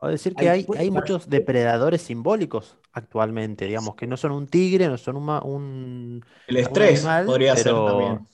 O 0.00 0.08
decir 0.08 0.34
que 0.34 0.48
Hay 0.48 0.90
muchos 0.90 1.28
depredadores 1.28 2.02
simbólicos 2.02 2.76
actualmente, 2.92 3.66
digamos, 3.66 3.96
que 3.96 4.06
no 4.06 4.16
son 4.16 4.32
un 4.32 4.46
tigre, 4.46 4.88
no 4.88 4.96
son 4.96 5.16
un, 5.16 6.24
el 6.46 6.56
un 6.56 6.62
estrés 6.62 7.04
animal, 7.04 7.26
podría 7.26 7.56
ser 7.56 7.72
también. 7.72 8.26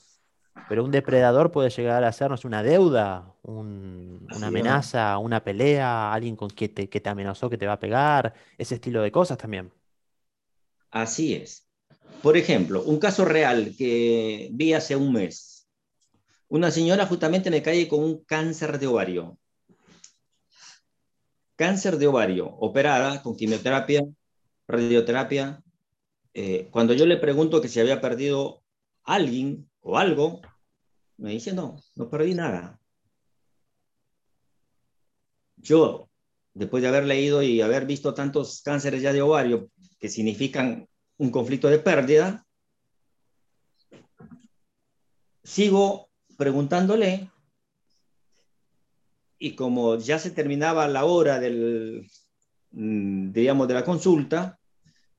Pero 0.66 0.84
un 0.84 0.90
depredador 0.90 1.50
puede 1.52 1.70
llegar 1.70 2.04
a 2.04 2.08
hacernos 2.08 2.44
una 2.44 2.62
deuda, 2.62 3.34
un- 3.42 4.28
una 4.30 4.48
amenaza, 4.48 5.18
una 5.18 5.44
pelea, 5.44 6.12
alguien 6.12 6.36
con 6.36 6.50
que 6.50 6.68
te, 6.68 6.88
que 6.88 7.00
te 7.00 7.08
amenazó 7.10 7.50
que 7.50 7.58
te 7.58 7.66
va 7.66 7.74
a 7.74 7.80
pegar, 7.80 8.34
ese 8.58 8.76
estilo 8.76 9.02
de 9.02 9.12
cosas 9.12 9.38
también. 9.38 9.72
Así 10.90 11.34
es. 11.34 11.68
Por 12.22 12.36
ejemplo, 12.36 12.82
un 12.84 12.98
caso 12.98 13.24
real 13.24 13.74
que 13.76 14.48
vi 14.52 14.72
hace 14.72 14.96
un 14.96 15.12
mes. 15.12 15.68
Una 16.48 16.70
señora 16.70 17.06
justamente 17.06 17.50
me 17.50 17.62
cae 17.62 17.88
con 17.88 18.00
un 18.04 18.24
cáncer 18.24 18.78
de 18.78 18.88
ovario. 18.88 19.38
Cáncer 21.56 21.98
de 21.98 22.06
ovario, 22.08 22.46
operada 22.58 23.22
con 23.22 23.36
quimioterapia, 23.36 24.02
radioterapia. 24.68 25.62
Eh, 26.34 26.68
cuando 26.72 26.94
yo 26.94 27.06
le 27.06 27.18
pregunto 27.18 27.60
que 27.62 27.68
si 27.68 27.80
había 27.80 28.00
perdido 28.00 28.62
alguien 29.04 29.70
o 29.84 29.98
algo, 29.98 30.40
me 31.18 31.30
dice, 31.32 31.52
no, 31.52 31.76
no 31.94 32.08
perdí 32.08 32.34
nada. 32.34 32.80
Yo, 35.56 36.08
después 36.54 36.82
de 36.82 36.88
haber 36.88 37.04
leído 37.04 37.42
y 37.42 37.60
haber 37.60 37.84
visto 37.86 38.14
tantos 38.14 38.62
cánceres 38.62 39.02
ya 39.02 39.12
de 39.12 39.22
ovario 39.22 39.70
que 40.00 40.08
significan 40.08 40.88
un 41.18 41.30
conflicto 41.30 41.68
de 41.68 41.78
pérdida, 41.78 42.46
sigo 45.42 46.08
preguntándole 46.38 47.30
y 49.38 49.54
como 49.54 49.98
ya 49.98 50.18
se 50.18 50.30
terminaba 50.30 50.88
la 50.88 51.04
hora 51.04 51.38
del, 51.38 52.10
mm, 52.70 53.32
de 53.32 53.74
la 53.74 53.84
consulta, 53.84 54.58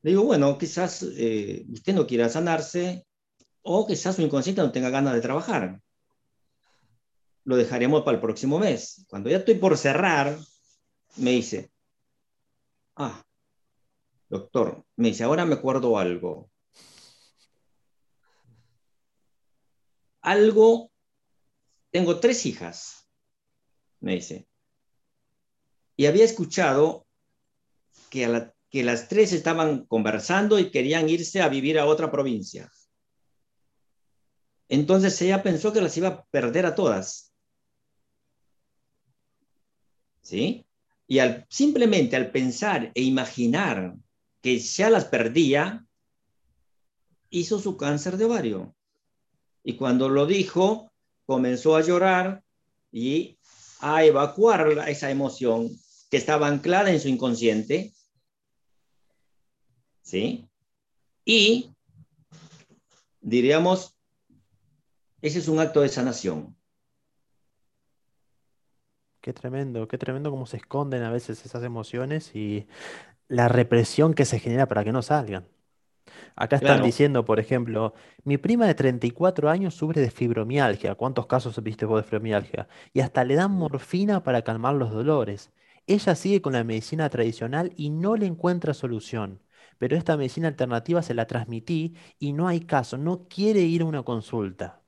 le 0.02 0.12
digo, 0.12 0.24
bueno, 0.24 0.58
quizás 0.58 1.04
eh, 1.04 1.66
usted 1.72 1.94
no 1.94 2.08
quiera 2.08 2.30
sanarse 2.30 3.06
o 3.68 3.88
quizás 3.88 4.16
su 4.16 4.22
inconsciente 4.22 4.62
no 4.62 4.72
tenga 4.72 4.92
ganas 4.92 5.16
de 5.16 5.22
trabajar. 5.22 5.82
Lo 7.46 7.58
dejaremos 7.58 8.04
para 8.04 8.16
el 8.16 8.22
próximo 8.22 8.60
mes. 8.60 9.04
Cuando 9.10 9.30
ya 9.30 9.38
estoy 9.38 9.56
por 9.56 9.76
cerrar, 9.76 10.38
me 11.16 11.32
dice, 11.32 11.72
ah, 12.96 13.24
doctor, 14.30 14.86
me 14.96 15.08
dice, 15.10 15.24
ahora 15.24 15.46
me 15.46 15.56
acuerdo 15.56 15.98
algo. 15.98 16.52
Algo, 20.22 20.92
tengo 21.90 22.20
tres 22.20 22.46
hijas, 22.46 23.10
me 24.00 24.14
dice. 24.14 24.48
Y 25.96 26.06
había 26.06 26.26
escuchado 26.26 27.08
que, 28.12 28.26
a 28.26 28.54
que 28.70 28.84
las 28.84 29.08
tres 29.08 29.34
estaban 29.34 29.88
conversando 29.88 30.60
y 30.60 30.70
querían 30.70 31.10
irse 31.10 31.42
a 31.42 31.50
vivir 31.50 31.80
a 31.80 31.88
otra 31.88 32.12
provincia. 32.12 32.70
Entonces 34.70 35.22
ella 35.22 35.44
pensó 35.44 35.72
que 35.72 35.82
las 35.82 35.96
iba 35.98 36.08
a 36.08 36.26
perder 36.26 36.66
a 36.66 36.76
todas. 36.76 37.32
¿Sí? 40.22 40.66
Y 41.08 41.20
al, 41.20 41.46
simplemente 41.50 42.16
al 42.16 42.32
pensar 42.32 42.92
e 42.96 43.02
imaginar 43.02 43.96
que 44.42 44.60
ya 44.60 44.90
las 44.90 45.06
perdía, 45.06 45.86
hizo 47.30 47.60
su 47.60 47.78
cáncer 47.78 48.18
de 48.18 48.26
ovario. 48.26 48.76
Y 49.64 49.76
cuando 49.76 50.10
lo 50.10 50.26
dijo, 50.26 50.92
comenzó 51.26 51.76
a 51.76 51.82
llorar 51.82 52.44
y 52.92 53.38
a 53.80 54.04
evacuar 54.04 54.88
esa 54.88 55.12
emoción 55.12 55.70
que 56.10 56.18
estaba 56.18 56.48
anclada 56.48 56.92
en 56.92 57.00
su 57.00 57.08
inconsciente. 57.08 57.94
¿Sí? 60.02 60.48
Y 61.26 61.72
diríamos, 63.22 63.95
ese 65.28 65.40
es 65.40 65.48
un 65.50 65.60
acto 65.60 65.82
de 65.82 65.90
sanación. 65.90 66.56
Qué 69.22 69.34
tremendo, 69.34 69.88
qué 69.88 69.98
tremendo 69.98 70.30
cómo 70.30 70.46
se 70.46 70.58
esconden 70.58 71.02
a 71.04 71.10
veces 71.12 71.44
esas 71.46 71.64
emociones 71.64 72.36
y 72.36 72.68
la 73.30 73.48
represión 73.50 74.14
que 74.16 74.26
se 74.26 74.40
genera 74.40 74.68
para 74.68 74.84
que 74.86 74.92
no 74.94 75.02
salgan. 75.04 75.48
Acá 76.36 76.58
están 76.58 76.82
Claro. 76.82 76.84
diciendo, 76.84 77.26
por 77.26 77.40
ejemplo, 77.40 77.94
mi 78.26 78.38
prima 78.38 78.68
de 78.68 78.76
34 78.76 79.50
años 79.52 79.76
sufre 79.76 80.02
de 80.02 80.12
fibromialgia. 80.12 80.96
¿Cuántos 80.96 81.28
casos 81.28 81.62
viste 81.64 81.86
vos 81.86 82.00
de 82.04 82.06
fibromialgia? 82.10 82.70
Y 82.94 83.02
hasta 83.02 83.24
le 83.26 83.36
dan 83.36 83.52
morfina 83.54 84.24
para 84.24 84.44
calmar 84.44 84.76
los 84.76 84.92
dolores. 84.94 85.52
Ella 85.88 86.16
sigue 86.16 86.42
con 86.44 86.54
la 86.54 86.64
medicina 86.66 87.10
tradicional 87.10 87.74
y 87.78 87.92
no 87.92 88.18
le 88.18 88.28
encuentra 88.28 88.74
solución. 88.76 89.42
Pero 89.80 89.98
esta 89.98 90.18
medicina 90.18 90.50
alternativa 90.50 91.04
se 91.04 91.16
la 91.16 91.28
transmití 91.28 91.96
y 92.20 92.34
no 92.34 92.48
hay 92.50 92.62
caso, 92.62 92.98
no 93.00 93.28
quiere 93.30 93.62
ir 93.62 93.84
a 93.84 93.86
una 93.86 94.04
consulta. 94.04 94.84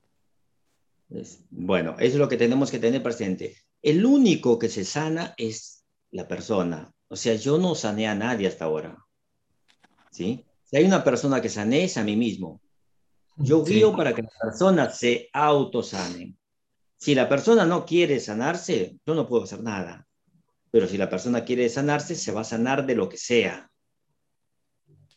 Es- 1.10 1.40
bueno, 1.50 1.92
eso 1.98 2.14
es 2.14 2.14
lo 2.16 2.28
que 2.28 2.36
tenemos 2.36 2.70
que 2.70 2.78
tener 2.78 3.02
presente. 3.02 3.56
El 3.82 4.04
único 4.04 4.58
que 4.58 4.68
se 4.68 4.84
sana 4.84 5.34
es 5.36 5.84
la 6.10 6.26
persona. 6.28 6.92
O 7.08 7.16
sea, 7.16 7.34
yo 7.34 7.58
no 7.58 7.74
sané 7.74 8.08
a 8.08 8.14
nadie 8.14 8.46
hasta 8.46 8.66
ahora. 8.66 8.98
¿Sí? 10.10 10.44
Si 10.64 10.76
hay 10.76 10.84
una 10.84 11.04
persona 11.04 11.40
que 11.40 11.48
sané, 11.48 11.84
es 11.84 11.96
a 11.96 12.04
mí 12.04 12.16
mismo. 12.16 12.60
Yo 13.36 13.64
Sí. 13.64 13.74
guío 13.74 13.96
para 13.96 14.14
que 14.14 14.22
las 14.22 14.34
personas 14.40 14.98
se 14.98 15.28
autosanen. 15.32 16.36
Si 16.96 17.14
la 17.14 17.28
persona 17.28 17.64
no 17.64 17.86
quiere 17.86 18.18
sanarse, 18.20 18.96
yo 19.06 19.14
no 19.14 19.28
puedo 19.28 19.44
hacer 19.44 19.62
nada. 19.62 20.06
Pero 20.70 20.86
si 20.88 20.98
la 20.98 21.08
persona 21.08 21.44
quiere 21.44 21.68
sanarse, 21.68 22.14
se 22.16 22.32
va 22.32 22.40
a 22.42 22.44
sanar 22.44 22.84
de 22.84 22.96
lo 22.96 23.08
que 23.08 23.16
sea. 23.16 23.70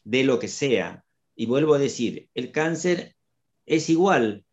De 0.04 0.24
lo 0.24 0.40
que 0.40 0.48
sea. 0.48 1.04
Y 1.36 1.48
vuelvo 1.48 1.74
a 1.74 1.80
decir, 1.80 2.30
el 2.36 2.52
cáncer 2.52 3.16
es 3.66 3.90
igual 3.90 4.46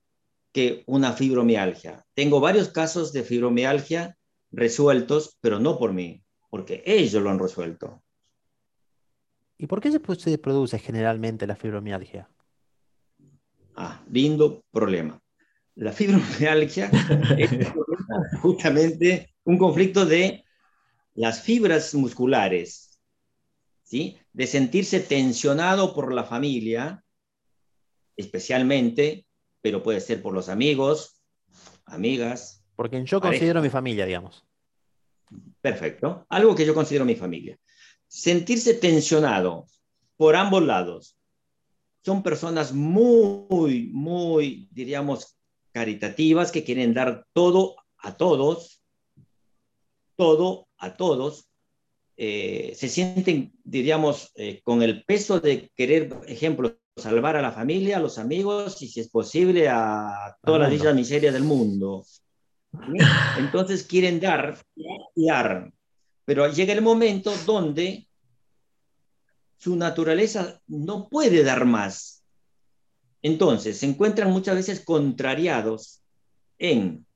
que 0.59 0.82
una 0.86 1.12
fibromialgia. 1.12 2.04
Tengo 2.14 2.40
varios 2.40 2.68
casos 2.70 3.12
de 3.12 3.22
fibromialgia 3.22 4.18
resueltos, 4.50 5.38
pero 5.40 5.61
no 5.61 5.78
por 5.78 5.92
mí, 5.92 6.24
porque 6.50 6.82
ellos 6.84 7.22
lo 7.22 7.30
han 7.30 7.38
resuelto. 7.38 8.02
¿Y 9.56 9.68
por 9.68 9.80
qué 9.80 9.92
se 9.92 10.38
produce 10.38 10.80
generalmente 10.80 11.46
la 11.46 11.54
fibromialgia? 11.54 12.28
Ah, 13.76 14.02
lindo 14.11 14.64
problema. 14.72 15.22
La 15.76 15.92
fibromialgia 15.92 16.90
es 17.38 17.50
justamente 18.42 19.32
un 19.44 19.59
conflicto 19.59 20.06
de 20.06 20.44
las 21.14 21.40
fibras 21.40 21.94
musculares, 21.94 23.00
¿sí? 23.84 24.18
De 24.32 24.48
sentirse 24.48 24.98
tensionado 24.98 25.94
por 25.94 26.12
la 26.12 26.24
familia, 26.24 27.04
especialmente, 28.16 29.28
pero 29.61 29.82
puede 29.82 30.00
ser 30.00 30.22
por 30.22 30.32
los 30.32 30.48
amigos, 30.48 31.22
amigas, 31.84 32.64
Porque 32.76 33.02
yo 33.04 33.20
Pareja. 33.20 33.38
considero 33.38 33.62
mi 33.62 33.70
familia, 33.70 34.06
digamos. 34.06 34.44
Perfecto. 35.61 36.26
Algo 36.28 36.54
que 36.54 36.64
yo 36.64 36.74
considero 36.74 37.04
mi 37.04 37.16
familia. 37.16 37.59
Sentirse 38.06 38.74
tensionado 38.74 39.66
por 40.16 40.36
ambos 40.36 40.62
lados. 40.62 41.16
Son 42.04 42.22
personas 42.22 42.72
muy, 42.72 43.90
muy, 43.92 44.68
diríamos, 44.70 45.36
caritativas 45.72 46.52
que 46.52 46.64
quieren 46.64 46.94
dar 46.94 47.26
todo 47.32 47.76
a 47.98 48.16
todos, 48.16 48.82
todo 50.16 50.68
a 50.78 50.96
todos. 50.96 51.50
Eh, 52.16 52.72
se 52.74 52.88
sienten, 52.88 53.52
diríamos, 53.64 54.30
eh, 54.34 54.61
con 54.62 54.82
el 54.82 55.04
peso 55.04 55.40
de 55.40 55.70
querer, 55.76 56.09
por 56.09 56.30
ejemplo, 56.30 56.78
salvar 56.99 57.36
a 57.36 57.42
la 57.42 57.53
familia, 57.53 57.96
a 57.96 58.01
los 58.01 58.18
amigos 58.18 58.80
y, 58.82 58.88
si 58.88 59.01
es 59.01 59.09
posible, 59.09 59.68
a 59.68 60.36
todas 60.42 60.61
las 60.62 60.70
dichas 60.70 60.94
miserias 60.94 61.32
del 61.32 61.44
mundo. 61.44 62.05
Entonces 63.38 63.82
quieren 63.84 64.20
dar 64.20 64.59
y 65.14 65.26
dar, 65.26 65.72
pero 66.24 66.51
llega 66.53 66.72
el 66.72 66.82
momento 66.82 67.32
donde 67.46 68.07
su 69.57 69.74
naturaleza 69.76 70.61
no 70.66 71.09
puede 71.09 71.42
dar 71.42 71.64
más. 71.64 72.22
Entonces 73.22 73.78
se 73.78 73.86
encuentran 73.86 74.30
muchas 74.30 74.55
veces 74.55 74.84
contrariados 74.84 76.03
en 76.59 77.07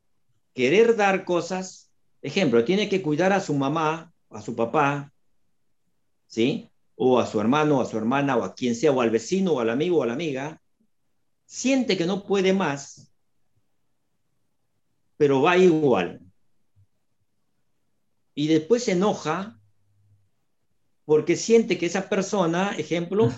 querer 0.54 0.96
dar 0.96 1.24
cosas. 1.24 1.90
Ejemplo, 2.22 2.64
tiene 2.64 2.88
que 2.88 3.02
cuidar 3.02 3.32
a 3.32 3.40
su 3.40 3.54
mamá, 3.54 4.12
a 4.30 4.40
su 4.40 4.56
papá, 4.56 5.12
¿sí? 6.26 6.71
O 6.96 7.18
a 7.18 7.26
su 7.26 7.40
hermano, 7.40 7.78
o 7.78 7.82
a 7.82 7.86
su 7.86 7.96
hermana, 7.96 8.36
o 8.36 8.44
a 8.44 8.54
quien 8.54 8.74
sea, 8.74 8.92
o 8.92 9.00
al 9.00 9.10
vecino, 9.10 9.52
o 9.52 9.60
al 9.60 9.70
amigo, 9.70 9.98
o 9.98 10.02
a 10.02 10.06
la 10.06 10.12
amiga. 10.12 10.60
Siente 11.46 11.96
que 11.96 12.06
no 12.06 12.24
puede 12.24 12.52
más, 12.52 13.12
pero 15.16 15.42
va 15.42 15.56
igual. 15.56 16.20
Y 18.34 18.46
después 18.48 18.84
se 18.84 18.92
enoja 18.92 19.58
porque 21.04 21.36
siente 21.36 21.78
que 21.78 21.86
esa 21.86 22.08
persona, 22.08 22.74
ejemplo, 22.76 23.30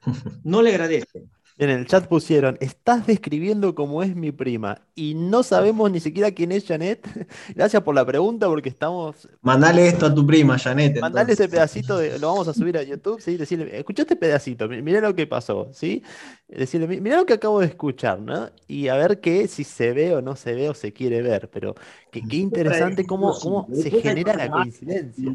no 0.44 0.62
le 0.62 0.70
agradece. 0.70 1.28
En 1.58 1.68
el 1.68 1.86
chat 1.86 2.06
pusieron, 2.06 2.56
estás 2.60 3.06
describiendo 3.06 3.74
cómo 3.74 4.02
es 4.02 4.16
mi 4.16 4.32
prima 4.32 4.80
y 4.94 5.14
no 5.14 5.42
sabemos 5.42 5.90
ni 5.90 6.00
siquiera 6.00 6.30
quién 6.30 6.50
es 6.50 6.66
Janet. 6.66 7.06
Gracias 7.54 7.82
por 7.82 7.94
la 7.94 8.06
pregunta 8.06 8.46
porque 8.48 8.70
estamos... 8.70 9.28
Mandale 9.42 9.86
esto 9.86 10.06
a 10.06 10.14
tu 10.14 10.26
prima, 10.26 10.58
Janet. 10.58 11.00
Mandale 11.00 11.34
ese 11.34 11.48
pedacito, 11.48 12.00
lo 12.18 12.28
vamos 12.28 12.48
a 12.48 12.54
subir 12.54 12.78
a 12.78 12.82
YouTube, 12.82 13.20
¿sí? 13.20 13.36
Decirle, 13.36 13.78
escucha 13.78 14.02
este 14.02 14.16
pedacito, 14.16 14.66
mira 14.68 15.00
lo 15.00 15.14
que 15.14 15.26
pasó, 15.26 15.68
¿sí? 15.72 16.02
Decirle, 16.48 17.00
mira 17.00 17.18
lo 17.18 17.26
que 17.26 17.34
acabo 17.34 17.60
de 17.60 17.66
escuchar, 17.66 18.20
¿no? 18.20 18.50
Y 18.66 18.88
a 18.88 18.96
ver 18.96 19.20
qué, 19.20 19.46
si 19.46 19.64
se 19.64 19.92
ve 19.92 20.14
o 20.14 20.22
no 20.22 20.36
se 20.36 20.54
ve 20.54 20.70
o 20.70 20.74
se 20.74 20.92
quiere 20.92 21.20
ver, 21.20 21.50
pero 21.50 21.74
qué, 22.10 22.22
qué 22.22 22.36
interesante 22.36 23.04
cómo, 23.06 23.38
cómo 23.38 23.68
se 23.74 23.90
genera 23.90 24.34
la 24.34 24.50
coincidencia. 24.50 25.32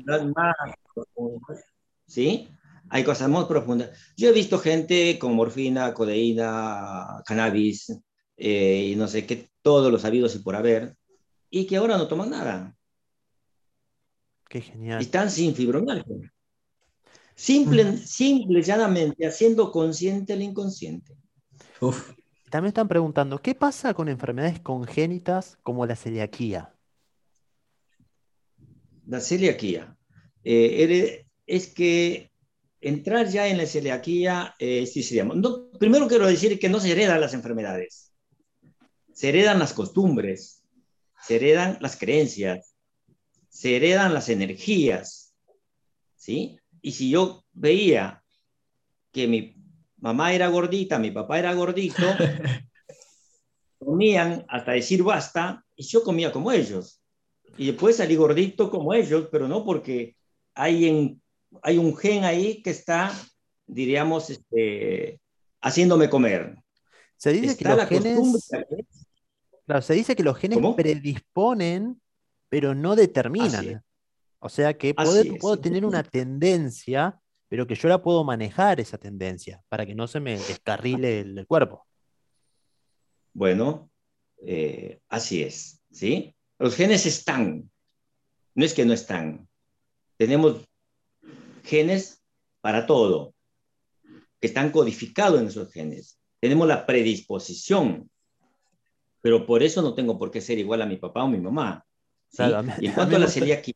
¿Sí? 2.07 2.47
Hay 2.90 3.04
cosas 3.04 3.30
muy 3.30 3.46
profundas. 3.46 3.92
Yo 4.16 4.30
he 4.30 4.34
visto 4.34 4.60
gente 4.60 5.18
con 5.20 5.36
morfina, 5.36 5.94
codeína, 5.94 7.22
cannabis, 7.26 7.98
eh, 8.38 8.92
y 8.92 8.96
no 8.96 9.08
sé 9.08 9.26
qué, 9.26 9.50
todos 9.62 9.92
los 9.92 10.06
habidos 10.06 10.36
y 10.36 10.40
por 10.40 10.56
haber, 10.56 10.96
y 11.50 11.66
que 11.66 11.78
ahora 11.78 11.98
no 11.98 12.08
toman 12.08 12.30
nada. 12.30 12.76
Qué 14.50 14.62
genial. 14.62 15.02
Están 15.02 15.30
sin 15.30 15.56
fibromialgia. 15.56 16.34
Simple, 17.36 17.98
simple, 17.98 18.62
llanamente, 18.62 19.28
haciendo 19.28 19.72
consciente 19.72 20.34
el 20.34 20.42
inconsciente. 20.42 21.16
También 22.50 22.70
están 22.70 22.88
preguntando, 22.88 23.40
¿qué 23.40 23.54
pasa 23.54 23.94
con 23.94 24.08
enfermedades 24.08 24.60
congénitas 24.60 25.58
como 25.62 25.86
la 25.86 25.96
celiaquía? 25.96 26.74
La 29.06 29.20
celiaquía. 29.20 29.96
Eh, 30.44 31.26
es 31.46 31.68
que 31.68 32.32
entrar 32.82 33.28
ya 33.28 33.48
en 33.48 33.58
la 33.58 33.66
celiaquía, 33.66 34.56
eh, 34.60 34.86
sí 34.86 35.04
seríamos. 35.04 35.38
No, 35.38 35.70
primero 35.80 36.08
quiero 36.08 36.28
decir 36.28 36.60
que 36.60 36.70
no 36.70 36.80
se 36.80 36.92
heredan 36.92 37.22
las 37.22 37.34
enfermedades, 37.34 38.12
se 39.14 39.30
heredan 39.30 39.60
las 39.60 39.74
costumbres, 39.74 40.64
se 41.22 41.38
heredan 41.38 41.78
las 41.82 41.98
creencias, 41.98 42.76
se 43.50 43.76
heredan 43.76 44.14
las 44.14 44.30
energías, 44.30 45.34
¿sí? 46.16 46.60
Y 46.82 46.92
si 46.92 47.10
yo 47.10 47.44
veía 47.54 48.24
que 49.12 49.28
mi 49.28 49.56
mamá 49.98 50.34
era 50.34 50.48
gordita, 50.48 51.00
mi 51.00 51.12
papá 51.12 51.40
era 51.40 51.54
gordito, 51.54 52.04
comían 53.80 54.46
hasta 54.48 54.74
decir 54.74 55.04
basta, 55.04 55.66
y 55.76 55.84
yo 55.84 56.04
comía 56.04 56.32
como 56.32 56.52
ellos. 56.52 57.02
Y 57.58 57.68
después 57.68 57.98
salí 57.98 58.16
gordito 58.16 58.70
como 58.70 58.94
ellos, 58.94 59.30
pero 59.32 59.48
no 59.48 59.66
porque 59.66 60.16
hay 60.54 60.86
en 60.86 61.22
hay 61.62 61.78
un 61.78 61.95
gen 61.95 62.24
ahí 62.24 62.62
que 62.62 62.70
está, 62.70 63.12
diríamos, 63.66 64.30
este, 64.30 65.20
haciéndome 65.62 66.10
comer. 66.10 66.58
Se 67.18 67.32
dice, 67.32 67.58
que 67.58 67.66
los 67.66 67.88
genes, 67.88 68.50
se 69.82 69.93
dice 69.93 70.16
que 70.16 70.24
los 70.24 70.38
genes 70.38 70.60
predisponen, 70.76 72.00
pero 72.48 72.76
no 72.76 72.95
determinan. 72.95 73.84
O 74.39 74.50
sea 74.50 74.78
que 74.78 74.93
puedo, 74.93 75.60
tener 75.60 75.84
una 75.84 76.04
tendencia, 76.04 77.20
pero 77.48 77.66
que 77.66 77.76
yo 77.76 77.88
la 77.88 78.02
puedo 78.04 78.24
manejar 78.24 78.80
esa 78.80 78.98
tendencia 78.98 79.64
para 79.68 79.86
que 79.86 79.95
no 79.95 80.08
se 80.08 80.20
me 80.20 80.38
descarrile 80.38 81.22
el, 81.22 81.48
cuerpo. 81.48 81.86
Bueno, 83.34 83.89
eh, 84.45 85.00
así 85.10 85.41
es, 85.41 85.82
¿sí? 85.91 86.36
Los 86.60 86.76
genes 86.76 87.06
están, 87.06 87.70
no 88.54 88.66
es 88.66 88.74
que 88.74 88.86
no 88.86 88.93
están. 88.93 89.48
Tenemos 90.18 90.68
genes 91.68 92.24
para 92.61 92.86
todo, 92.86 93.34
que 94.39 94.47
están 94.47 94.72
codificados 94.72 95.39
en 95.39 95.47
esos 95.47 95.72
genes. 95.72 96.20
Tenemos 96.39 96.68
la 96.68 96.86
predisposición, 96.86 98.09
pero 99.22 99.45
por 99.45 99.63
eso 99.63 99.82
no 99.82 99.93
tengo 99.93 100.18
por 100.18 100.32
qué 100.32 100.41
ser 100.41 100.57
igual 100.57 100.82
a 100.82 100.86
mi 100.86 100.97
papá 100.97 101.24
o 101.24 101.28
mi 101.28 101.39
mamá. 101.39 101.86
y 102.80 102.88
en 102.88 102.93
cuanto 102.93 103.15
a, 103.15 103.20
la 103.20 103.28
celiaquía. 103.28 103.74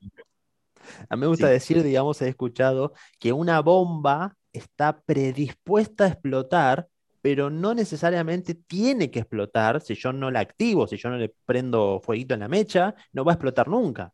A 1.09 1.15
mí 1.15 1.21
me 1.21 1.27
gusta 1.27 1.47
decir, 1.47 1.81
digamos, 1.83 2.21
he 2.21 2.29
escuchado 2.29 2.93
que 3.19 3.33
una 3.33 3.61
bomba 3.61 4.37
está 4.53 5.01
predispuesta 5.01 6.05
a 6.05 6.07
explotar, 6.09 6.87
pero 7.21 7.49
no 7.49 7.73
necesariamente 7.73 8.55
tiene 8.55 9.09
que 9.09 9.19
explotar. 9.19 9.81
Si 9.81 9.95
yo 9.95 10.11
no 10.11 10.31
la 10.31 10.39
activo, 10.39 10.87
si 10.87 10.97
yo 10.97 11.09
no 11.09 11.17
le 11.17 11.33
prendo 11.45 12.01
fueguito 12.03 12.33
en 12.33 12.41
la 12.41 12.47
mecha, 12.47 12.95
no 13.13 13.23
va 13.23 13.33
a 13.33 13.35
explotar 13.35 13.67
nunca. 13.67 14.13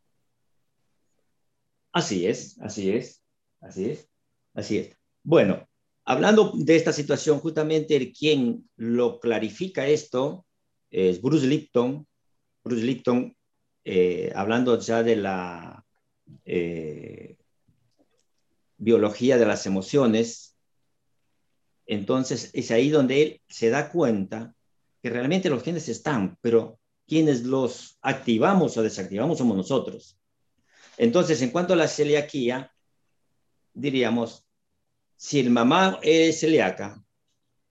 Así 1.92 2.26
es, 2.26 2.58
así 2.60 2.90
es. 2.90 3.22
Así 3.60 3.90
es, 3.90 4.08
así 4.54 4.78
es. 4.78 4.96
Bueno, 5.22 5.68
hablando 6.04 6.52
de 6.54 6.76
esta 6.76 6.92
situación, 6.92 7.40
justamente 7.40 8.12
quien 8.12 8.68
lo 8.76 9.20
clarifica 9.20 9.86
esto 9.86 10.46
es 10.90 11.20
Bruce 11.20 11.46
Lipton. 11.46 12.06
Bruce 12.64 12.84
Lipton, 12.84 13.36
eh, 13.84 14.32
hablando 14.34 14.78
ya 14.78 15.02
de 15.02 15.16
la 15.16 15.84
eh, 16.44 17.36
biología 18.76 19.38
de 19.38 19.46
las 19.46 19.66
emociones, 19.66 20.56
entonces 21.86 22.50
es 22.52 22.70
ahí 22.70 22.90
donde 22.90 23.22
él 23.22 23.40
se 23.48 23.70
da 23.70 23.90
cuenta 23.90 24.54
que 25.02 25.10
realmente 25.10 25.48
los 25.48 25.62
genes 25.62 25.88
están, 25.88 26.36
pero 26.40 26.78
quienes 27.06 27.44
los 27.44 27.98
activamos 28.02 28.76
o 28.76 28.82
desactivamos 28.82 29.38
somos 29.38 29.56
nosotros. 29.56 30.18
Entonces, 30.98 31.40
en 31.42 31.50
cuanto 31.50 31.72
a 31.72 31.76
la 31.76 31.88
celiaquía, 31.88 32.70
diríamos, 33.78 34.44
si 35.16 35.40
el 35.40 35.50
mamá 35.50 35.98
es 36.02 36.40
celíaca, 36.40 37.02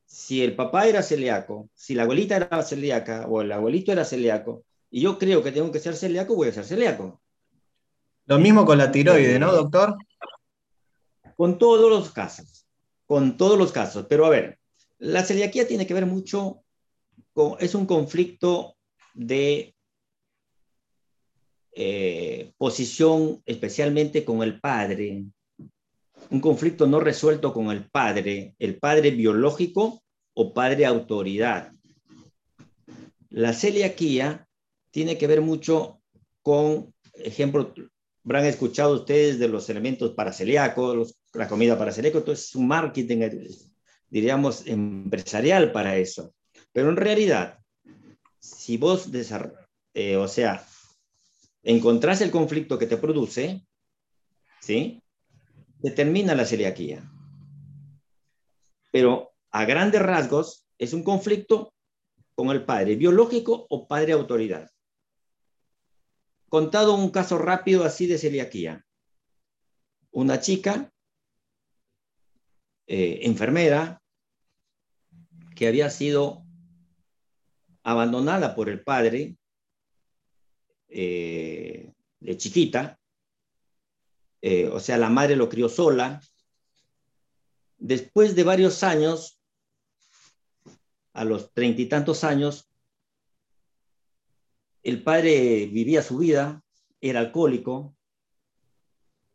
si 0.06 0.42
el 0.42 0.56
papá 0.56 0.88
era 0.88 1.04
celíaco, 1.04 1.70
si 1.74 1.94
la 1.94 2.04
abuelita 2.04 2.38
era 2.38 2.64
celíaca 2.64 3.28
o 3.28 3.42
el 3.42 3.52
abuelito 3.52 3.92
era 3.92 4.06
celíaco, 4.06 4.64
y 4.90 5.02
yo 5.02 5.20
creo 5.20 5.44
que 5.44 5.52
tengo 5.52 5.72
que 5.72 5.80
ser 5.80 5.96
celíaco, 5.96 6.36
voy 6.36 6.48
a 6.48 6.54
ser 6.54 6.64
celíaco. 6.64 7.22
Lo 8.26 8.40
mismo 8.40 8.66
con 8.66 8.78
la 8.78 8.92
tiroide, 8.92 9.38
¿no, 9.38 9.52
doctor? 9.52 9.98
Con 11.36 11.58
todos 11.58 11.90
los 11.90 12.12
casos, 12.12 12.66
con 13.06 13.38
todos 13.38 13.58
los 13.58 13.72
casos. 13.72 14.06
Pero 14.10 14.26
a 14.26 14.30
ver, 14.30 14.60
la 14.98 15.24
celiaquía 15.24 15.68
tiene 15.68 15.86
que 15.86 15.94
ver 15.94 16.06
mucho 16.06 16.64
con, 17.34 17.56
es 17.60 17.76
un 17.76 17.86
conflicto 17.86 18.78
de 19.14 19.76
eh, 21.74 22.54
posición, 22.58 23.42
especialmente 23.46 24.26
con 24.26 24.42
el 24.42 24.60
padre, 24.60 25.26
un 26.30 26.40
conflicto 26.40 26.88
no 26.88 27.00
resuelto 27.00 27.54
con 27.54 27.72
el 27.72 27.90
padre, 27.90 28.56
el 28.60 28.78
padre 28.80 29.12
biológico 29.12 30.04
o 30.34 30.54
padre 30.54 30.86
autoridad. 30.86 31.72
La 33.30 33.54
celiaquía 33.54 34.48
tiene 34.92 35.18
que 35.18 35.28
ver 35.28 35.42
mucho 35.42 36.02
con, 36.42 36.94
ejemplo, 37.14 37.74
habrán 38.24 38.46
escuchado 38.46 38.96
ustedes 38.96 39.40
de 39.40 39.48
los 39.48 39.70
elementos 39.70 40.12
paracelíacos, 40.14 41.18
la 41.34 41.48
comida 41.48 41.78
paracelíaca, 41.78 42.18
entonces 42.18 42.50
es 42.50 42.56
un 42.56 42.68
marketing, 42.68 43.30
diríamos, 44.10 44.66
empresarial 44.68 45.72
para 45.72 45.98
eso. 45.98 46.34
Pero 46.74 46.90
en 46.90 46.98
realidad, 46.98 47.60
si 48.40 48.78
vos, 48.78 49.10
eh, 49.94 50.18
o 50.18 50.28
sea, 50.28 50.66
encontrás 51.64 52.22
el 52.22 52.32
conflicto 52.32 52.78
que 52.78 52.88
te 52.88 52.98
produce, 52.98 53.66
¿sí? 54.62 55.02
Determina 55.80 56.36
la 56.36 56.46
celiaquía. 56.46 57.10
Pero 58.92 59.34
a 59.52 59.66
grandes 59.66 60.02
rasgos 60.02 60.68
es 60.78 60.94
un 60.94 61.04
conflicto 61.04 61.74
con 62.36 62.50
el 62.50 62.66
padre 62.66 62.96
biológico 62.96 63.66
o 63.70 63.88
padre 63.88 64.14
autoridad. 64.14 64.70
Contado 66.50 66.96
un 66.96 67.10
caso 67.10 67.38
rápido 67.38 67.84
así 67.84 68.08
de 68.08 68.18
celiaquía. 68.18 68.86
Una 70.12 70.40
chica, 70.40 70.92
eh, 72.88 73.20
enfermera, 73.24 74.02
que 75.56 75.68
había 75.68 75.90
sido 75.90 76.44
abandonada 77.84 78.56
por 78.56 78.70
el 78.70 78.84
padre 78.84 79.38
eh, 80.88 81.92
de 82.20 82.38
chiquita, 82.38 83.00
eh, 84.42 84.68
o 84.68 84.80
sea, 84.80 84.98
la 84.98 85.10
madre 85.10 85.36
lo 85.36 85.50
crió 85.50 85.70
sola. 85.70 86.22
Después 87.78 88.36
de 88.36 88.44
varios 88.44 88.84
años, 88.84 89.40
a 91.14 91.24
los 91.24 91.54
treinta 91.54 91.82
y 91.82 91.86
tantos 91.88 92.24
años, 92.24 92.70
el 94.84 95.04
padre 95.04 95.68
vivía 95.68 96.02
su 96.02 96.18
vida, 96.18 96.64
era 97.02 97.20
alcohólico, 97.20 97.96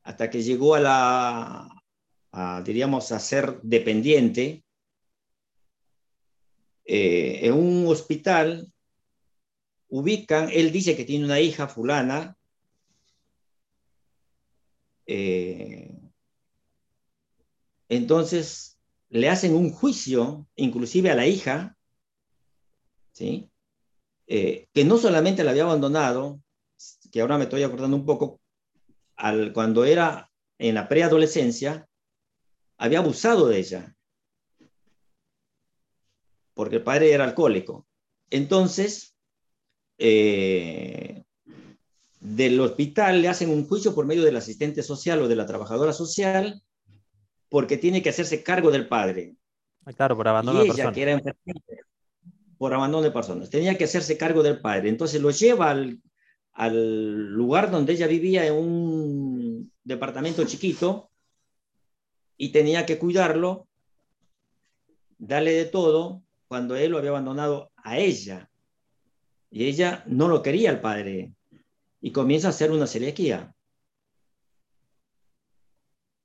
hasta 0.02 0.30
que 0.30 0.42
llegó 0.42 0.74
a 0.74 0.80
la, 0.80 2.62
diríamos, 2.64 3.12
a 3.12 3.18
ser 3.20 3.60
dependiente. 3.62 4.64
Eh, 6.84 7.46
en 7.46 7.52
un 7.52 7.86
hospital 7.86 8.72
ubican, 9.88 10.50
él 10.50 10.72
dice 10.72 10.96
que 10.96 11.04
tiene 11.04 11.24
una 11.24 11.38
hija 11.38 11.68
fulana, 11.68 12.36
eh, 15.14 15.90
entonces 17.90 18.78
le 19.10 19.28
hacen 19.28 19.54
un 19.54 19.70
juicio, 19.70 20.48
inclusive 20.56 21.10
a 21.10 21.14
la 21.14 21.26
hija, 21.26 21.76
¿sí? 23.12 23.50
Eh, 24.26 24.68
que 24.72 24.86
no 24.86 24.96
solamente 24.96 25.44
la 25.44 25.50
había 25.50 25.64
abandonado, 25.64 26.40
que 27.12 27.20
ahora 27.20 27.36
me 27.36 27.44
estoy 27.44 27.62
acordando 27.62 27.94
un 27.94 28.06
poco, 28.06 28.40
al, 29.16 29.52
cuando 29.52 29.84
era 29.84 30.30
en 30.58 30.76
la 30.76 30.88
preadolescencia, 30.88 31.86
había 32.78 33.00
abusado 33.00 33.48
de 33.48 33.58
ella, 33.58 33.94
porque 36.54 36.76
el 36.76 36.84
padre 36.84 37.12
era 37.12 37.24
alcohólico. 37.24 37.86
Entonces, 38.30 39.14
eh, 39.98 41.24
del 42.22 42.60
hospital 42.60 43.20
le 43.20 43.28
hacen 43.28 43.50
un 43.50 43.66
juicio 43.66 43.94
por 43.94 44.06
medio 44.06 44.22
del 44.22 44.36
asistente 44.36 44.82
social 44.84 45.20
o 45.20 45.28
de 45.28 45.34
la 45.34 45.44
trabajadora 45.44 45.92
social 45.92 46.62
porque 47.48 47.76
tiene 47.76 48.00
que 48.00 48.10
hacerse 48.10 48.44
cargo 48.44 48.70
del 48.70 48.86
padre. 48.88 49.34
Ah, 49.84 49.92
claro, 49.92 50.16
por 50.16 50.28
abandono 50.28 50.60
de 50.60 50.66
personas. 50.66 50.94
Que 50.94 51.02
era 51.02 51.20
por 52.56 52.72
abandono 52.72 53.02
de 53.02 53.10
personas. 53.10 53.50
Tenía 53.50 53.76
que 53.76 53.84
hacerse 53.84 54.16
cargo 54.16 54.44
del 54.44 54.60
padre. 54.60 54.88
Entonces 54.88 55.20
lo 55.20 55.32
lleva 55.32 55.70
al, 55.70 56.00
al 56.52 57.32
lugar 57.32 57.72
donde 57.72 57.94
ella 57.94 58.06
vivía 58.06 58.46
en 58.46 58.54
un 58.54 59.72
departamento 59.82 60.44
chiquito 60.44 61.10
y 62.36 62.50
tenía 62.50 62.86
que 62.86 62.98
cuidarlo, 62.98 63.66
darle 65.18 65.52
de 65.54 65.64
todo 65.64 66.22
cuando 66.46 66.76
él 66.76 66.92
lo 66.92 66.98
había 66.98 67.10
abandonado 67.10 67.72
a 67.76 67.98
ella. 67.98 68.48
Y 69.50 69.64
ella 69.64 70.04
no 70.06 70.28
lo 70.28 70.40
quería 70.40 70.70
el 70.70 70.80
padre 70.80 71.34
y 72.02 72.10
comienza 72.10 72.48
a 72.48 72.50
hacer 72.50 72.72
una 72.72 72.86
celiaquía. 72.86 73.54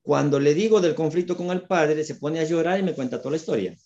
Cuando 0.01 0.39
le 0.39 0.53
digo 0.53 0.81
del 0.81 0.95
conflicto 0.95 1.37
con 1.37 1.51
el 1.51 1.67
padre, 1.67 2.03
se 2.03 2.15
pone 2.15 2.39
a 2.39 2.43
llorar 2.43 2.79
y 2.79 2.83
me 2.83 2.95
cuenta 2.95 3.19
toda 3.19 3.31
la 3.31 3.37
historia. 3.37 3.77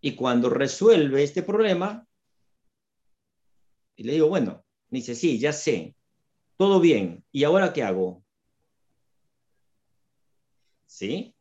Y 0.00 0.14
cuando 0.14 0.48
resuelve 0.48 1.24
este 1.24 1.42
problema, 1.42 2.06
y 3.96 4.04
le 4.04 4.12
digo, 4.12 4.28
bueno, 4.28 4.64
me 4.90 5.00
dice, 5.00 5.16
sí, 5.16 5.40
ya 5.40 5.52
sé, 5.52 5.96
todo 6.56 6.78
bien, 6.78 7.24
¿y 7.32 7.42
ahora 7.42 7.72
qué 7.72 7.82
hago? 7.82 8.22
¿Sí? 10.86 11.34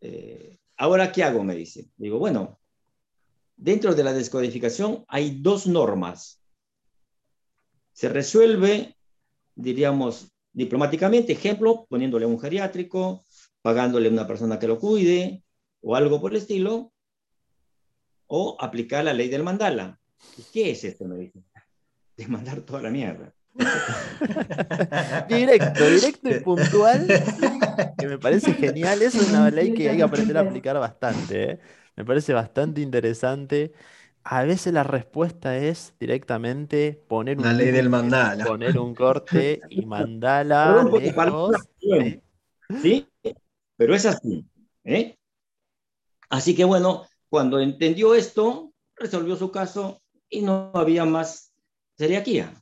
Eh, 0.00 0.58
¿Ahora 0.78 1.12
qué 1.12 1.22
hago? 1.22 1.44
Me 1.44 1.54
dice. 1.54 1.90
Digo, 1.96 2.18
bueno, 2.18 2.58
dentro 3.56 3.94
de 3.94 4.04
la 4.04 4.14
descodificación 4.14 5.04
hay 5.08 5.42
dos 5.42 5.66
normas 5.66 6.39
se 7.92 8.08
resuelve, 8.08 8.96
diríamos, 9.54 10.32
diplomáticamente, 10.52 11.32
ejemplo, 11.32 11.86
poniéndole 11.88 12.26
un 12.26 12.40
geriátrico, 12.40 13.24
pagándole 13.62 14.08
a 14.08 14.12
una 14.12 14.26
persona 14.26 14.58
que 14.58 14.68
lo 14.68 14.78
cuide 14.78 15.42
o 15.82 15.96
algo 15.96 16.20
por 16.20 16.32
el 16.32 16.38
estilo, 16.38 16.92
o 18.26 18.56
aplicar 18.60 19.04
la 19.04 19.12
ley 19.12 19.28
del 19.28 19.42
mandala. 19.42 19.98
¿Qué 20.52 20.70
es 20.70 20.84
esto? 20.84 21.04
Me 21.04 21.16
dice. 21.16 21.42
De 22.16 22.28
mandar 22.28 22.60
toda 22.60 22.82
la 22.82 22.90
mierda. 22.90 23.32
directo, 25.28 25.84
directo 25.84 26.30
y 26.30 26.40
puntual, 26.40 27.08
que 27.98 28.06
me 28.06 28.18
parece 28.18 28.54
genial. 28.54 29.02
Es 29.02 29.14
una 29.14 29.50
ley 29.50 29.74
que 29.74 29.90
hay 29.90 29.96
que 29.96 30.02
aprender 30.02 30.36
a 30.36 30.42
aplicar 30.42 30.78
bastante. 30.78 31.52
¿eh? 31.52 31.58
Me 31.96 32.04
parece 32.04 32.32
bastante 32.32 32.80
interesante. 32.80 33.72
A 34.22 34.44
veces 34.44 34.72
la 34.72 34.82
respuesta 34.82 35.56
es 35.56 35.94
directamente 35.98 37.02
poner 37.08 37.38
un, 37.38 37.56
ley 37.56 37.70
del 37.70 37.88
mandala. 37.88 38.44
poner 38.44 38.78
un 38.78 38.94
corte 38.94 39.60
y 39.70 39.84
mandala 39.86 40.86
¿Sí? 42.82 43.08
Pero 43.76 43.94
es 43.94 44.06
así. 44.06 44.44
¿eh? 44.84 45.16
Así 46.28 46.54
que 46.54 46.64
bueno, 46.64 47.06
cuando 47.28 47.60
entendió 47.60 48.14
esto, 48.14 48.72
resolvió 48.94 49.36
su 49.36 49.50
caso 49.50 50.00
y 50.28 50.42
no 50.42 50.70
había 50.74 51.04
más 51.04 51.52
seriaquía. 51.96 52.52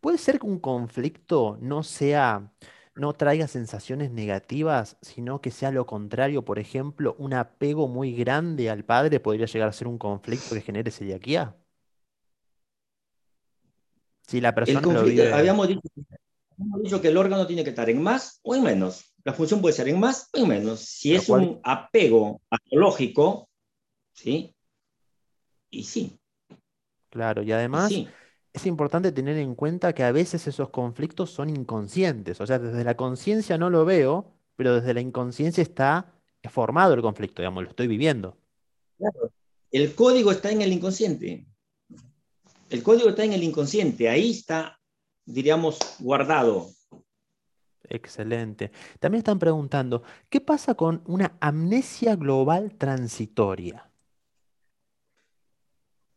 ¿Puede 0.00 0.18
ser 0.18 0.38
que 0.38 0.46
un 0.46 0.58
conflicto 0.58 1.58
no 1.60 1.82
sea 1.82 2.52
no 2.96 3.12
traiga 3.12 3.46
sensaciones 3.46 4.10
negativas, 4.10 4.96
sino 5.02 5.40
que 5.40 5.50
sea 5.50 5.70
lo 5.70 5.86
contrario, 5.86 6.44
por 6.44 6.58
ejemplo, 6.58 7.14
un 7.18 7.34
apego 7.34 7.88
muy 7.88 8.14
grande 8.14 8.70
al 8.70 8.84
padre 8.84 9.20
podría 9.20 9.46
llegar 9.46 9.68
a 9.68 9.72
ser 9.72 9.86
un 9.86 9.98
conflicto 9.98 10.54
que 10.54 10.62
genere 10.62 10.90
celiaquía. 10.90 11.54
Si 14.26 14.40
la 14.40 14.54
persona 14.54 14.80
lo 14.80 15.04
vive... 15.04 15.32
habíamos, 15.32 15.68
dicho, 15.68 17.00
que 17.00 17.08
el 17.08 17.16
órgano 17.16 17.46
tiene 17.46 17.62
que 17.62 17.70
estar 17.70 17.88
en 17.90 18.02
más 18.02 18.40
o 18.42 18.56
en 18.56 18.62
menos. 18.62 19.14
La 19.24 19.34
función 19.34 19.60
puede 19.60 19.74
ser 19.74 19.88
en 19.88 20.00
más 20.00 20.30
o 20.32 20.38
en 20.38 20.48
menos. 20.48 20.80
Si 20.80 21.14
es 21.14 21.28
un 21.28 21.60
apego 21.62 22.40
patológico, 22.48 23.48
¿sí? 24.14 24.54
Y 25.70 25.84
sí. 25.84 26.18
Claro, 27.10 27.42
y 27.42 27.52
además 27.52 27.92
es 28.56 28.64
importante 28.64 29.12
tener 29.12 29.36
en 29.36 29.54
cuenta 29.54 29.92
que 29.92 30.02
a 30.02 30.12
veces 30.12 30.46
esos 30.46 30.70
conflictos 30.70 31.30
son 31.30 31.50
inconscientes. 31.50 32.40
O 32.40 32.46
sea, 32.46 32.58
desde 32.58 32.84
la 32.84 32.96
conciencia 32.96 33.58
no 33.58 33.68
lo 33.68 33.84
veo, 33.84 34.32
pero 34.56 34.76
desde 34.76 34.94
la 34.94 35.02
inconsciencia 35.02 35.62
está 35.62 36.14
formado 36.48 36.94
el 36.94 37.02
conflicto, 37.02 37.42
digamos, 37.42 37.64
lo 37.64 37.68
estoy 37.68 37.86
viviendo. 37.86 38.38
Claro. 38.96 39.30
El 39.70 39.94
código 39.94 40.30
está 40.30 40.50
en 40.50 40.62
el 40.62 40.72
inconsciente. 40.72 41.46
El 42.70 42.82
código 42.82 43.10
está 43.10 43.24
en 43.24 43.34
el 43.34 43.44
inconsciente, 43.44 44.08
ahí 44.08 44.30
está, 44.30 44.80
diríamos, 45.26 45.78
guardado. 45.98 46.70
Excelente. 47.84 48.72
También 48.98 49.18
están 49.18 49.38
preguntando, 49.38 50.02
¿qué 50.30 50.40
pasa 50.40 50.74
con 50.74 51.02
una 51.04 51.36
amnesia 51.40 52.16
global 52.16 52.74
transitoria? 52.76 53.85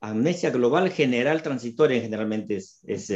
Amnesia 0.01 0.49
global 0.49 0.89
general 0.91 1.41
transitoria 1.41 2.01
generalmente 2.01 2.57
es, 2.57 2.79
es 2.85 3.09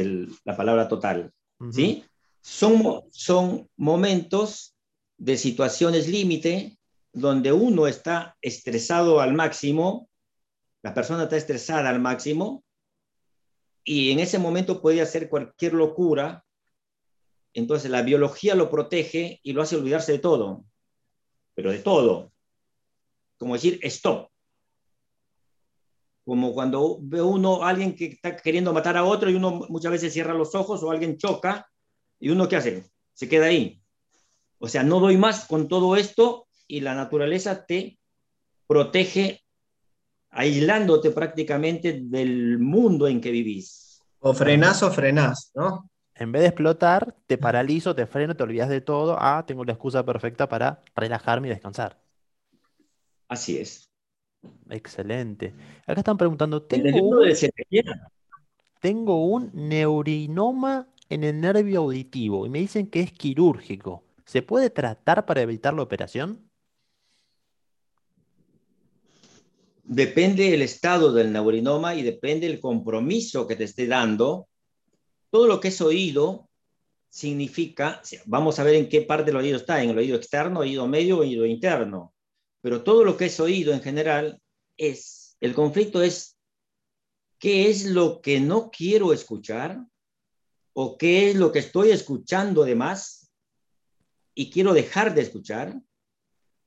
la 0.44 0.56
palabra 0.56 0.88
total, 0.88 1.32
¿sí? 1.70 2.04
Son, 2.40 3.02
son 3.10 3.68
momentos 3.76 4.74
de 5.16 5.38
situaciones 5.38 6.08
límite 6.08 6.76
donde 7.12 7.52
uno 7.52 7.86
está 7.86 8.36
estresado 8.42 9.20
al 9.20 9.32
máximo, 9.34 10.08
la 10.82 10.92
persona 10.92 11.24
está 11.24 11.36
estresada 11.36 11.88
al 11.88 12.00
máximo 12.00 12.64
y 13.84 14.10
en 14.10 14.18
ese 14.18 14.38
momento 14.38 14.82
puede 14.82 15.00
hacer 15.00 15.28
cualquier 15.28 15.74
locura, 15.74 16.44
entonces 17.54 17.90
la 17.90 18.02
biología 18.02 18.54
lo 18.54 18.70
protege 18.70 19.40
y 19.42 19.52
lo 19.52 19.62
hace 19.62 19.76
olvidarse 19.76 20.12
de 20.12 20.18
todo, 20.18 20.64
pero 21.54 21.70
de 21.70 21.78
todo, 21.78 22.32
como 23.38 23.54
decir, 23.54 23.78
stop, 23.82 24.28
como 26.24 26.54
cuando 26.54 26.98
ve 27.02 27.20
uno 27.20 27.62
a 27.62 27.68
alguien 27.68 27.94
que 27.94 28.06
está 28.06 28.36
queriendo 28.36 28.72
matar 28.72 28.96
a 28.96 29.04
otro 29.04 29.30
y 29.30 29.34
uno 29.34 29.66
muchas 29.68 29.92
veces 29.92 30.12
cierra 30.12 30.32
los 30.34 30.54
ojos 30.54 30.82
o 30.82 30.90
alguien 30.90 31.18
choca 31.18 31.68
y 32.18 32.30
uno 32.30 32.48
qué 32.48 32.56
hace? 32.56 32.90
Se 33.12 33.28
queda 33.28 33.46
ahí. 33.46 33.82
O 34.58 34.68
sea, 34.68 34.82
no 34.82 35.00
doy 35.00 35.18
más 35.18 35.46
con 35.46 35.68
todo 35.68 35.96
esto 35.96 36.48
y 36.66 36.80
la 36.80 36.94
naturaleza 36.94 37.66
te 37.66 37.98
protege 38.66 39.42
aislándote 40.30 41.10
prácticamente 41.10 42.00
del 42.02 42.58
mundo 42.58 43.06
en 43.06 43.20
que 43.20 43.30
vivís. 43.30 44.02
O 44.20 44.32
frenás 44.32 44.82
o 44.82 44.90
frenás, 44.90 45.52
¿no? 45.54 45.90
En 46.14 46.32
vez 46.32 46.42
de 46.42 46.48
explotar, 46.48 47.14
te 47.26 47.38
paralizo, 47.38 47.94
te 47.94 48.06
freno, 48.06 48.36
te 48.36 48.42
olvidas 48.42 48.68
de 48.68 48.80
todo. 48.80 49.16
Ah, 49.18 49.44
tengo 49.46 49.64
la 49.64 49.72
excusa 49.72 50.04
perfecta 50.04 50.48
para 50.48 50.82
relajarme 50.94 51.48
y 51.48 51.50
descansar. 51.50 52.00
Así 53.28 53.58
es. 53.58 53.93
Excelente. 54.70 55.54
Acá 55.86 56.00
están 56.00 56.16
preguntando, 56.16 56.62
tengo 56.62 57.02
un, 57.02 57.26
tengo 58.80 59.40
neurinoma 59.52 60.88
en 61.08 61.24
el 61.24 61.40
nervio 61.40 61.80
auditivo 61.80 62.46
y 62.46 62.50
me 62.50 62.60
dicen 62.60 62.86
que 62.88 63.00
es 63.00 63.12
quirúrgico. 63.12 64.04
¿Se 64.24 64.42
puede 64.42 64.70
tratar 64.70 65.26
para 65.26 65.42
evitar 65.42 65.74
la 65.74 65.82
operación? 65.82 66.44
depende 69.84 70.50
del 70.50 70.62
estado 70.62 71.12
del 71.12 71.32
neurinoma 71.32 71.94
y 71.94 72.02
depende 72.02 72.48
del 72.48 72.60
compromiso 72.60 73.46
que 73.46 73.56
te 73.56 73.64
esté 73.64 73.86
dando. 73.86 74.48
Todo 75.30 75.46
lo 75.46 75.60
que 75.60 75.68
es 75.68 75.80
oído 75.80 76.48
significa, 77.10 78.00
vamos 78.24 78.58
a 78.58 78.64
ver 78.64 78.74
en 78.74 78.88
qué 78.88 79.02
parte 79.02 79.26
del 79.26 79.36
oído 79.36 79.56
está, 79.58 79.82
en 79.82 79.90
el 79.90 79.98
oído 79.98 80.16
externo, 80.16 80.60
oído 80.60 80.88
medio, 80.88 81.18
oído 81.18 81.46
interno. 81.46 82.13
Pero 82.64 82.82
todo 82.82 83.04
lo 83.04 83.18
que 83.18 83.26
es 83.26 83.38
oído 83.40 83.74
en 83.74 83.82
general 83.82 84.40
es, 84.78 85.36
el 85.40 85.52
conflicto 85.52 86.00
es, 86.00 86.38
¿qué 87.38 87.68
es 87.68 87.84
lo 87.84 88.22
que 88.22 88.40
no 88.40 88.70
quiero 88.70 89.12
escuchar? 89.12 89.84
¿O 90.72 90.96
qué 90.96 91.28
es 91.28 91.36
lo 91.36 91.52
que 91.52 91.58
estoy 91.58 91.90
escuchando 91.90 92.64
de 92.64 92.74
más 92.74 93.30
y 94.34 94.50
quiero 94.50 94.72
dejar 94.72 95.14
de 95.14 95.20
escuchar? 95.20 95.78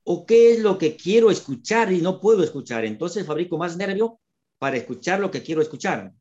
¿O 0.04 0.24
qué 0.24 0.52
es 0.52 0.60
lo 0.60 0.78
que 0.78 0.94
quiero 0.94 1.32
escuchar 1.32 1.92
y 1.92 2.00
no 2.00 2.20
puedo 2.20 2.44
escuchar? 2.44 2.84
Entonces 2.84 3.26
fabrico 3.26 3.58
más 3.58 3.76
nervio 3.76 4.20
para 4.60 4.76
escuchar 4.76 5.18
lo 5.18 5.32
que 5.32 5.42
quiero 5.42 5.62
escuchar. 5.62 6.12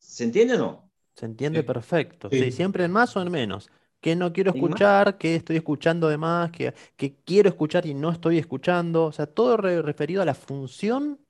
¿Se 0.00 0.24
entiende 0.24 0.54
o 0.54 0.58
no? 0.58 0.90
Se 1.14 1.26
entiende 1.26 1.60
Sí. 1.60 1.66
perfecto. 1.66 2.28
Sí. 2.30 2.40
Sí, 2.40 2.50
siempre 2.50 2.82
en 2.82 2.90
más 2.90 3.16
o 3.16 3.22
en 3.22 3.30
menos. 3.30 3.70
Que 4.02 4.16
no 4.16 4.32
quiero 4.32 4.50
escuchar, 4.52 5.16
que 5.16 5.36
estoy 5.36 5.56
escuchando 5.56 6.08
de 6.08 6.18
más, 6.18 6.50
que, 6.50 6.74
que 6.96 7.14
quiero 7.24 7.48
escuchar 7.48 7.86
y 7.86 7.94
no 7.94 8.10
estoy 8.10 8.36
escuchando. 8.36 9.04
O 9.04 9.12
sea, 9.12 9.26
todo 9.26 9.56
re- 9.56 9.80
referido 9.80 10.20
a 10.20 10.24
la 10.24 10.34
función 10.34 11.20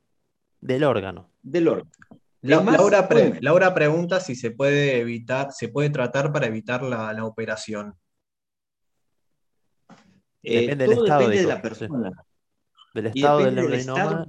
del 0.63 0.83
órgano. 0.85 1.29
Del 1.43 1.69
órgano. 1.69 1.91
La- 2.41 2.63
Laura, 2.63 3.07
pre- 3.09 3.39
Laura 3.43 3.75
pregunta 3.75 4.21
si 4.21 4.35
se 4.35 4.53
puede 4.53 4.99
evitar, 5.01 5.53
se 5.53 5.69
puede 5.69 5.91
tratar 5.91 6.33
para 6.33 6.47
evitar 6.47 6.83
la, 6.83 7.13
la 7.13 7.27
operación. 7.27 7.95
eh, 10.43 10.63
Depende 10.63 10.87
del 10.87 10.95
todo 10.97 11.05
estado, 11.05 11.21
depende 11.29 11.43
de 11.43 11.49
la 11.49 11.57
sí. 11.57 11.63
persona. 11.63 12.13
Del 12.95 13.07
estado 13.09 13.39
del 13.45 13.55
del 13.55 13.75
estado. 13.75 14.27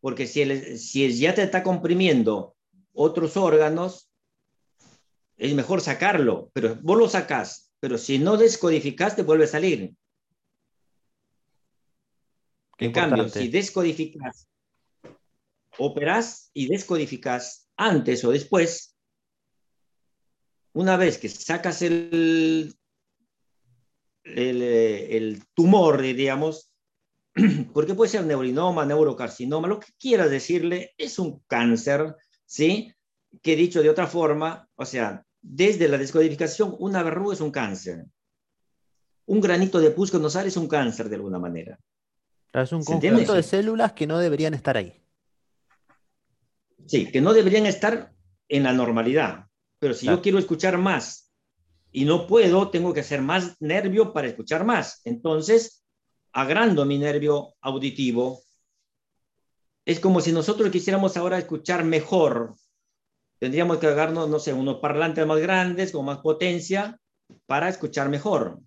Porque 0.00 0.26
si, 0.26 0.42
el- 0.42 0.76
si 0.76 1.16
ya 1.16 1.34
te 1.36 1.42
está 1.44 1.62
comprimiendo 1.62 2.56
otros 2.92 3.36
órganos, 3.36 4.10
es 5.36 5.54
mejor 5.54 5.80
sacarlo, 5.80 6.50
pero 6.52 6.76
vos 6.76 6.98
lo 6.98 7.08
sacás, 7.08 7.72
pero 7.80 7.98
si 7.98 8.18
no 8.18 8.36
descodificas, 8.36 9.16
te 9.16 9.22
vuelve 9.22 9.44
a 9.44 9.48
salir. 9.48 9.94
Qué 12.78 12.86
En 12.86 12.92
cambio, 12.92 13.28
si 13.28 13.48
descodificas, 13.48 14.48
operás 15.78 16.50
y 16.52 16.68
descodificas 16.68 17.68
antes 17.76 18.24
o 18.24 18.30
después, 18.30 18.96
una 20.72 20.96
vez 20.96 21.18
que 21.18 21.28
sacas 21.28 21.82
el, 21.82 22.74
el, 24.24 24.62
el 24.62 25.42
tumor, 25.54 26.00
diríamos, 26.00 26.70
porque 27.74 27.94
puede 27.94 28.10
ser 28.10 28.24
neurinoma, 28.24 28.86
neurocarcinoma, 28.86 29.68
lo 29.68 29.80
que 29.80 29.92
quieras 29.98 30.30
decirle, 30.30 30.94
es 30.96 31.18
un 31.18 31.40
cáncer, 31.46 32.16
¿sí? 32.46 32.92
Que 33.42 33.56
dicho 33.56 33.82
de 33.82 33.90
otra 33.90 34.06
forma, 34.06 34.68
o 34.76 34.84
sea, 34.84 35.25
desde 35.48 35.88
la 35.88 35.96
descodificación, 35.96 36.74
una 36.80 37.02
verruga 37.02 37.34
es 37.34 37.40
un 37.40 37.50
cáncer. 37.52 38.04
Un 39.26 39.40
granito 39.40 39.78
de 39.78 39.90
pus 39.90 40.12
no 40.14 40.28
sale 40.28 40.48
es 40.48 40.56
un 40.56 40.68
cáncer 40.68 41.08
de 41.08 41.16
alguna 41.16 41.38
manera. 41.38 41.78
Es 42.52 42.72
un 42.72 42.82
conjunto 42.84 43.34
de 43.34 43.42
células 43.42 43.92
que 43.92 44.06
no 44.06 44.18
deberían 44.18 44.54
estar 44.54 44.76
ahí. 44.76 45.02
Sí, 46.86 47.10
que 47.10 47.20
no 47.20 47.32
deberían 47.32 47.66
estar 47.66 48.12
en 48.48 48.62
la 48.64 48.72
normalidad. 48.72 49.46
Pero 49.78 49.94
si 49.94 50.06
Claro. 50.06 50.18
yo 50.18 50.22
quiero 50.22 50.38
escuchar 50.38 50.78
más 50.78 51.32
y 51.92 52.04
no 52.04 52.26
puedo, 52.26 52.70
tengo 52.70 52.92
que 52.92 53.00
hacer 53.00 53.20
más 53.22 53.56
nervio 53.60 54.12
para 54.12 54.28
escuchar 54.28 54.64
más. 54.64 55.00
Entonces, 55.04 55.84
agrando 56.32 56.84
mi 56.84 56.98
nervio 56.98 57.54
auditivo. 57.60 58.42
Es 59.84 60.00
como 60.00 60.20
si 60.20 60.32
nosotros 60.32 60.70
quisiéramos 60.70 61.16
ahora 61.16 61.38
escuchar 61.38 61.84
mejor. 61.84 62.56
Tendríamos 63.38 63.78
que 63.78 63.86
agarrarnos, 63.86 64.28
no 64.28 64.38
sé, 64.38 64.52
unos 64.52 64.76
parlantes 64.80 65.26
más 65.26 65.38
grandes, 65.40 65.92
con 65.92 66.04
más 66.06 66.18
potencia, 66.18 66.98
para 67.46 67.68
escuchar 67.68 68.08
mejor. 68.08 68.60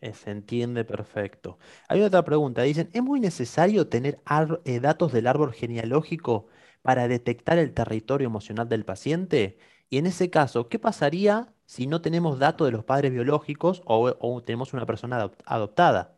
Eh, 0.00 0.14
Se 0.14 0.30
entiende 0.30 0.84
perfecto. 0.84 1.58
Hay 1.88 2.02
otra 2.02 2.24
pregunta. 2.24 2.62
Dicen, 2.62 2.90
¿es 2.92 3.02
muy 3.02 3.20
necesario 3.20 3.88
tener 3.88 4.20
eh, 4.64 4.80
datos 4.80 5.12
del 5.12 5.26
árbol 5.26 5.52
genealógico 5.52 6.46
para 6.82 7.08
detectar 7.08 7.58
el 7.58 7.74
territorio 7.74 8.26
emocional 8.26 8.68
del 8.68 8.84
paciente? 8.84 9.58
Y 9.90 9.98
en 9.98 10.06
ese 10.06 10.30
caso, 10.30 10.68
¿qué 10.68 10.78
pasaría 10.78 11.52
si 11.66 11.86
no 11.86 12.00
tenemos 12.00 12.38
datos 12.38 12.66
de 12.66 12.72
los 12.72 12.84
padres 12.84 13.12
biológicos 13.12 13.82
o, 13.84 14.16
o 14.20 14.42
tenemos 14.42 14.72
una 14.72 14.86
persona 14.86 15.18
adop- 15.22 15.36
adoptada? 15.44 16.16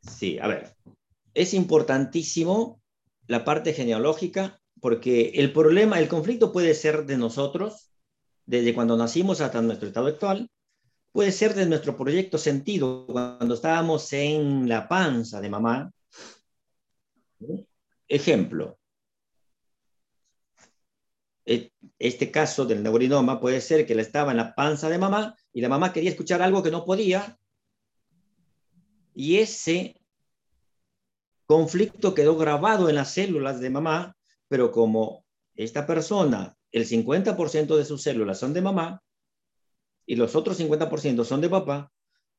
Sí, 0.00 0.38
a 0.38 0.46
ver, 0.48 0.76
es 1.34 1.54
importantísimo 1.54 2.82
la 3.28 3.44
parte 3.44 3.74
genealógica 3.74 4.61
porque 4.82 5.30
el 5.36 5.52
problema, 5.52 6.00
el 6.00 6.08
conflicto 6.08 6.50
puede 6.50 6.74
ser 6.74 7.06
de 7.06 7.16
nosotros, 7.16 7.92
desde 8.46 8.74
cuando 8.74 8.96
nacimos 8.96 9.40
hasta 9.40 9.62
nuestro 9.62 9.86
estado 9.86 10.08
actual, 10.08 10.50
puede 11.12 11.30
ser 11.30 11.54
de 11.54 11.66
nuestro 11.66 11.96
proyecto 11.96 12.36
sentido, 12.36 13.06
cuando 13.06 13.54
estábamos 13.54 14.12
en 14.12 14.68
la 14.68 14.88
panza 14.88 15.40
de 15.40 15.48
mamá. 15.48 15.92
Ejemplo, 18.08 18.76
e- 21.46 21.70
este 22.00 22.32
caso 22.32 22.66
del 22.66 22.82
neurinoma 22.82 23.40
puede 23.40 23.60
ser 23.60 23.86
que 23.86 23.92
él 23.92 24.00
estaba 24.00 24.32
en 24.32 24.38
la 24.38 24.52
panza 24.52 24.88
de 24.88 24.98
mamá 24.98 25.36
y 25.52 25.60
la 25.60 25.68
mamá 25.68 25.92
quería 25.92 26.10
escuchar 26.10 26.42
algo 26.42 26.60
que 26.60 26.72
no 26.72 26.84
podía 26.84 27.38
y 29.14 29.36
ese 29.38 29.94
conflicto 31.46 32.14
quedó 32.14 32.36
grabado 32.36 32.88
en 32.88 32.96
las 32.96 33.12
células 33.12 33.60
de 33.60 33.70
mamá, 33.70 34.16
pero 34.52 34.70
como 34.70 35.24
esta 35.54 35.86
persona, 35.86 36.54
el 36.72 36.86
50% 36.86 37.74
de 37.74 37.86
sus 37.86 38.02
células 38.02 38.38
son 38.38 38.52
de 38.52 38.60
mamá 38.60 39.02
y 40.04 40.16
los 40.16 40.36
otros 40.36 40.60
50% 40.60 41.24
son 41.24 41.40
de 41.40 41.48
papá, 41.48 41.90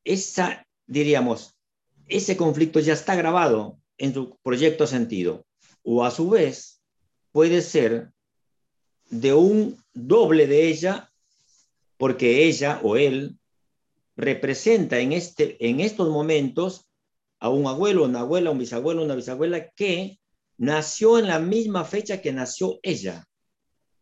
esa, 0.03 0.67
diríamos, 0.85 1.55
ese 2.07 2.37
conflicto 2.37 2.79
ya 2.79 2.93
está 2.93 3.15
grabado 3.15 3.79
en 3.97 4.13
su 4.13 4.37
proyecto 4.43 4.85
sentido. 4.85 5.47
O 5.81 6.05
a 6.05 6.11
su 6.11 6.29
vez, 6.29 6.83
puede 7.31 7.63
ser 7.63 8.11
de 9.09 9.33
un 9.33 9.83
doble 9.95 10.45
de 10.45 10.67
ella, 10.67 11.11
porque 11.97 12.45
ella 12.45 12.79
o 12.83 12.95
él 12.95 13.39
representa 14.15 14.99
en, 14.99 15.13
este, 15.13 15.57
en 15.67 15.79
estos 15.79 16.09
momentos 16.09 16.85
a 17.39 17.49
un 17.49 17.65
abuelo, 17.65 18.05
una 18.05 18.19
abuela, 18.19 18.51
un 18.51 18.59
bisabuelo, 18.59 19.03
una 19.03 19.15
bisabuela 19.15 19.71
que 19.71 20.19
nació 20.57 21.19
en 21.19 21.27
la 21.27 21.39
misma 21.39 21.85
fecha 21.85 22.21
que 22.21 22.31
nació 22.31 22.79
ella, 22.83 23.27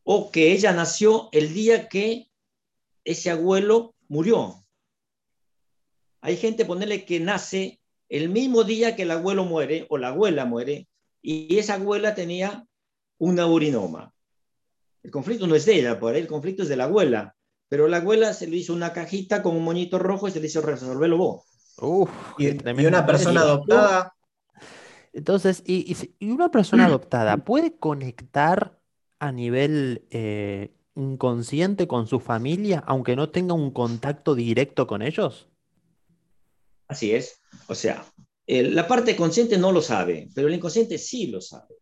o 0.04 0.32
que 0.32 0.52
ella 0.52 0.74
nació 0.74 1.30
el 1.32 1.54
día 1.54 1.88
que 1.88 2.30
ese 3.04 3.30
abuelo 3.30 3.96
murió. 4.08 4.64
Hay 6.22 6.38
gente, 6.38 6.66
ponerle 6.66 7.06
que 7.06 7.20
nace 7.20 7.80
el 8.10 8.30
mismo 8.30 8.64
día 8.64 8.96
que 8.96 9.04
el 9.04 9.12
abuelo 9.12 9.46
muere 9.46 9.88
o 9.90 9.98
la 9.98 10.10
abuela 10.10 10.46
muere, 10.46 10.88
y 11.22 11.58
esa 11.58 11.76
abuela 11.76 12.14
tenía 12.14 12.66
un 13.18 13.36
neurinoma. 13.36 14.14
El 15.04 15.12
conflicto 15.12 15.48
no 15.48 15.56
es 15.56 15.66
de 15.66 15.80
ella, 15.80 16.00
por 16.00 16.14
ahí 16.14 16.22
el 16.22 16.28
conflicto 16.28 16.64
es 16.64 16.70
de 16.70 16.76
la 16.76 16.84
abuela, 16.86 17.36
pero 17.70 17.88
la 17.88 17.98
abuela 17.98 18.34
se 18.34 18.48
le 18.48 18.58
hizo 18.58 18.74
una 18.74 18.94
cajita 18.94 19.42
con 19.42 19.56
un 19.56 19.64
moñito 19.64 19.98
rojo 19.98 20.28
y 20.28 20.32
se 20.32 20.40
le 20.40 20.48
hizo 20.48 20.62
resolverlo 20.62 21.18
vos. 21.18 21.44
Uf, 21.78 22.10
Y, 22.38 22.50
una 22.86 23.06
persona 23.06 23.42
adoptada, 23.42 24.14
Entonces, 25.14 25.64
y, 25.66 25.90
y 25.92 25.96
si- 25.96 26.16
y 26.20 26.32
una 26.32 26.50
persona 26.52 26.86
adoptada 26.86 27.38
puede 27.46 27.76
conectar 27.78 28.80
a 29.20 29.32
nivel 29.32 30.08
eh, 30.10 30.74
inconsciente 30.96 31.88
con 31.88 32.08
su 32.08 32.20
familia, 32.20 32.84
aunque 32.88 33.16
no 33.16 33.30
tenga 33.30 33.54
un 33.54 33.72
contacto 33.72 34.36
directo 34.36 34.88
con 34.88 35.02
ellos? 35.02 35.48
Así 36.88 37.14
es. 37.14 37.42
O 37.68 37.76
sea, 37.76 38.06
la 38.48 38.88
parte 38.88 39.16
consciente 39.16 39.58
no 39.58 39.72
lo 39.72 39.82
sabe, 39.82 40.30
pero 40.36 40.48
el 40.48 40.56
inconsciente 40.56 40.98
sí 40.98 41.28
lo 41.28 41.40
sabe. 41.40 41.76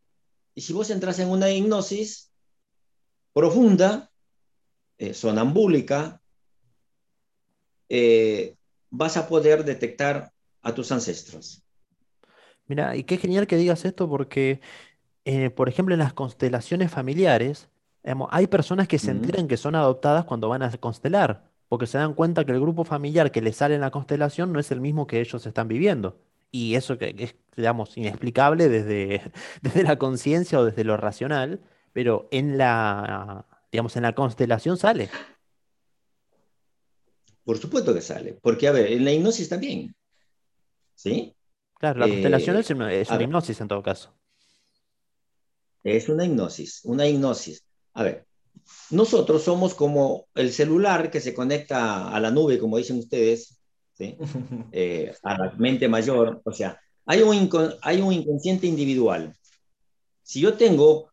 Y 0.54 0.62
si 0.62 0.74
vos 0.74 0.90
entras 0.90 1.20
en 1.20 1.30
una 1.30 1.50
hipnosis 1.52 2.32
profunda, 3.34 4.12
eh, 4.98 5.14
sonambúlica, 5.14 6.22
eh, 7.88 8.56
vas 8.92 9.18
a 9.18 9.28
poder 9.28 9.64
detectar 9.64 10.32
a 10.62 10.74
tus 10.76 10.92
ancestros. 10.92 11.64
Mira, 12.70 12.96
y 12.96 13.04
qué 13.04 13.18
genial 13.18 13.48
que 13.48 13.58
digas 13.58 13.84
esto 13.84 14.08
porque, 14.08 14.62
eh, 15.26 15.50
por 15.50 15.68
ejemplo, 15.68 15.96
en 15.96 16.00
las 16.00 16.14
constelaciones 16.14 16.92
familiares 16.92 17.68
hay 18.30 18.48
personas 18.48 18.88
que 18.88 19.00
se 19.00 19.12
enteran 19.12 19.48
que 19.48 19.58
son 19.58 19.76
adoptadas 19.76 20.24
cuando 20.24 20.50
van 20.50 20.62
a 20.62 20.72
constelar, 20.78 21.50
porque 21.68 21.88
se 21.88 21.98
dan 21.98 22.14
cuenta 22.14 22.46
que 22.46 22.52
el 22.52 22.62
grupo 22.62 22.84
familiar 22.84 23.32
que 23.32 23.42
les 23.42 23.58
sale 23.58 23.76
en 23.76 23.82
la 23.82 23.92
constelación 23.92 24.54
no 24.54 24.60
es 24.60 24.72
el 24.72 24.82
mismo 24.82 25.08
que 25.08 25.20
ellos 25.20 25.46
están 25.46 25.68
viviendo. 25.68 26.18
Y 26.52 26.76
eso 26.76 26.98
que 26.98 27.16
es, 27.18 27.36
digamos, 27.56 27.98
inexplicable 27.98 28.70
desde, 28.70 29.22
desde 29.62 29.84
la 29.84 29.98
conciencia 29.98 30.60
o 30.60 30.66
desde 30.66 30.84
lo 30.84 30.96
racional, 30.96 31.60
pero 31.92 32.28
en 32.32 32.58
la, 32.58 33.46
digamos, 33.72 33.96
en 33.96 34.04
la 34.04 34.14
constelación 34.14 34.78
sale. 34.78 35.10
Por 37.44 37.58
supuesto 37.58 37.96
que 37.96 38.02
sale, 38.02 38.38
porque 38.42 38.68
a 38.68 38.72
ver, 38.72 38.92
en 38.92 39.04
la 39.06 39.12
hipnosis 39.12 39.50
también, 39.50 39.96
¿sí? 40.94 41.34
Claro, 41.80 42.00
la 42.00 42.08
constelación 42.10 42.56
Eh, 42.56 42.58
es 42.58 42.70
una, 42.70 42.94
es 42.94 43.12
una 43.12 43.24
ver. 43.24 43.24
hipnosis 43.24 43.60
en 43.62 43.68
todo 43.68 43.82
caso. 43.84 44.14
Es 45.84 46.10
una 46.10 46.26
hipnosis, 46.26 46.82
una 46.84 47.08
hipnosis. 47.08 47.64
A 47.94 48.04
ver, 48.04 48.28
nosotros 48.92 49.44
somos 49.44 49.76
como 49.76 50.28
el 50.36 50.52
celular 50.54 51.12
que 51.12 51.22
se 51.22 51.34
conecta 51.34 52.10
a 52.10 52.20
la 52.20 52.32
nube, 52.32 52.60
como 52.60 52.78
dicen 52.78 53.00
ustedes, 53.00 53.60
¿sí? 53.94 54.18
Eh, 54.72 55.14
a 55.24 55.38
la 55.38 55.52
mente 55.58 55.88
mayor. 55.88 56.42
O 56.46 56.52
sea, 56.54 56.80
hay 57.06 57.22
un, 57.22 57.50
hay 57.82 58.02
un 58.02 58.14
inconsciente 58.14 58.68
individual. 58.68 59.36
Si 60.24 60.42
yo 60.42 60.56
tengo 60.58 61.12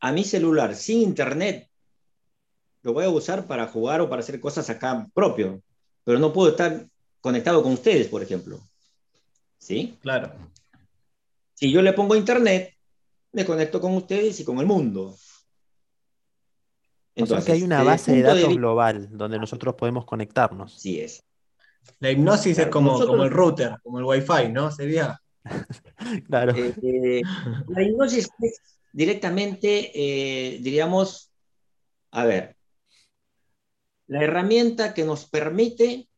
a 0.00 0.12
mi 0.12 0.24
celular 0.24 0.76
sin 0.76 1.02
internet, 1.02 1.68
lo 2.82 2.92
voy 2.92 3.04
a 3.04 3.10
usar 3.10 3.46
para 3.46 3.66
jugar 3.66 4.00
o 4.00 4.08
para 4.08 4.20
hacer 4.20 4.40
cosas 4.40 4.68
acá 4.70 5.06
propio, 5.14 5.62
pero 6.04 6.18
no 6.18 6.32
puedo 6.32 6.50
estar 6.50 6.86
conectado 7.20 7.62
con 7.62 7.72
ustedes, 7.72 8.08
por 8.08 8.22
ejemplo. 8.22 8.58
¿Sí? 9.60 9.98
Claro. 10.00 10.32
Si 11.54 11.70
yo 11.70 11.82
le 11.82 11.92
pongo 11.92 12.16
internet, 12.16 12.74
me 13.32 13.44
conecto 13.44 13.80
con 13.80 13.94
ustedes 13.94 14.40
y 14.40 14.44
con 14.44 14.58
el 14.58 14.66
mundo. 14.66 15.16
O 17.16 17.26
sea 17.26 17.42
que 17.42 17.52
hay 17.52 17.62
una 17.62 17.82
base 17.82 18.12
de 18.12 18.22
datos 18.22 18.54
global 18.56 19.08
donde 19.10 19.38
nosotros 19.38 19.74
podemos 19.74 20.06
conectarnos. 20.06 20.80
Sí 20.80 21.00
es. 21.00 21.22
La 21.98 22.10
hipnosis 22.10 22.54
Claro, 22.56 22.68
es 22.70 22.72
como, 22.72 22.90
nosotros- 22.92 23.10
como 23.10 23.24
el 23.24 23.30
router, 23.30 23.76
como 23.82 23.98
el 23.98 24.04
wifi, 24.04 24.48
¿no? 24.50 24.70
Sería. 24.70 25.20
Claro. 26.28 26.54
Eh, 26.56 26.74
eh, 26.82 27.22
la 27.68 27.82
hipnosis 27.82 28.30
es 28.40 28.60
directamente, 28.92 29.90
eh, 29.94 30.58
diríamos, 30.60 31.30
a 32.10 32.24
ver, 32.24 32.56
la 34.06 34.22
herramienta 34.24 34.94
que 34.94 35.04
nos 35.04 35.26
permite 35.26 36.08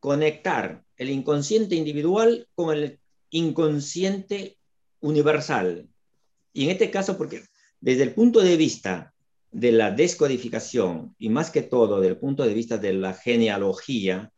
conectar 0.00 0.82
el 0.98 1.10
inconsciente 1.10 1.74
individual 1.74 2.46
con 2.54 2.76
el 2.76 2.98
inconsciente 3.30 4.58
universal. 5.00 5.88
Y 6.52 6.64
en 6.64 6.70
este 6.70 6.90
caso, 6.90 7.16
porque 7.16 7.44
desde 7.80 8.02
el 8.02 8.14
punto 8.14 8.40
de 8.40 8.56
vista 8.56 9.14
de 9.50 9.72
la 9.72 9.90
descodificación 9.90 11.14
y 11.18 11.28
más 11.30 11.50
que 11.50 11.62
todo 11.62 12.00
del 12.00 12.18
punto 12.18 12.42
de 12.42 12.52
vista 12.52 12.76
de 12.76 12.92
la 12.92 13.14
genealogía, 13.14 14.32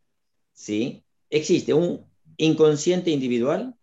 ¿sí? 0.52 1.02
Existe 1.30 1.74
un 1.74 2.06
inconsciente 2.36 3.10
individual, 3.10 3.74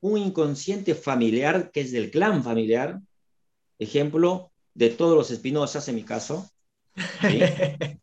un 0.00 0.18
inconsciente 0.18 0.94
familiar 0.94 1.70
que 1.70 1.80
es 1.82 1.92
del 1.92 2.10
clan 2.10 2.42
familiar, 2.42 3.00
ejemplo 3.78 4.52
de 4.74 4.90
todos 4.90 5.16
los 5.16 5.30
espinosas 5.30 5.88
en 5.88 5.94
mi 5.94 6.02
caso. 6.02 6.50
¿sí? 7.20 7.40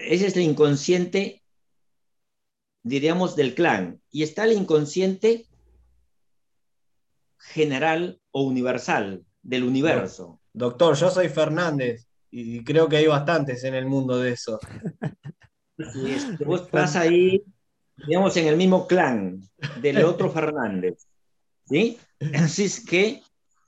Ese 0.00 0.26
es 0.26 0.36
el 0.36 0.42
inconsciente, 0.42 1.42
diríamos, 2.82 3.36
del 3.36 3.54
clan. 3.54 4.00
Y 4.10 4.22
está 4.22 4.44
el 4.44 4.52
inconsciente 4.52 5.46
general 7.38 8.20
o 8.30 8.42
universal, 8.42 9.24
del 9.42 9.64
universo. 9.64 10.40
Doctor, 10.52 10.96
yo 10.96 11.10
soy 11.10 11.28
Fernández 11.28 12.06
y 12.30 12.62
creo 12.64 12.88
que 12.88 12.98
hay 12.98 13.06
bastantes 13.06 13.64
en 13.64 13.74
el 13.74 13.86
mundo 13.86 14.18
de 14.18 14.32
eso. 14.32 14.58
Y 15.78 16.44
vos 16.44 16.62
estás 16.62 16.96
ahí, 16.96 17.44
digamos, 18.06 18.36
en 18.36 18.48
el 18.48 18.56
mismo 18.56 18.86
clan 18.86 19.48
del 19.80 20.04
otro 20.04 20.30
Fernández. 20.32 21.06
¿Sí? 21.64 21.98
Así 22.34 22.64
es 22.64 22.84
que 22.84 23.22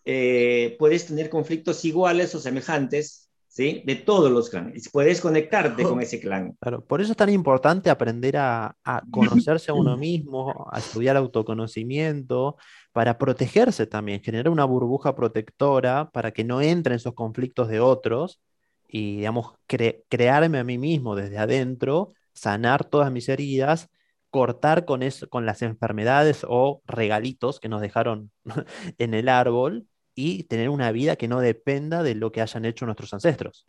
eh, 0.04 0.76
puedes 0.78 1.06
tener 1.06 1.30
conflictos 1.30 1.84
iguales 1.84 2.34
o 2.34 2.40
semejantes, 2.40 3.29
¿sí? 3.50 3.82
De 3.86 3.96
todos 3.96 4.30
los 4.32 4.50
clanes. 4.50 4.88
Puedes 4.90 5.20
conectarte 5.20 5.82
con 5.84 6.00
ese 6.00 6.20
clan. 6.20 6.56
Claro, 6.60 6.84
por 6.84 7.00
eso 7.00 7.12
es 7.12 7.16
tan 7.16 7.30
importante 7.30 7.88
aprender 7.88 8.36
a, 8.36 8.76
a 8.84 9.06
conocerse 9.10 9.70
a 9.70 9.74
uno 9.74 9.96
mismo, 9.96 10.68
a 10.70 10.78
estudiar 10.80 11.16
autoconocimiento, 11.16 12.56
para 12.92 13.16
protegerse 13.18 13.86
también, 13.86 14.22
generar 14.22 14.50
una 14.50 14.64
burbuja 14.66 15.14
protectora 15.14 16.10
para 16.10 16.32
que 16.32 16.44
no 16.44 16.60
entre 16.60 16.94
en 16.94 16.96
esos 16.96 17.14
conflictos 17.14 17.68
de 17.68 17.80
otros 17.80 18.40
y, 18.88 19.16
digamos, 19.18 19.54
cre- 19.68 20.04
crearme 20.10 20.58
a 20.58 20.64
mí 20.64 20.78
mismo 20.78 21.16
desde 21.16 21.38
adentro, 21.38 22.12
sanar 22.34 22.84
todas 22.84 23.10
mis 23.12 23.28
heridas, 23.30 23.88
cortar 24.30 24.84
con, 24.84 25.02
eso, 25.02 25.28
con 25.30 25.46
las 25.46 25.62
enfermedades 25.62 26.44
o 26.48 26.82
regalitos 26.86 27.60
que 27.60 27.68
nos 27.70 27.80
dejaron 27.80 28.30
en 28.98 29.14
el 29.14 29.28
árbol 29.30 29.86
y 30.20 30.42
tener 30.44 30.68
una 30.68 30.92
vida 30.92 31.16
que 31.16 31.28
no 31.28 31.40
dependa 31.40 32.02
de 32.02 32.14
lo 32.14 32.30
que 32.30 32.42
hayan 32.42 32.66
hecho 32.66 32.84
nuestros 32.84 33.14
ancestros. 33.14 33.64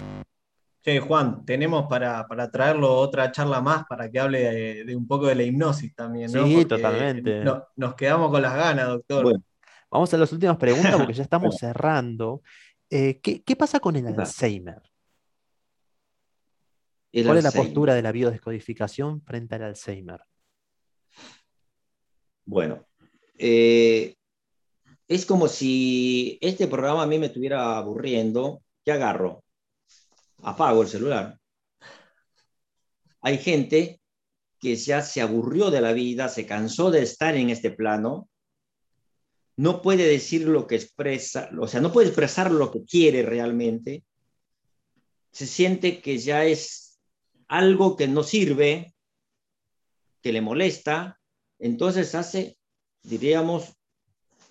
Che, 0.83 0.99
Juan, 0.99 1.45
tenemos 1.45 1.85
para, 1.87 2.27
para 2.27 2.49
traerlo 2.51 2.93
otra 2.93 3.31
charla 3.31 3.61
más 3.61 3.85
para 3.87 4.09
que 4.09 4.19
hable 4.19 4.39
de, 4.39 4.83
de 4.83 4.95
un 4.95 5.07
poco 5.07 5.27
de 5.27 5.35
la 5.35 5.43
hipnosis 5.43 5.93
también, 5.95 6.31
¿no? 6.31 6.43
Sí, 6.45 6.53
Porque 6.55 6.67
totalmente. 6.67 7.43
no- 7.45 7.63
nos 7.75 7.95
quedamos 7.95 8.31
con 8.31 8.41
las 8.41 8.55
ganas, 8.55 8.87
doctor. 8.87 9.23
Bueno, 9.23 9.43
Vamos 9.91 10.13
a 10.13 10.17
las 10.17 10.31
últimas 10.31 10.57
preguntas 10.57 10.95
porque 10.97 11.13
ya 11.13 11.23
estamos 11.23 11.55
cerrando. 11.59 12.41
Eh, 12.89 13.19
¿qué, 13.21 13.43
qué 13.43 13.55
pasa 13.55 13.79
con 13.79 13.95
el. 13.95 14.07
Alzheimer? 14.07 14.81
el 17.13 17.25
¿Cuál 17.25 17.37
es 17.37 17.43
la 17.43 17.51
postura 17.51 17.93
de 17.93 18.01
la 18.01 18.11
biodescodificación 18.11 19.21
frente 19.21 19.55
al 19.55 19.63
Alzheimer? 19.63 20.21
Bueno, 22.45 22.85
eh, 23.37 24.15
es 25.11 25.25
como 25.25 25.49
si 25.49 26.37
este 26.39 26.69
programa 26.69 27.03
a 27.03 27.05
mí 27.05 27.19
me 27.19 27.25
estuviera 27.25 27.77
aburriendo. 27.77 28.63
¿Qué 28.85 28.93
agarro? 28.93 29.43
Apago 30.41 30.83
el 30.83 30.87
celular. 30.87 31.37
Hay 33.19 33.37
gente 33.37 33.99
que 34.57 34.77
ya 34.77 35.01
se 35.01 35.19
aburrió 35.19 35.69
de 35.69 35.81
la 35.81 35.91
vida, 35.91 36.29
se 36.29 36.45
cansó 36.45 36.91
de 36.91 37.03
estar 37.03 37.35
en 37.35 37.49
este 37.49 37.71
plano, 37.71 38.29
no 39.57 39.81
puede 39.81 40.07
decir 40.07 40.47
lo 40.47 40.65
que 40.65 40.75
expresa, 40.75 41.49
o 41.59 41.67
sea, 41.67 41.81
no 41.81 41.91
puede 41.91 42.07
expresar 42.07 42.49
lo 42.49 42.71
que 42.71 42.85
quiere 42.85 43.21
realmente, 43.21 44.05
se 45.33 45.45
siente 45.45 46.01
que 46.01 46.19
ya 46.19 46.45
es 46.45 46.99
algo 47.49 47.97
que 47.97 48.07
no 48.07 48.23
sirve, 48.23 48.93
que 50.21 50.31
le 50.31 50.39
molesta, 50.39 51.19
entonces 51.59 52.15
hace, 52.15 52.57
diríamos, 53.03 53.75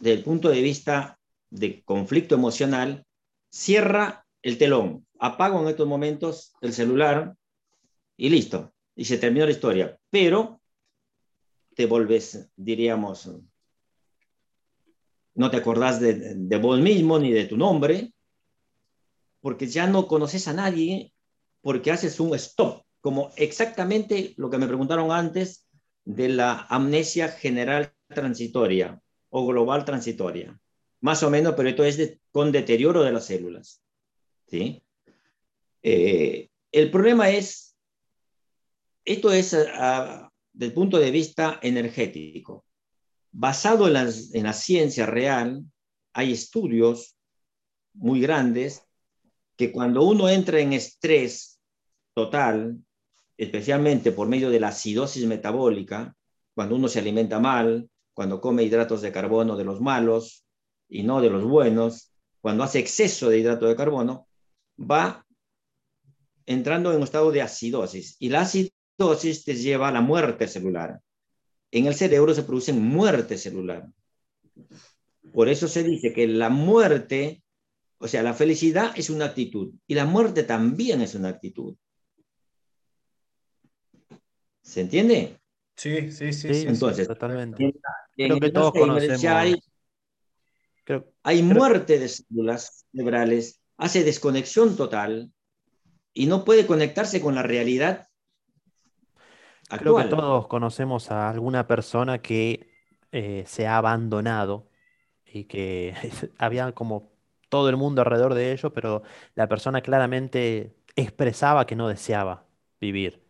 desde 0.01 0.19
el 0.19 0.25
punto 0.25 0.49
de 0.49 0.63
vista 0.63 1.19
de 1.51 1.83
conflicto 1.85 2.35
emocional, 2.35 3.07
cierra 3.51 4.27
el 4.43 4.57
telón, 4.57 5.07
apago 5.19 5.61
en 5.61 5.69
estos 5.69 5.87
momentos 5.87 6.55
el 6.63 6.73
celular 6.73 7.37
y 8.17 8.31
listo, 8.31 8.73
y 8.97 9.05
se 9.05 9.19
terminó 9.19 9.45
la 9.45 9.53
historia. 9.53 9.99
Pero 10.09 10.61
te 11.75 11.87
volves, 11.87 12.49
diríamos, 12.57 13.31
no 15.35 15.51
te 15.51 15.59
acordás 15.59 16.01
de, 16.01 16.35
de 16.35 16.57
vos 16.57 16.81
mismo 16.81 17.19
ni 17.19 17.31
de 17.31 17.45
tu 17.45 17.59
nombre, 17.59 18.13
porque 19.41 19.67
ya 19.67 19.87
no 19.87 20.07
conoces 20.07 20.49
a 20.49 20.55
nadie, 20.55 21.13
porque 21.61 21.91
haces 21.91 22.21
un 22.21 22.35
stop, 22.35 22.85
como 23.03 23.33
exactamente 23.37 24.33
lo 24.39 24.49
que 24.49 24.59
me 24.59 24.67
preguntaron 24.67 25.13
antes 25.13 25.69
de 26.05 26.31
la 26.31 26.67
amnesia 26.71 27.29
general 27.29 27.93
transitoria 28.09 29.01
o 29.31 29.47
global 29.47 29.85
transitoria. 29.85 30.59
Más 31.01 31.23
o 31.23 31.31
menos, 31.31 31.55
pero 31.57 31.69
esto 31.69 31.85
es 31.85 32.19
con 32.31 32.53
deterioro 32.53 33.03
de 33.03 33.13
las 33.13 33.27
células. 33.27 33.83
¿sí? 34.49 34.83
Eh, 35.83 36.51
el 36.73 36.91
problema 36.91 37.31
es, 37.31 37.75
esto 39.05 39.33
es 39.33 39.55
ah, 39.55 40.31
del 40.53 40.73
punto 40.73 40.99
de 40.99 41.11
vista 41.11 41.59
energético. 41.63 42.67
Basado 43.33 43.89
en, 43.89 43.97
en 43.97 44.45
la 44.45 44.53
ciencia 44.53 45.07
real, 45.07 45.65
hay 46.13 46.33
estudios 46.33 47.17
muy 47.95 48.21
grandes 48.21 48.83
que 49.57 49.73
cuando 49.73 50.03
uno 50.03 50.29
entra 50.29 50.61
en 50.61 50.73
estrés 50.73 51.61
total, 52.15 52.79
especialmente 53.37 54.13
por 54.13 54.29
medio 54.29 54.51
de 54.51 54.61
la 54.61 54.69
acidosis 54.69 55.25
metabólica, 55.27 56.15
cuando 56.55 56.77
uno 56.77 56.89
se 56.89 56.99
alimenta 56.99 57.39
mal, 57.39 57.89
cuando 58.15 58.41
come 58.41 58.63
hidratos 58.63 59.03
de 59.03 59.13
carbono 59.13 59.57
de 59.57 59.65
los 59.65 59.81
malos 59.81 60.45
y 60.89 61.03
no 61.03 61.21
de 61.21 61.31
los 61.31 61.45
buenos, 61.45 62.13
cuando 62.41 62.65
hace 62.65 62.79
exceso 62.79 63.29
de 63.29 63.39
hidrato 63.39 63.67
de 63.67 63.77
carbono, 63.77 64.27
va 64.79 65.25
entrando 66.47 66.91
en 66.91 66.99
un 66.99 67.03
estado 67.05 67.31
de 67.31 67.43
acidosis. 67.43 68.17
Y 68.19 68.29
la 68.29 68.41
acidosis 68.41 69.45
te 69.45 69.55
lleva 69.55 69.89
a 69.89 69.93
la 69.93 70.01
muerte 70.01 70.49
celular. 70.49 71.01
En 71.71 71.87
el 71.87 71.95
cerebro 71.95 72.35
se 72.35 72.43
produce 72.43 72.73
muerte 72.73 73.39
celular. 73.39 73.87
Por 75.33 75.49
eso 75.49 75.69
se 75.69 75.85
dice 75.85 76.13
que 76.13 76.27
la 76.27 76.49
muerte 76.49 77.43
O 78.03 78.09
sea, 78.09 78.23
la 78.23 78.33
felicidad 78.33 78.93
es 78.97 79.11
una 79.11 79.27
actitud 79.27 79.75
y 79.87 79.95
la 79.95 80.07
muerte 80.07 80.43
también 80.43 81.03
es 81.03 81.15
una 81.15 81.29
actitud. 81.29 81.77
¿Se 84.63 84.81
entiende? 84.81 85.40
Sí, 85.81 86.13
sí, 86.13 86.33
sí. 86.35 86.49
Sí, 86.49 86.53
sí, 86.55 86.67
Entonces, 86.69 87.09
totalmente. 87.09 87.57
En 88.17 88.29
Creo 88.29 88.39
que 88.41 88.51
todos 88.51 88.75
Alzheimer 88.75 89.17
ya 89.17 89.39
hay, 89.41 89.51
conocemos. 89.51 89.71
Creo- 90.85 91.07
hay 91.23 91.43
creo- 91.43 91.57
muerte 91.59 91.99
de 91.99 92.09
células 92.09 92.85
cerebrales, 92.93 93.61
hace 93.79 94.05
desconexión 94.05 94.77
total 94.77 95.33
y 96.13 96.27
no 96.27 96.45
puede 96.45 96.67
conectarse 96.67 97.21
con 97.23 97.35
la 97.35 97.43
realidad 97.43 98.07
Creo 99.71 99.95
que 99.95 100.05
todos 100.05 100.49
conocemos 100.49 101.11
a 101.11 101.31
alguna 101.31 101.67
persona 101.67 102.21
que 102.21 102.69
eh, 103.13 103.45
se 103.47 103.67
ha 103.67 103.77
abandonado 103.79 104.69
y 105.27 105.45
que 105.45 105.95
había 106.39 106.73
como 106.73 107.13
todo 107.49 107.69
el 107.71 107.77
mundo 107.77 108.03
alrededor 108.03 108.35
de 108.35 108.53
ellos, 108.53 108.73
pero 108.75 109.03
la 109.35 109.49
persona 109.49 109.83
claramente 109.83 110.77
expresaba 110.97 111.67
que 111.67 111.77
no 111.77 111.89
deseaba 111.89 112.47
vivir 112.81 113.23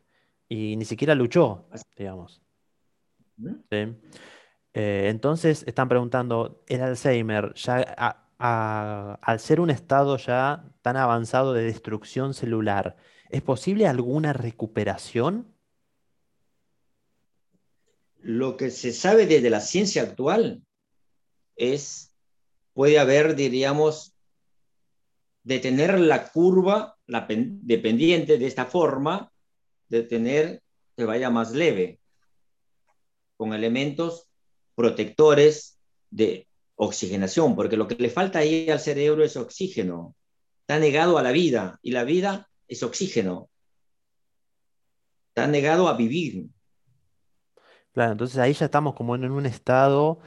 y 0.51 0.77
ni 0.77 0.85
siquiera 0.85 1.15
luchó, 1.15 1.69
digamos. 1.97 2.43
¿sí? 3.39 3.97
Eh, 4.75 5.07
entonces 5.09 5.65
están 5.67 5.89
preguntando, 5.89 6.63
¿el 6.67 6.83
Alzheimer 6.83 7.55
ya 7.55 7.95
a- 7.97 8.27
a- 8.39 9.19
al 9.23 9.39
ser 9.41 9.61
un 9.61 9.71
estado 9.71 10.17
ya 10.17 10.65
tan 10.83 10.97
avanzado 10.97 11.53
de 11.53 11.63
destrucción 11.63 12.35
celular, 12.35 12.97
¿es 13.29 13.43
posible 13.43 13.87
alguna 13.87 14.33
recuperación? 14.33 15.55
Lo 18.19 18.57
que 18.57 18.71
se 18.71 18.93
sabe 18.93 19.27
desde 19.27 19.51
la 19.51 19.61
ciencia 19.61 20.03
actual 20.03 20.63
es, 21.55 22.15
puede 22.73 22.99
haber, 22.99 23.37
diríamos, 23.37 24.15
detener 25.45 25.99
la 25.99 26.29
curva 26.29 26.97
la 27.07 27.27
pen- 27.27 27.61
dependiente 27.63 28.37
de 28.37 28.47
esta 28.47 28.67
forma, 28.67 29.33
de 29.91 30.03
tener 30.05 30.63
que 30.97 31.05
vaya 31.05 31.29
más 31.29 31.53
leve, 31.53 32.01
con 33.37 33.53
elementos 33.53 34.29
protectores 34.75 35.79
de 36.11 36.47
oxigenación, 36.77 37.57
porque 37.57 37.77
lo 37.77 37.87
que 37.87 37.97
le 37.97 38.09
falta 38.09 38.39
ahí 38.39 38.71
al 38.71 38.81
cerebro 38.81 39.25
es 39.25 39.37
oxígeno. 39.37 40.15
Está 40.61 40.79
negado 40.79 41.19
a 41.19 41.23
la 41.23 41.33
vida 41.33 41.79
y 41.83 41.91
la 41.91 42.05
vida 42.05 42.49
es 42.69 42.83
oxígeno. 42.83 43.51
Está 45.29 45.47
negado 45.47 45.89
a 45.89 45.97
vivir. 45.97 46.47
Claro, 47.93 48.13
entonces 48.13 48.39
ahí 48.39 48.53
ya 48.53 48.67
estamos 48.67 48.95
como 48.95 49.15
en 49.15 49.31
un 49.31 49.47
estado 49.47 50.21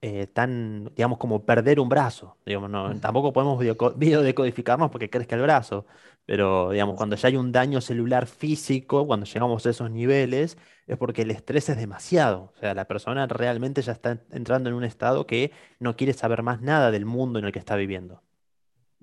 eh, 0.00 0.26
tan, 0.26 0.86
digamos, 0.94 1.18
como 1.18 1.44
perder 1.44 1.78
un 1.78 1.88
brazo. 1.88 2.38
Digamos, 2.46 2.70
no, 2.70 2.98
tampoco 3.00 3.32
podemos 3.32 3.62
biodecodificarnos 3.96 4.90
porque 4.90 5.10
crezca 5.10 5.36
el 5.36 5.42
brazo, 5.42 5.86
pero 6.26 6.70
digamos, 6.70 6.96
cuando 6.96 7.16
ya 7.16 7.28
hay 7.28 7.36
un 7.36 7.52
daño 7.52 7.80
celular 7.80 8.26
físico, 8.26 9.06
cuando 9.06 9.26
llegamos 9.26 9.66
a 9.66 9.70
esos 9.70 9.90
niveles, 9.90 10.56
es 10.86 10.96
porque 10.96 11.22
el 11.22 11.30
estrés 11.30 11.68
es 11.68 11.76
demasiado. 11.76 12.52
O 12.56 12.60
sea, 12.60 12.74
la 12.74 12.86
persona 12.86 13.26
realmente 13.26 13.82
ya 13.82 13.92
está 13.92 14.22
entrando 14.30 14.68
en 14.68 14.76
un 14.76 14.84
estado 14.84 15.26
que 15.26 15.52
no 15.78 15.96
quiere 15.96 16.12
saber 16.12 16.42
más 16.42 16.60
nada 16.60 16.90
del 16.90 17.04
mundo 17.04 17.38
en 17.38 17.44
el 17.44 17.52
que 17.52 17.58
está 17.58 17.76
viviendo. 17.76 18.22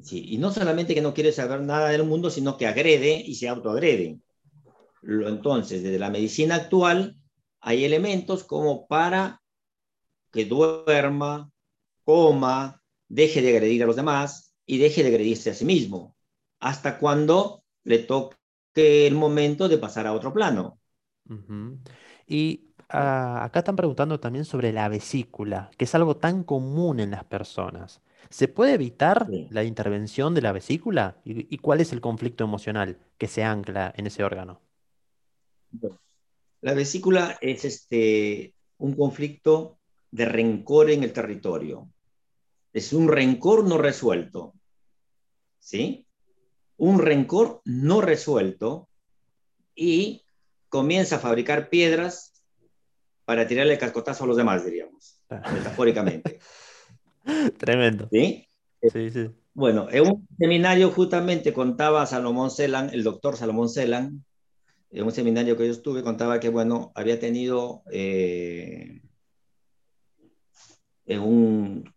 Sí, 0.02 0.26
y 0.28 0.38
no 0.38 0.52
solamente 0.52 0.94
que 0.94 1.02
no 1.02 1.14
quiere 1.14 1.32
saber 1.32 1.62
nada 1.62 1.90
del 1.90 2.04
mundo, 2.04 2.30
sino 2.30 2.58
que 2.58 2.68
agrede 2.68 3.16
y 3.16 3.36
se 3.36 3.48
autoagrede. 3.48 4.20
Entonces, 5.02 5.84
desde 5.84 6.00
la 6.00 6.10
medicina 6.10 6.56
actual 6.56 7.18
hay 7.62 7.86
elementos 7.86 8.44
como 8.44 8.88
para 8.88 9.42
que 10.32 10.46
duerma, 10.46 11.50
coma, 12.04 12.82
deje 13.08 13.42
de 13.42 13.50
agredir 13.50 13.84
a 13.84 13.88
los 13.88 13.96
demás 13.96 14.54
y 14.66 14.78
deje 14.78 15.02
de 15.04 15.10
agredirse 15.10 15.50
a 15.50 15.54
sí 15.54 15.66
mismo, 15.66 16.17
hasta 16.60 17.00
cuando 17.00 17.64
le 17.84 18.00
toque 18.00 19.08
el 19.08 19.16
momento 19.16 19.68
de 19.70 19.78
pasar 19.78 20.08
a 20.08 20.14
otro 20.14 20.34
plano. 20.34 20.80
Y 22.28 22.74
ah, 22.90 23.44
acá 23.44 23.60
están 23.60 23.76
preguntando 23.76 24.20
también 24.20 24.46
sobre 24.46 24.72
la 24.74 24.90
vesícula, 24.90 25.72
que 25.78 25.86
es 25.86 25.96
algo 25.96 26.18
tan 26.18 26.44
común 26.44 27.00
en 27.00 27.12
las 27.12 27.24
personas. 27.26 28.02
¿Se 28.30 28.48
puede 28.48 28.74
evitar 28.74 29.28
Sí. 29.28 29.48
la 29.50 29.64
intervención 29.64 30.34
de 30.34 30.42
la 30.42 30.52
vesícula? 30.52 31.18
¿Y, 31.24 31.54
y 31.54 31.58
cuál 31.60 31.82
es 31.82 31.94
el 31.94 32.02
conflicto 32.02 32.44
emocional 32.44 33.00
que 33.18 33.28
se 33.28 33.44
ancla 33.44 33.94
en 33.96 34.08
ese 34.08 34.24
órgano? 34.24 34.62
La 36.62 36.74
vesícula 36.74 37.38
es 37.42 37.66
este, 37.66 38.54
un 38.78 38.96
conflicto 38.96 39.80
de 40.12 40.26
rencor 40.26 40.92
en 40.92 41.04
el 41.04 41.14
territorio. 41.14 41.90
Es 42.74 42.94
un 42.94 43.10
rencor 43.10 43.68
no 43.68 43.78
resuelto. 43.78 44.56
¿Sí? 45.60 46.07
Un 46.78 47.00
rencor 47.00 47.62
no 47.66 48.02
resuelto 48.02 48.88
y 49.76 50.24
comienza 50.70 51.18
a 51.18 51.20
fabricar 51.20 51.70
piedras 51.70 52.34
para 53.26 53.48
tirarle 53.48 53.78
cascotazo 53.78 54.24
a 54.24 54.28
los 54.28 54.38
demás, 54.38 54.66
diríamos, 54.66 55.22
metafóricamente. 55.30 56.40
Tremendo. 57.58 58.08
¿Sí? 58.12 58.48
Sí, 58.82 59.10
sí. 59.10 59.30
Bueno, 59.54 59.88
en 59.92 60.08
un 60.08 60.28
seminario 60.38 60.92
justamente 60.92 61.52
contaba 61.52 62.06
Salomón 62.06 62.52
Celan, 62.52 62.92
el 62.94 63.04
doctor 63.04 63.36
Salomón 63.36 63.70
Celan, 63.70 64.24
en 64.92 65.04
un 65.04 65.12
seminario 65.12 65.58
que 65.58 65.66
yo 65.66 65.72
estuve, 65.72 66.04
contaba 66.04 66.40
que, 66.40 66.50
bueno, 66.50 66.92
había 66.96 67.20
tenido 67.20 67.84
eh, 67.92 69.02
en 71.06 71.20
un, 71.20 71.94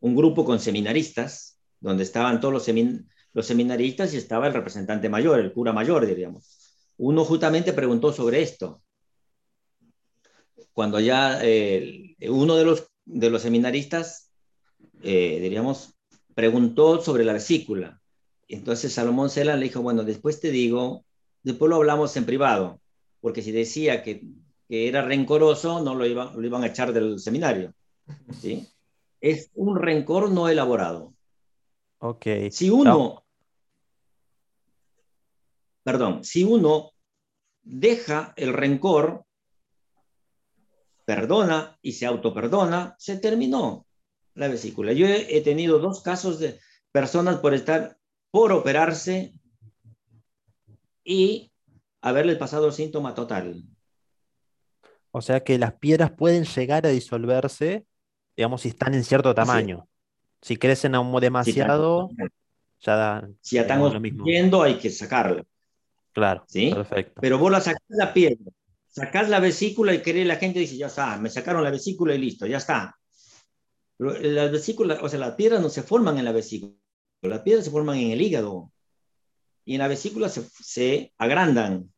un, 0.00 0.16
grupo 0.16 0.44
con 0.44 0.60
seminaristas, 0.60 1.58
donde 1.80 2.02
estaban 2.02 2.40
todos 2.40 2.52
los, 2.52 2.64
semin 2.64 3.08
los, 3.32 3.46
seminaristas 3.46 4.14
y 4.14 4.16
estaba 4.16 4.46
el 4.46 4.54
representante 4.54 5.08
mayor, 5.08 5.40
el 5.40 5.52
cura 5.52 5.72
mayor, 5.72 6.06
diríamos. 6.06 6.84
Uno 6.96 7.24
justamente 7.24 7.72
preguntó 7.72 8.12
sobre 8.12 8.42
esto. 8.42 8.82
Cuando 10.72 11.00
ya 11.00 11.40
eh, 11.42 12.16
uno 12.28 12.56
de 12.56 12.64
los, 12.64 12.88
de 13.04 13.30
los 13.30 13.42
seminaristas, 13.42 14.30
eh, 15.02 15.38
diríamos, 15.40 15.94
preguntó 16.34 17.00
sobre 17.00 17.24
la 17.24 17.32
vesícula. 17.32 18.00
Entonces 18.48 18.92
Salomón 18.92 19.30
Celan 19.30 19.60
le 19.60 19.66
dijo, 19.66 19.82
bueno, 19.82 20.04
después 20.04 20.40
te 20.40 20.50
digo, 20.50 21.04
después 21.42 21.68
lo 21.68 21.76
hablamos 21.76 22.16
en 22.16 22.24
privado, 22.24 22.80
porque 23.20 23.42
si 23.42 23.52
decía 23.52 24.02
que, 24.02 24.22
que 24.68 24.88
era 24.88 25.02
rencoroso, 25.02 25.82
no 25.82 25.94
lo, 25.94 26.06
iba, 26.06 26.32
lo, 26.34 26.46
iban 26.46 26.62
a 26.62 26.68
echar 26.68 26.92
del 26.92 27.18
seminario. 27.18 27.74
¿sí? 28.40 28.68
Es 29.20 29.50
un 29.54 29.76
rencor 29.76 30.30
no 30.30 30.48
elaborado. 30.48 31.14
Ok. 31.98 32.26
Si 32.50 32.70
uno, 32.70 32.84
no. 32.84 33.24
perdón, 35.82 36.24
si 36.24 36.44
uno 36.44 36.92
deja 37.62 38.32
el 38.36 38.52
rencor, 38.52 39.24
perdona 41.04 41.78
y 41.82 41.92
se 41.92 42.06
autoperdona, 42.06 42.94
se 42.98 43.18
terminó 43.18 43.86
la 44.34 44.48
vesícula. 44.48 44.92
Yo 44.92 45.06
he, 45.06 45.36
he 45.36 45.40
tenido 45.40 45.78
dos 45.78 46.02
casos 46.02 46.38
de 46.38 46.60
personas 46.92 47.38
por 47.38 47.54
estar, 47.54 47.98
por 48.30 48.52
operarse 48.52 49.34
y 51.02 51.50
haberles 52.00 52.36
pasado 52.36 52.66
el 52.66 52.72
síntoma 52.72 53.14
total. 53.14 53.64
O 55.10 55.22
sea 55.22 55.42
que 55.42 55.58
las 55.58 55.74
piedras 55.74 56.12
pueden 56.12 56.44
llegar 56.44 56.86
a 56.86 56.90
disolverse, 56.90 57.86
digamos, 58.36 58.62
si 58.62 58.68
están 58.68 58.94
en 58.94 59.04
cierto 59.04 59.34
tamaño. 59.34 59.88
Si 60.40 60.56
crecen 60.56 60.94
aún 60.94 61.18
demasiado, 61.20 62.08
si 62.10 62.16
ya 62.80 62.96
da. 62.96 63.28
Si 63.40 63.56
ya 63.56 63.62
están 63.62 64.02
yendo, 64.24 64.62
hay 64.62 64.78
que 64.78 64.90
sacarla. 64.90 65.44
Claro, 66.12 66.44
¿sí? 66.48 66.72
perfecto. 66.74 67.20
Pero 67.20 67.38
vos 67.38 67.50
la 67.50 67.60
sacás 67.60 67.82
la 67.88 68.12
piedra, 68.12 68.50
sacás 68.88 69.28
la 69.28 69.40
vesícula 69.40 69.94
y 69.94 70.02
querés, 70.02 70.26
la 70.26 70.36
gente 70.36 70.58
dice, 70.58 70.76
ya 70.76 70.86
está, 70.86 71.16
me 71.16 71.30
sacaron 71.30 71.62
la 71.62 71.70
vesícula 71.70 72.14
y 72.14 72.18
listo, 72.18 72.46
ya 72.46 72.56
está. 72.58 72.96
Las 73.98 74.50
vesículas, 74.50 74.98
o 75.02 75.08
sea, 75.08 75.18
las 75.18 75.34
piedras 75.34 75.60
no 75.60 75.68
se 75.68 75.82
forman 75.82 76.18
en 76.18 76.24
la 76.24 76.32
vesícula, 76.32 76.72
las 77.22 77.40
piedras 77.40 77.64
se 77.64 77.70
forman 77.70 77.98
en 77.98 78.12
el 78.12 78.22
hígado. 78.22 78.72
Y 79.64 79.74
en 79.74 79.80
la 79.80 79.88
vesícula 79.88 80.28
se, 80.28 80.42
se 80.42 81.12
agrandan, 81.18 81.92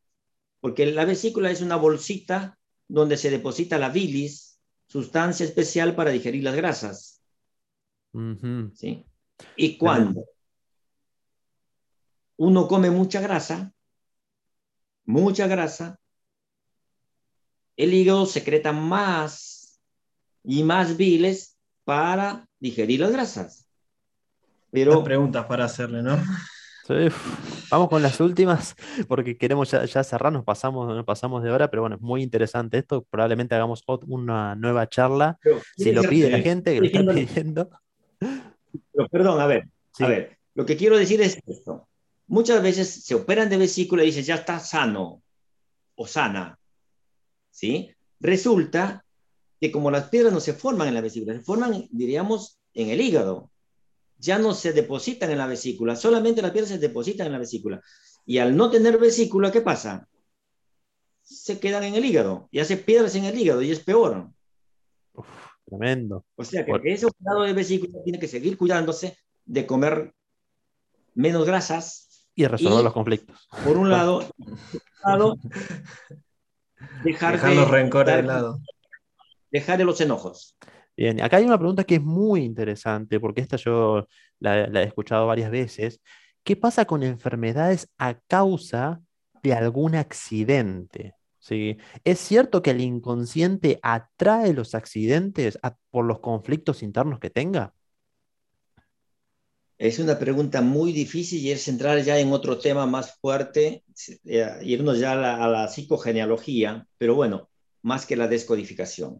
porque 0.59 0.85
la 0.87 1.05
vesícula 1.05 1.49
es 1.51 1.61
una 1.61 1.75
bolsita 1.77 2.57
donde 2.87 3.17
se 3.17 3.29
deposita 3.29 3.77
la 3.79 3.89
bilis, 3.89 4.59
sustancia 4.87 5.45
especial 5.45 5.95
para 5.95 6.11
digerir 6.11 6.43
las 6.43 6.55
grasas. 6.55 7.10
Uh 8.13 8.19
-huh. 8.19 8.75
¿sí? 8.75 9.05
Y 9.55 9.77
cuando 9.77 10.25
uno 12.37 12.67
come 12.67 12.89
mucha 12.89 13.21
grasa, 13.21 13.71
mucha 15.05 15.47
grasa, 15.47 15.99
el 17.77 17.93
hígado 17.93 18.25
secreta 18.25 18.71
más 18.71 19.79
y 20.43 20.63
más 20.63 20.97
biles 20.97 21.57
para 21.83 22.47
digerir 22.59 22.99
las 22.99 23.11
grasas. 23.11 23.67
Pero 24.71 24.95
Las 24.95 25.03
preguntas 25.03 25.45
para 25.45 25.65
hacerle, 25.65 26.01
¿no? 26.01 26.17
Sí, 26.87 26.93
vamos 27.69 27.89
con 27.89 28.01
las 28.01 28.19
últimas, 28.19 28.75
porque 29.07 29.37
queremos 29.37 29.69
ya, 29.69 29.85
ya, 29.85 30.03
cerrar, 30.03 30.33
nos 30.33 30.43
pasamos, 30.43 30.87
nos 30.87 31.05
pasamos 31.05 31.43
de 31.43 31.51
hora, 31.51 31.69
pero 31.69 31.83
bueno, 31.83 31.97
es 31.97 32.01
muy 32.01 32.23
interesante 32.23 32.79
esto. 32.79 33.03
Probablemente 33.03 33.53
hagamos 33.53 33.83
una 34.07 34.55
nueva 34.55 34.89
charla. 34.89 35.37
Pero, 35.43 35.61
si 35.77 35.91
lo 35.91 36.01
pide 36.03 36.29
la 36.31 36.39
gente, 36.39 36.73
que 36.73 36.79
lo 36.79 36.85
está 36.85 37.13
pidiendo. 37.13 37.69
Pero, 38.93 39.07
perdón, 39.09 39.41
a 39.41 39.47
ver, 39.47 39.69
A 39.99 40.07
ver, 40.07 40.37
lo 40.53 40.65
que 40.65 40.77
quiero 40.77 40.97
decir 40.97 41.21
es 41.21 41.37
esto. 41.45 41.87
Muchas 42.27 42.61
veces 42.61 43.03
se 43.03 43.15
operan 43.15 43.49
de 43.49 43.57
vesícula 43.57 44.03
y 44.03 44.07
dicen, 44.07 44.23
ya 44.23 44.35
está 44.35 44.59
sano 44.59 45.21
o 45.95 46.07
sana. 46.07 46.57
¿Sí? 47.49 47.91
Resulta 48.19 49.03
que 49.59 49.71
como 49.71 49.91
las 49.91 50.09
piedras 50.09 50.33
no 50.33 50.39
se 50.39 50.53
forman 50.53 50.87
en 50.87 50.93
la 50.93 51.01
vesícula, 51.01 51.33
se 51.33 51.41
forman, 51.41 51.87
diríamos, 51.91 52.59
en 52.73 52.89
el 52.89 53.01
hígado. 53.01 53.51
Ya 54.17 54.37
no 54.37 54.53
se 54.53 54.73
depositan 54.73 55.31
en 55.31 55.39
la 55.39 55.47
vesícula, 55.47 55.95
solamente 55.95 56.41
las 56.41 56.51
piedras 56.51 56.69
se 56.69 56.77
depositan 56.77 57.27
en 57.27 57.33
la 57.33 57.39
vesícula. 57.39 57.81
Y 58.25 58.37
al 58.37 58.55
no 58.55 58.69
tener 58.69 58.97
vesícula, 58.97 59.51
¿qué 59.51 59.61
pasa? 59.61 60.07
Se 61.21 61.59
quedan 61.59 61.83
en 61.83 61.95
el 61.95 62.05
hígado 62.05 62.47
y 62.51 62.59
hace 62.59 62.77
piedras 62.77 63.15
en 63.15 63.25
el 63.25 63.37
hígado 63.37 63.61
y 63.61 63.71
es 63.71 63.79
peor. 63.79 64.29
Tremendo. 65.71 66.25
O 66.35 66.43
sea 66.43 66.65
que 66.65 66.73
ese 66.85 67.05
operado 67.05 67.43
de 67.43 67.53
vesícula 67.53 68.03
tiene 68.03 68.19
que 68.19 68.27
seguir 68.27 68.57
cuidándose 68.57 69.17
de 69.45 69.65
comer 69.65 70.13
menos 71.13 71.45
grasas. 71.45 72.27
Y 72.35 72.45
resolver 72.45 72.83
los 72.83 72.93
conflictos. 72.93 73.47
Por 73.63 73.77
un 73.77 73.89
lado, 73.89 74.25
dejar, 77.03 77.55
los 77.55 77.69
rencores 77.69 78.15
de 78.15 78.23
lado. 78.23 78.59
Dejar 79.51 79.77
de 79.77 79.85
los 79.85 79.99
enojos. 80.01 80.57
Bien, 80.95 81.21
acá 81.21 81.37
hay 81.37 81.45
una 81.45 81.57
pregunta 81.57 81.83
que 81.83 81.95
es 81.95 82.01
muy 82.01 82.43
interesante, 82.43 83.19
porque 83.19 83.41
esta 83.41 83.57
yo 83.57 84.07
la, 84.39 84.65
he 84.65 84.83
escuchado 84.83 85.27
varias 85.27 85.51
veces. 85.51 86.01
¿Qué 86.43 86.55
pasa 86.55 86.85
con 86.85 87.03
enfermedades 87.03 87.89
a 87.97 88.19
causa 88.27 89.01
de 89.43 89.53
algún 89.53 89.95
accidente? 89.95 91.13
¿Sí? 91.41 91.77
¿Es 92.03 92.19
cierto 92.19 92.61
que 92.61 92.69
el 92.69 92.81
inconsciente 92.81 93.79
atrae 93.81 94.53
los 94.53 94.75
accidentes 94.75 95.57
por 95.89 96.05
los 96.05 96.19
conflictos 96.19 96.83
internos 96.83 97.19
que 97.19 97.31
tenga? 97.31 97.73
Es 99.79 99.97
una 99.97 100.19
pregunta 100.19 100.61
muy 100.61 100.91
difícil 100.91 101.41
y 101.41 101.49
es 101.49 101.67
entrar 101.67 101.99
ya 102.03 102.19
en 102.19 102.31
otro 102.31 102.59
tema 102.59 102.85
más 102.85 103.17
fuerte, 103.19 103.83
eh, 104.25 104.59
irnos 104.61 104.99
ya 104.99 105.13
a 105.13 105.47
la, 105.49 105.67
psicogenealogía, 105.67 106.85
pero 106.99 107.15
bueno, 107.15 107.49
más 107.81 108.05
que 108.05 108.15
la 108.15 108.27
descodificación. 108.27 109.19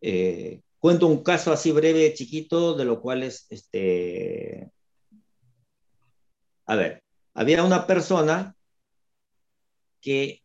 Eh, 0.00 0.62
cuento 0.78 1.06
un 1.08 1.22
caso 1.22 1.52
así 1.52 1.72
breve, 1.72 2.14
chiquito, 2.14 2.72
de 2.72 2.86
lo 2.86 3.02
cual 3.02 3.22
es, 3.22 3.46
este, 3.50 4.70
a 6.64 6.74
ver, 6.74 7.02
había 7.34 7.62
una 7.64 7.86
persona 7.86 8.56
que 10.00 10.40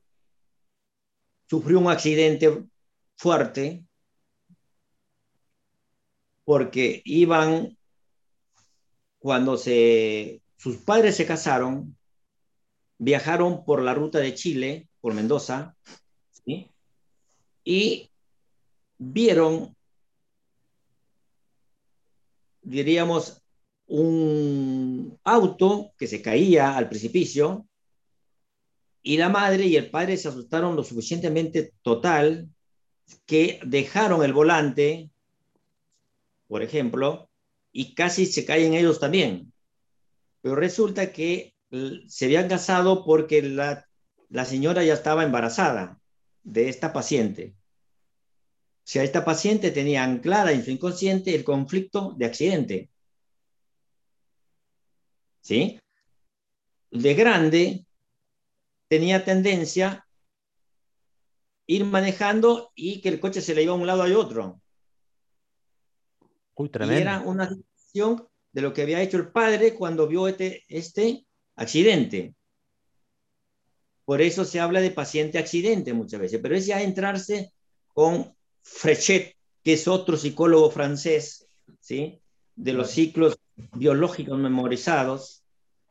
sufrió 1.48 1.80
un 1.80 1.90
accidente 1.90 2.64
fuerte 3.16 3.86
porque 6.44 7.02
iban 7.06 7.78
cuando 9.20 9.58
sus 9.58 10.78
padres 10.86 11.16
se 11.16 11.26
casaron, 11.26 11.98
viajaron 13.00 13.66
por 13.66 13.82
la 13.82 13.96
ruta 13.96 14.20
de 14.20 14.36
Chile, 14.36 14.88
por 15.02 15.16
Mendoza, 15.16 15.76
y 17.64 18.12
vieron, 19.00 19.76
diríamos, 22.62 23.42
un 23.88 25.20
auto 25.24 25.92
que 25.98 26.06
se 26.06 26.22
caía 26.22 26.78
al 26.78 26.88
precipicio 26.88 27.68
y 29.08 29.18
la 29.18 29.30
madre 29.30 29.68
y 29.68 29.76
el 29.76 29.92
padre 29.92 30.18
se 30.18 30.30
asustaron 30.30 30.76
lo 30.76 30.84
suficientemente 30.84 31.74
total 31.84 32.50
que 33.28 33.60
dejaron 33.64 34.24
el 34.24 34.34
volante, 34.34 35.12
por 36.48 36.64
ejemplo, 36.64 37.30
y 37.72 37.94
casi 37.94 38.26
se 38.26 38.46
caen 38.46 38.74
ellos 38.74 39.00
también. 39.00 39.54
Pero 40.42 40.56
resulta 40.56 41.14
que 41.14 41.54
se 42.08 42.26
habían 42.26 42.50
casado 42.50 43.06
porque 43.06 43.44
la, 43.44 43.88
la 44.30 44.44
señora 44.44 44.84
ya 44.84 44.96
estaba 44.96 45.24
embarazada 45.24 46.00
de 46.42 46.68
esta 46.70 46.92
paciente. 46.92 47.54
O 47.56 48.88
sea, 48.88 49.04
esta 49.04 49.24
paciente 49.24 49.70
tenía 49.70 50.04
anclada 50.04 50.52
en 50.52 50.66
su 50.66 50.72
inconsciente 50.72 51.36
el 51.36 51.44
conflicto 51.44 52.16
de 52.18 52.26
accidente. 52.26 52.90
¿Sí? 55.42 55.80
De 56.90 57.14
grande 57.14 57.85
tenía 58.88 59.26
tendencia 59.26 59.90
a 59.90 60.06
ir 61.68 61.86
manejando 61.86 62.72
y 62.76 63.02
que 63.02 63.10
el 63.10 63.20
coche 63.20 63.42
se 63.42 63.56
le 63.56 63.64
iba 63.64 63.74
a 63.74 63.76
un 63.76 63.88
lado 63.88 64.08
y 64.08 64.14
otro. 64.14 64.62
Uy, 66.56 66.70
tremendo. 66.70 67.00
Y 67.00 67.02
era 67.02 67.20
una 67.22 67.50
situación 67.50 68.28
de 68.52 68.62
lo 68.62 68.74
que 68.74 68.84
había 68.84 69.02
hecho 69.02 69.18
el 69.18 69.32
padre 69.32 69.76
cuando 69.76 70.08
vio 70.08 70.28
este, 70.28 70.64
este 70.68 71.26
accidente. 71.56 72.36
Por 74.06 74.22
eso 74.22 74.46
se 74.46 74.60
habla 74.60 74.82
de 74.82 74.92
paciente 74.92 75.40
accidente 75.40 75.94
muchas 75.94 76.22
veces, 76.22 76.40
pero 76.42 76.56
es 76.56 76.66
ya 76.68 76.82
entrarse 76.82 77.52
con 77.88 78.36
Frechet, 78.62 79.36
que 79.64 79.74
es 79.74 79.88
otro 79.88 80.16
psicólogo 80.16 80.70
francés, 80.70 81.48
¿sí? 81.80 82.22
De 82.56 82.74
los 82.74 82.92
ciclos 82.92 83.38
biológicos 83.74 84.38
memorizados. 84.38 85.45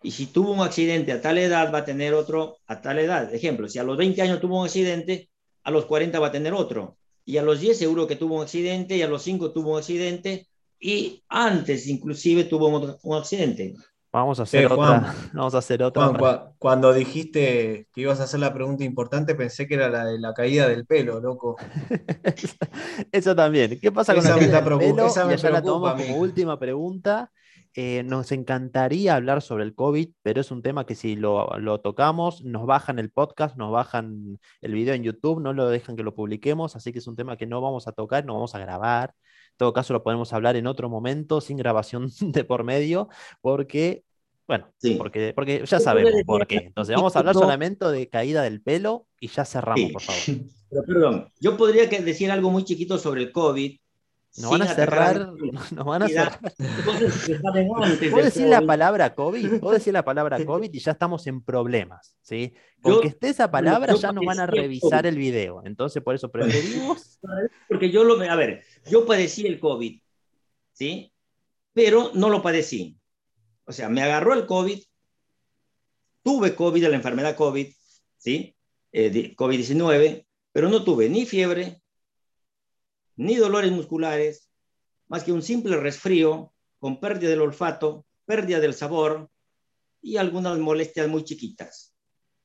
Y 0.05 0.11
si 0.11 0.27
tuvo 0.27 0.53
un 0.53 0.61
accidente 0.61 1.13
a 1.13 1.23
tal 1.23 1.39
edad, 1.39 1.73
va 1.73 1.79
a 1.79 1.85
tener 1.87 2.13
otro 2.13 2.59
a 2.67 2.83
tal 2.83 2.99
edad. 2.99 3.33
Ejemplo, 3.35 3.71
si 3.71 3.79
a 3.79 3.85
los 3.85 3.97
20 3.97 4.21
años 4.21 4.39
tuvo 4.39 4.61
un 4.61 4.67
accidente, 4.67 5.31
a 5.63 5.71
los 5.71 5.87
40 5.87 6.21
va 6.21 6.27
a 6.27 6.31
tener 6.31 6.53
otro. 6.53 6.99
Y 7.25 7.39
a 7.39 7.43
los 7.43 7.59
10 7.59 7.79
seguro 7.79 8.07
que 8.07 8.17
tuvo 8.17 8.37
un 8.37 8.43
accidente, 8.43 8.99
y 8.99 9.03
a 9.03 9.09
los 9.09 9.23
5 9.23 9.53
tuvo 9.53 9.73
un 9.73 9.79
accidente, 9.79 10.47
y 10.79 11.25
antes 11.31 11.87
inclusive 11.87 12.45
tuvo 12.45 12.69
un, 13.03 13.17
accidente. 13.17 13.75
Vamos 14.13 14.39
a 14.41 14.43
hacer 14.43 14.71
otra. 14.71 15.13
vamos 15.33 15.57
a 15.57 15.59
hacer 15.59 15.83
otra. 15.83 16.55
cuando 16.59 16.93
dijiste 16.93 17.89
que 17.93 18.01
ibas 18.01 18.21
a 18.21 18.25
hacer 18.25 18.39
la 18.39 18.55
pregunta 18.55 18.85
importante, 18.85 19.35
pensé 19.35 19.67
que 19.67 19.75
era 19.75 19.89
la 19.89 20.05
de 20.05 20.21
la 20.21 20.33
caída 20.35 20.69
del 20.69 20.87
pelo, 20.87 21.19
loco. 21.19 21.57
Eso 23.11 23.35
también. 23.35 23.81
¿Qué 23.81 23.91
pasa 23.91 24.15
con 24.15 24.23
la 24.23 24.37
caída 24.37 24.61
del 24.61 24.79
pelo? 24.79 25.07
Esa 25.07 25.25
me 25.25 25.37
ya 25.37 25.51
la 25.51 25.63
tomamos 25.63 26.01
como 26.01 26.19
última 26.19 26.57
pregunta. 26.61 27.33
Eh, 27.77 28.05
nos 28.05 28.31
encantaría 28.31 29.17
hablar 29.17 29.43
sobre 29.43 29.65
el 29.65 29.75
COVID, 29.75 30.11
pero 30.23 30.41
es 30.41 30.53
un 30.53 30.63
tema 30.63 30.87
que 30.87 30.95
si 30.95 31.17
lo, 31.17 31.59
lo, 31.59 31.81
tocamos, 31.81 32.45
nos 32.45 32.67
bajan 32.67 33.01
el 33.01 33.11
podcast, 33.11 33.57
nos 33.57 33.73
bajan 33.73 34.39
el 34.61 34.75
video 34.75 34.95
en 34.95 35.03
YouTube, 35.03 35.41
no 35.41 35.53
lo 35.53 35.69
dejan 35.69 35.97
que 35.97 36.05
lo 36.05 36.15
publiquemos, 36.15 36.77
así 36.77 36.93
que 36.93 37.01
es 37.01 37.07
un 37.09 37.17
tema 37.17 37.37
que 37.37 37.47
no 37.47 37.61
vamos 37.61 37.89
a 37.89 37.93
tocar, 37.93 38.25
no 38.25 38.35
vamos 38.35 38.55
a 38.55 38.61
grabar. 38.61 39.15
En 39.51 39.57
todo 39.57 39.73
caso, 39.73 39.93
lo 39.93 40.05
podemos 40.05 40.33
hablar 40.33 40.55
en 40.55 40.69
otro 40.69 40.89
momento, 40.89 41.41
sin 41.41 41.57
grabación 41.57 42.11
de 42.21 42.45
por 42.45 42.63
medio, 42.63 43.09
porque, 43.41 44.05
bueno, 44.47 44.73
porque, 44.97 45.33
porque 45.35 45.65
ya 45.67 45.81
sabemos 45.81 46.13
por 46.25 46.47
qué. 46.47 46.59
Entonces, 46.59 46.95
vamos 46.95 47.17
a 47.17 47.19
hablar 47.19 47.35
solamente 47.35 47.87
de 47.87 48.09
caída 48.09 48.43
del 48.43 48.63
pelo 48.63 49.09
y 49.19 49.27
ya 49.27 49.45
cerramos, 49.45 49.91
por 49.91 50.03
favor. 50.03 50.21
Pero, 50.71 50.83
perdón, 50.87 51.33
yo 51.41 51.57
podría 51.57 51.87
decir 51.87 52.31
algo 52.31 52.51
muy 52.51 52.65
chiquito 52.65 52.99
sobre 52.99 53.23
el 53.23 53.33
COVID, 53.33 53.79
nos 54.37 54.51
van 54.51 54.63
a 54.63 54.75
cerrar. 54.75 55.33
Nos 55.73 55.85
van 55.85 56.03
a 56.03 56.09
cerrar. 56.09 56.41
¿Puedo 58.11 58.25
decir 58.25 58.49
la 58.49 58.63
palabra 58.63 59.15
COVID? 59.15 59.61
¿Puedo 59.61 59.75
decir 59.75 59.93
la 59.93 60.05
palabra 60.05 60.45
COVID 60.45 60.73
y 60.73 60.79
ya 60.81 60.93
estamos 60.93 61.27
en 61.27 61.43
problemas? 61.43 62.17
¿sí? 62.21 62.53
Con 62.83 63.01
que 63.01 63.09
esté 63.09 63.29
esa 63.29 63.51
palabra 63.51 63.95
ya 63.95 64.13
nos 64.13 64.25
van 64.25 64.41
a 64.41 64.47
revisar 64.47 65.07
el 65.07 65.17
video. 65.17 65.63
Entonces, 65.65 66.03
por 66.03 66.15
eso 66.17 66.31
preferimos. 66.31 67.21
Porque 67.69 67.91
yo 67.91 68.03
lo. 68.03 68.21
A 68.21 68.37
ver, 68.37 68.65
yo 68.91 69.07
padecí 69.07 69.47
el 69.47 69.61
COVID, 69.61 70.01
¿sí? 70.73 71.13
Pero 71.73 72.11
no 72.15 72.29
lo 72.29 72.43
padecí. 72.43 72.99
O 73.67 73.73
sea, 73.73 73.89
me 73.89 74.03
agarró 74.03 74.35
el 74.35 74.47
COVID, 74.47 74.83
tuve 76.23 76.55
COVID, 76.55 76.87
la 76.89 76.97
enfermedad 76.97 77.37
COVID, 77.37 77.73
¿sí? 78.19 78.55
Eh, 78.93 79.35
COVID-19, 79.37 80.27
pero 80.53 80.69
no 80.69 80.85
tuve 80.85 81.09
ni 81.09 81.25
fiebre, 81.25 81.81
ni 83.17 83.37
dolores 83.37 83.73
musculares, 83.73 84.51
más 85.09 85.25
que 85.25 85.33
un 85.33 85.43
simple 85.43 85.77
resfrío 85.77 86.53
con 86.79 87.01
pérdida 87.01 87.31
del 87.31 87.41
olfato, 87.41 88.07
pérdida 88.25 88.61
del 88.61 88.75
sabor 88.75 89.31
y 90.03 90.17
algunas 90.17 90.59
molestias 90.59 91.09
muy 91.09 91.25
chiquitas. 91.25 91.95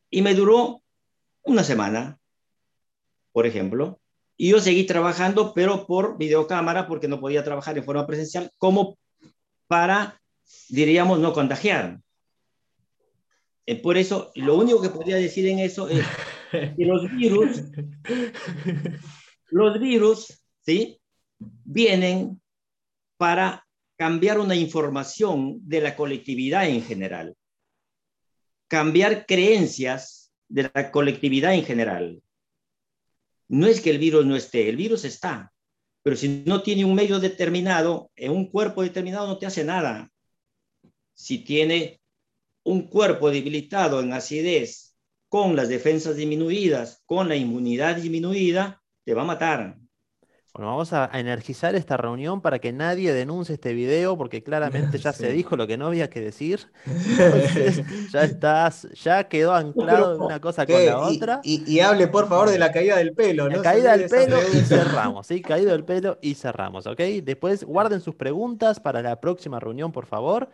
Y 0.09 0.21
me 0.21 0.33
duró 0.33 0.81
una 1.43 1.63
semana, 1.63 2.19
por 3.31 3.45
ejemplo, 3.45 3.99
y 4.37 4.51
yo 4.51 4.59
seguí 4.59 4.85
trabajando, 4.85 5.53
pero 5.53 5.85
por 5.85 6.17
videocámara, 6.17 6.87
porque 6.87 7.09
no 7.09 7.19
podía 7.19 7.43
trabajar 7.43 7.77
en 7.77 7.83
forma 7.83 8.07
presencial, 8.07 8.51
como 8.57 8.97
para, 9.67 10.21
diríamos, 10.69 11.19
no 11.19 11.33
contagiar. 11.33 11.99
Eh, 13.65 13.75
por 13.75 13.97
eso, 13.97 14.31
lo 14.35 14.55
único 14.55 14.81
que 14.81 14.89
podría 14.89 15.17
decir 15.17 15.45
en 15.47 15.59
eso 15.59 15.89
es 15.89 16.05
que 16.51 16.85
los 16.85 17.11
virus, 17.11 17.63
los 19.51 19.79
virus 19.79 20.38
¿sí? 20.69 21.01
Vienen 21.39 22.39
para 23.17 23.65
cambiar 23.97 24.39
una 24.39 24.55
información 24.55 25.59
de 25.67 25.81
la 25.81 25.95
colectividad 25.95 26.69
en 26.69 26.83
general, 26.83 27.35
cambiar 28.67 29.25
creencias 29.25 30.31
de 30.47 30.69
la 30.73 30.91
colectividad 30.91 31.55
en 31.55 31.65
general. 31.65 32.21
No 33.47 33.65
es 33.65 33.81
que 33.81 33.89
el 33.89 33.97
virus 33.97 34.27
no 34.27 34.35
esté, 34.35 34.69
el 34.69 34.77
virus 34.77 35.05
está, 35.05 35.51
pero 36.03 36.15
si 36.15 36.43
no 36.45 36.61
tiene 36.61 36.85
un 36.85 36.93
medio 36.93 37.19
determinado, 37.19 38.11
en 38.15 38.31
un 38.31 38.45
cuerpo 38.51 38.83
determinado 38.83 39.25
no 39.25 39.39
te 39.39 39.47
hace 39.47 39.63
nada. 39.63 40.11
si 41.15 41.39
tiene 41.39 41.99
un 42.63 42.87
cuerpo 42.87 43.29
debilitado 43.31 43.99
en 43.99 44.13
acidez, 44.13 44.95
con 45.27 45.55
las 45.55 45.67
defensas 45.67 46.15
disminuidas, 46.15 47.01
con 47.05 47.27
la 47.27 47.35
inmunidad 47.35 47.97
disminuida, 47.97 48.81
te 49.03 49.13
va 49.13 49.23
a 49.23 49.25
matar. 49.25 49.77
Bueno, 50.59 50.73
vamos 50.73 50.91
a 50.91 51.09
energizar 51.13 51.73
esta 51.75 51.95
reunión 51.95 52.41
para 52.41 52.59
que 52.59 52.73
nadie 52.73 53.13
denuncie 53.13 53.55
este 53.55 53.71
video, 53.71 54.17
porque 54.17 54.43
claramente 54.43 54.97
ya 54.97 55.13
se 55.13 55.31
dijo 55.31 55.55
lo 55.55 55.67
que 55.67 55.77
no 55.77 55.87
había 55.87 56.09
que 56.09 56.19
decir. 56.19 56.69
Entonces, 56.85 58.11
ya 58.11 58.23
estás, 58.25 58.89
ya 58.91 59.23
quedó 59.29 59.53
anclado 59.53 60.21
una 60.21 60.41
cosa 60.41 60.65
con 60.65 60.85
la 60.85 60.99
otra. 60.99 61.39
Y, 61.45 61.63
y 61.65 61.79
hable, 61.79 62.09
por 62.09 62.27
favor, 62.27 62.49
de 62.49 62.59
la 62.59 62.73
caída 62.73 62.97
del 62.97 63.13
pelo. 63.13 63.47
La 63.47 63.55
¿no? 63.55 63.61
caída 63.61 63.95
del 63.95 64.09
pelo 64.09 64.37
y 64.53 64.57
cerramos, 64.57 65.27
¿sí? 65.27 65.41
Caído 65.41 65.71
del 65.71 65.85
pelo 65.85 66.19
y 66.21 66.33
cerramos, 66.33 66.87
¿ok? 66.87 66.99
Después 67.23 67.63
guarden 67.63 68.01
sus 68.01 68.15
preguntas 68.15 68.81
para 68.81 69.01
la 69.01 69.21
próxima 69.21 69.61
reunión, 69.61 69.93
por 69.93 70.07
favor, 70.07 70.49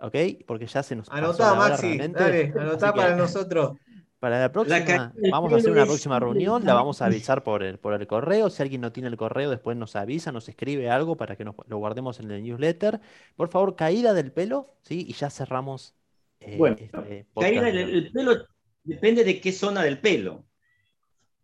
¿ok? 0.00 0.16
Porque 0.46 0.66
ya 0.66 0.82
se 0.82 0.96
nos 0.96 1.08
Anotá, 1.08 1.54
Maxi, 1.54 1.96
dale, 1.96 2.52
anotá 2.58 2.92
para 2.92 3.16
nosotros. 3.16 3.78
Para 4.26 4.40
la 4.40 4.50
próxima, 4.50 5.12
vamos 5.30 5.52
a 5.52 5.56
hacer 5.56 5.70
una 5.70 5.86
próxima 5.86 6.18
reunión, 6.18 6.64
la 6.64 6.74
vamos 6.74 7.00
a 7.00 7.06
avisar 7.06 7.44
por 7.44 7.62
el, 7.62 7.78
por 7.78 7.94
el 7.94 8.08
correo. 8.08 8.50
Si 8.50 8.60
alguien 8.60 8.80
no 8.80 8.90
tiene 8.90 9.08
el 9.08 9.16
correo, 9.16 9.50
después 9.50 9.76
nos 9.76 9.94
avisa, 9.94 10.32
nos 10.32 10.48
escribe 10.48 10.90
algo 10.90 11.16
para 11.16 11.36
que 11.36 11.44
nos, 11.44 11.54
lo 11.68 11.76
guardemos 11.76 12.18
en 12.18 12.32
el 12.32 12.42
newsletter. 12.42 13.00
Por 13.36 13.50
favor, 13.50 13.76
caída 13.76 14.14
del 14.14 14.32
pelo, 14.32 14.74
¿sí? 14.82 15.06
Y 15.08 15.12
ya 15.12 15.30
cerramos 15.30 15.94
eh, 16.40 16.56
Bueno, 16.56 16.74
este 16.76 17.28
Caída 17.36 17.62
de 17.66 17.86
del 17.86 18.10
pelo 18.10 18.48
depende 18.82 19.22
de 19.22 19.40
qué 19.40 19.52
zona 19.52 19.84
del 19.84 20.00
pelo. 20.00 20.44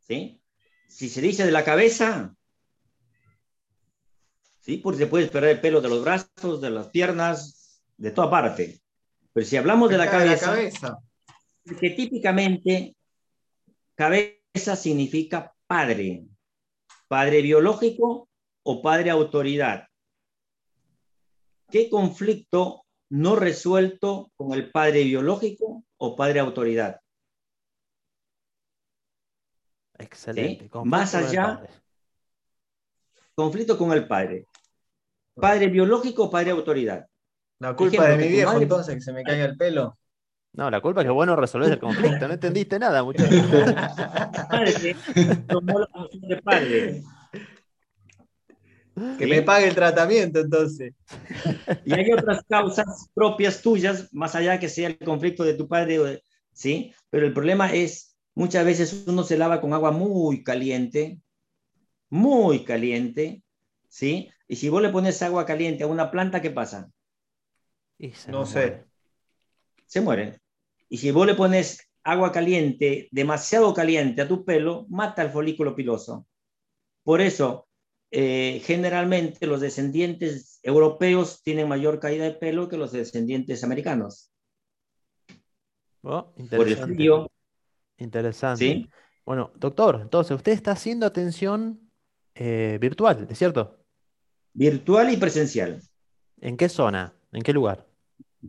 ¿Sí? 0.01 0.43
Si 0.89 1.09
se 1.09 1.21
dice 1.21 1.47
de 1.47 1.53
la 1.53 1.63
cabeza, 1.63 2.35
¿sí? 4.59 4.79
Porque 4.79 4.99
se 4.99 5.07
puede 5.07 5.29
perder 5.29 5.51
el 5.51 5.61
pelo 5.61 5.81
de 5.81 5.89
los 5.89 6.03
brazos, 6.03 6.61
de 6.61 6.71
las 6.71 6.89
piernas, 6.89 7.81
de 7.97 8.11
toda 8.11 8.29
parte. 8.29 8.81
Pero 9.33 9.47
si 9.47 9.57
hablamos 9.57 9.89
de 9.89 9.99
la 9.99 10.11
cabeza, 10.11 10.47
cabeza. 10.47 10.99
Que 11.65 11.91
típicamente 11.91 12.97
cabeza 13.95 14.77
significa 14.77 15.55
padre, 15.67 16.25
padre 17.09 17.43
biológico 17.43 18.29
o 18.65 18.83
padre 18.83 19.11
autoridad. 19.11 19.87
¿Qué 21.71 21.89
conflicto 21.89 22.85
no 23.11 23.37
resuelto 23.37 24.31
con 24.37 24.53
el 24.53 24.71
padre 24.71 25.05
biológico 25.05 25.85
o 25.99 26.17
padre 26.17 26.41
autoridad? 26.41 27.01
Excelente. 29.99 30.69
Más 30.85 31.15
allá-. 31.15 31.63
Conflicto 33.35 33.79
con 33.79 33.93
el 33.93 34.07
padre. 34.07 34.47
Padre 35.35 35.69
biológico 35.69 36.25
o 36.25 36.31
padre 36.31 36.51
autoridad. 36.51 37.07
La 37.59 37.75
culpa 37.75 37.97
Ejemplo, 37.97 38.17
de 38.17 38.25
mi 38.25 38.29
viejo, 38.33 38.51
madre- 38.53 38.63
entonces, 38.65 38.95
que 38.97 39.01
se 39.01 39.13
me 39.13 39.23
caiga 39.25 39.45
el 39.45 39.57
pelo. 39.57 39.99
No, 40.55 40.71
la 40.71 40.81
culpa 40.81 41.01
es 41.01 41.07
que 41.07 41.11
vos 41.13 41.27
no 41.27 41.35
resolvés 41.35 41.71
el 41.71 41.79
conflicto, 41.79 42.29
no 42.29 42.35
entendiste 42.35 42.79
nada, 42.79 43.03
muchachos. 43.03 43.41
Padre 44.51 44.95
tomó 45.49 45.79
la 45.79 45.87
función 45.93 46.23
de 46.29 46.37
padre. 46.43 47.03
Que 49.19 49.27
me 49.27 49.41
pague 49.43 49.69
el 49.69 49.75
tratamiento, 49.75 50.41
entonces. 50.41 50.93
Y 51.87 51.95
hay 51.95 52.13
otras 52.13 52.43
causas 52.47 53.09
propias 53.15 53.63
tuyas, 53.63 54.13
más 54.13 54.35
allá 54.35 54.61
que 54.61 54.69
sea 54.69 54.89
el 54.89 54.99
conflicto 54.99 55.45
de 55.45 55.55
tu 55.55 55.67
padre, 55.67 56.23
¿sí? 56.53 56.93
Pero 57.09 57.27
el 57.27 57.33
problema 57.33 57.73
es, 57.73 58.15
muchas 58.35 58.67
veces 58.67 59.05
uno 59.07 59.23
se 59.23 59.39
lava 59.39 59.63
con 59.63 59.73
agua 59.73 59.91
muy 59.91 60.45
caliente, 60.45 61.19
muy 62.11 62.65
caliente, 62.65 63.43
¿sí? 63.89 64.31
Y 64.47 64.57
si 64.57 64.69
vos 64.69 64.83
le 64.83 64.91
pones 64.91 65.23
agua 65.23 65.47
caliente 65.47 65.85
a 65.85 65.87
una 65.87 66.11
planta, 66.11 66.43
¿qué 66.43 66.51
pasa? 66.51 66.91
Y 67.99 68.13
No 68.29 68.45
sé. 68.45 68.59
muere. 68.59 68.85
Se 69.87 70.01
muere. 70.03 70.42
Y 70.93 70.99
si 70.99 71.11
vos 71.11 71.27
le 71.27 71.35
pones 71.35 71.89
agua 72.05 72.33
caliente, 72.33 73.09
demasiado 73.13 73.73
caliente 73.73 74.21
a 74.21 74.29
tu 74.29 74.45
pelo, 74.45 74.85
mata 74.91 75.23
el 75.23 75.31
folículo 75.31 75.75
piloso. 75.75 76.27
Por 77.03 77.23
eso, 77.23 77.67
eh, 78.11 78.61
generalmente 78.63 79.47
los 79.47 79.63
descendientes 79.63 80.61
europeos 80.63 81.43
tienen 81.43 81.67
mayor 81.67 81.99
caída 81.99 82.25
de 82.25 82.33
pelo 82.33 82.69
que 82.69 82.77
los 82.77 82.93
descendientes 82.93 83.65
americanos. 83.65 84.31
Oh, 86.03 86.31
Por 86.35 86.43
el 86.43 86.43
interesante. 86.43 86.95
frío, 86.95 87.31
Interesante. 87.97 88.59
¿sí? 88.63 88.91
Bueno, 89.25 89.51
doctor, 89.55 89.99
entonces 90.03 90.37
usted 90.37 90.53
está 90.53 90.73
haciendo 90.73 91.07
atención 91.07 91.91
eh, 92.35 92.77
virtual, 92.79 93.29
¿es 93.31 93.39
cierto? 93.39 93.79
Virtual 94.53 95.11
y 95.11 95.17
presencial. 95.17 95.81
¿En 96.43 96.59
qué 96.59 96.69
zona? 96.69 97.15
¿En 97.33 97.41
qué 97.41 97.55
lugar? 97.55 97.87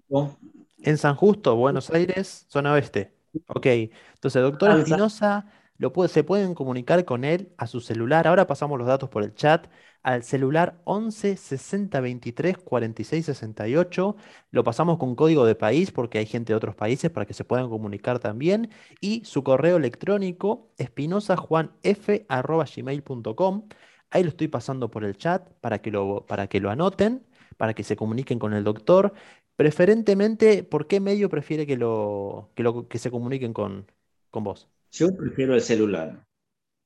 ¿no? 0.09 0.37
En 0.83 0.97
San 0.97 1.15
Justo, 1.15 1.55
Buenos 1.55 1.89
Aires, 1.91 2.45
zona 2.49 2.73
oeste. 2.73 3.13
Ok, 3.47 3.65
entonces, 3.67 4.41
doctor 4.41 4.69
Alza. 4.71 4.81
Espinosa, 4.81 5.45
lo 5.77 5.91
puede- 5.93 6.09
se 6.09 6.23
pueden 6.23 6.53
comunicar 6.55 7.05
con 7.05 7.23
él 7.25 7.53
a 7.57 7.67
su 7.67 7.79
celular. 7.81 8.27
Ahora 8.27 8.47
pasamos 8.47 8.77
los 8.77 8.87
datos 8.87 9.09
por 9.09 9.23
el 9.23 9.33
chat. 9.33 9.67
Al 10.03 10.23
celular 10.23 10.81
11 10.83 11.37
60 11.37 12.01
23 12.01 12.57
46 12.57 13.25
68. 13.25 14.15
Lo 14.51 14.63
pasamos 14.65 14.97
con 14.97 15.15
código 15.15 15.45
de 15.45 15.55
país 15.55 15.91
porque 15.91 16.17
hay 16.19 16.25
gente 16.25 16.51
de 16.53 16.57
otros 16.57 16.75
países 16.75 17.09
para 17.11 17.25
que 17.25 17.33
se 17.33 17.45
puedan 17.45 17.69
comunicar 17.69 18.19
también. 18.19 18.69
Y 19.01 19.23
su 19.25 19.43
correo 19.43 19.77
electrónico, 19.77 20.69
espinosajuanf.gmail.com. 20.77 23.67
Ahí 24.11 24.23
lo 24.23 24.29
estoy 24.29 24.47
pasando 24.47 24.91
por 24.91 25.03
el 25.03 25.17
chat 25.17 25.49
para 25.61 25.79
que 25.81 25.91
lo, 25.91 26.25
para 26.27 26.47
que 26.47 26.59
lo 26.59 26.69
anoten, 26.69 27.25
para 27.57 27.73
que 27.73 27.83
se 27.83 27.95
comuniquen 27.95 28.39
con 28.39 28.53
el 28.53 28.63
doctor. 28.63 29.13
Preferentemente, 29.55 30.63
¿por 30.63 30.87
qué 30.87 30.99
medio 30.99 31.29
prefiere 31.29 31.67
que, 31.67 31.77
lo, 31.77 32.49
que, 32.55 32.63
lo- 32.63 32.87
que 32.87 32.97
se 32.97 33.11
comuniquen 33.11 33.53
con, 33.53 33.91
con 34.31 34.43
vos? 34.43 34.67
Yo 34.91 35.15
prefiero 35.15 35.53
el 35.53 35.61
celular. 35.61 36.25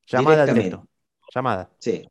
Llamada 0.07 0.45
directo. 0.45 0.87
Llamada. 1.33 1.69
Sí. 1.79 2.07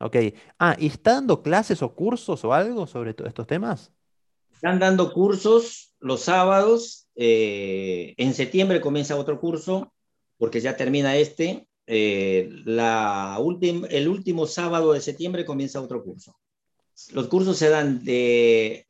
Ok. 0.00 0.16
Ah, 0.58 0.76
¿y 0.78 0.86
está 0.88 1.14
dando 1.14 1.42
clases 1.42 1.82
o 1.82 1.94
cursos 1.94 2.44
o 2.44 2.52
algo 2.52 2.86
sobre 2.86 3.14
to- 3.14 3.26
estos 3.26 3.46
temas? 3.46 3.92
Están 4.52 4.78
dando 4.78 5.12
cursos 5.12 5.94
los 6.00 6.20
sábados. 6.22 7.02
eh, 7.16 8.12
en 8.16 8.34
septiembre 8.34 8.80
comienza 8.80 9.14
otro 9.16 9.38
curso, 9.38 9.92
porque 10.36 10.60
ya 10.60 10.76
termina 10.76 11.16
este. 11.16 11.68
eh, 11.86 12.48
la 12.64 13.38
el 13.90 14.08
último 14.08 14.46
sábado 14.46 14.92
de 14.94 15.00
septiembre 15.00 15.44
comienza 15.44 15.80
otro 15.80 16.02
curso. 16.02 16.34
Los 17.12 17.28
cursos 17.28 17.56
se 17.58 17.68
dan 17.68 18.04
de 18.04 18.86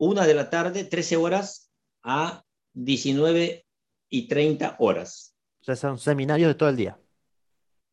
una 0.00 0.26
de 0.26 0.32
la 0.34 0.48
tarde, 0.48 0.84
13 0.84 1.16
horas, 1.18 1.70
a 2.02 2.42
19 2.72 3.66
y 4.08 4.28
30 4.28 4.76
horas. 4.78 5.34
O 5.60 5.64
sea, 5.64 5.76
son 5.76 5.98
seminarios 5.98 6.48
de 6.48 6.54
todo 6.54 6.70
el 6.70 6.76
día. 6.76 6.98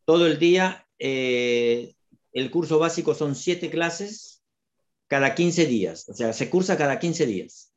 Todo 0.06 0.26
el 0.26 0.40
día, 0.40 0.88
eh, 0.98 1.94
el 2.32 2.50
curso 2.50 2.80
básico 2.80 3.14
son 3.14 3.36
siete 3.36 3.70
clases 3.70 4.42
cada 5.08 5.36
15 5.36 5.66
días. 5.66 6.08
O 6.08 6.14
sea, 6.14 6.32
se 6.32 6.50
cursa 6.50 6.78
cada 6.78 6.98
15 6.98 7.26
días. 7.26 7.74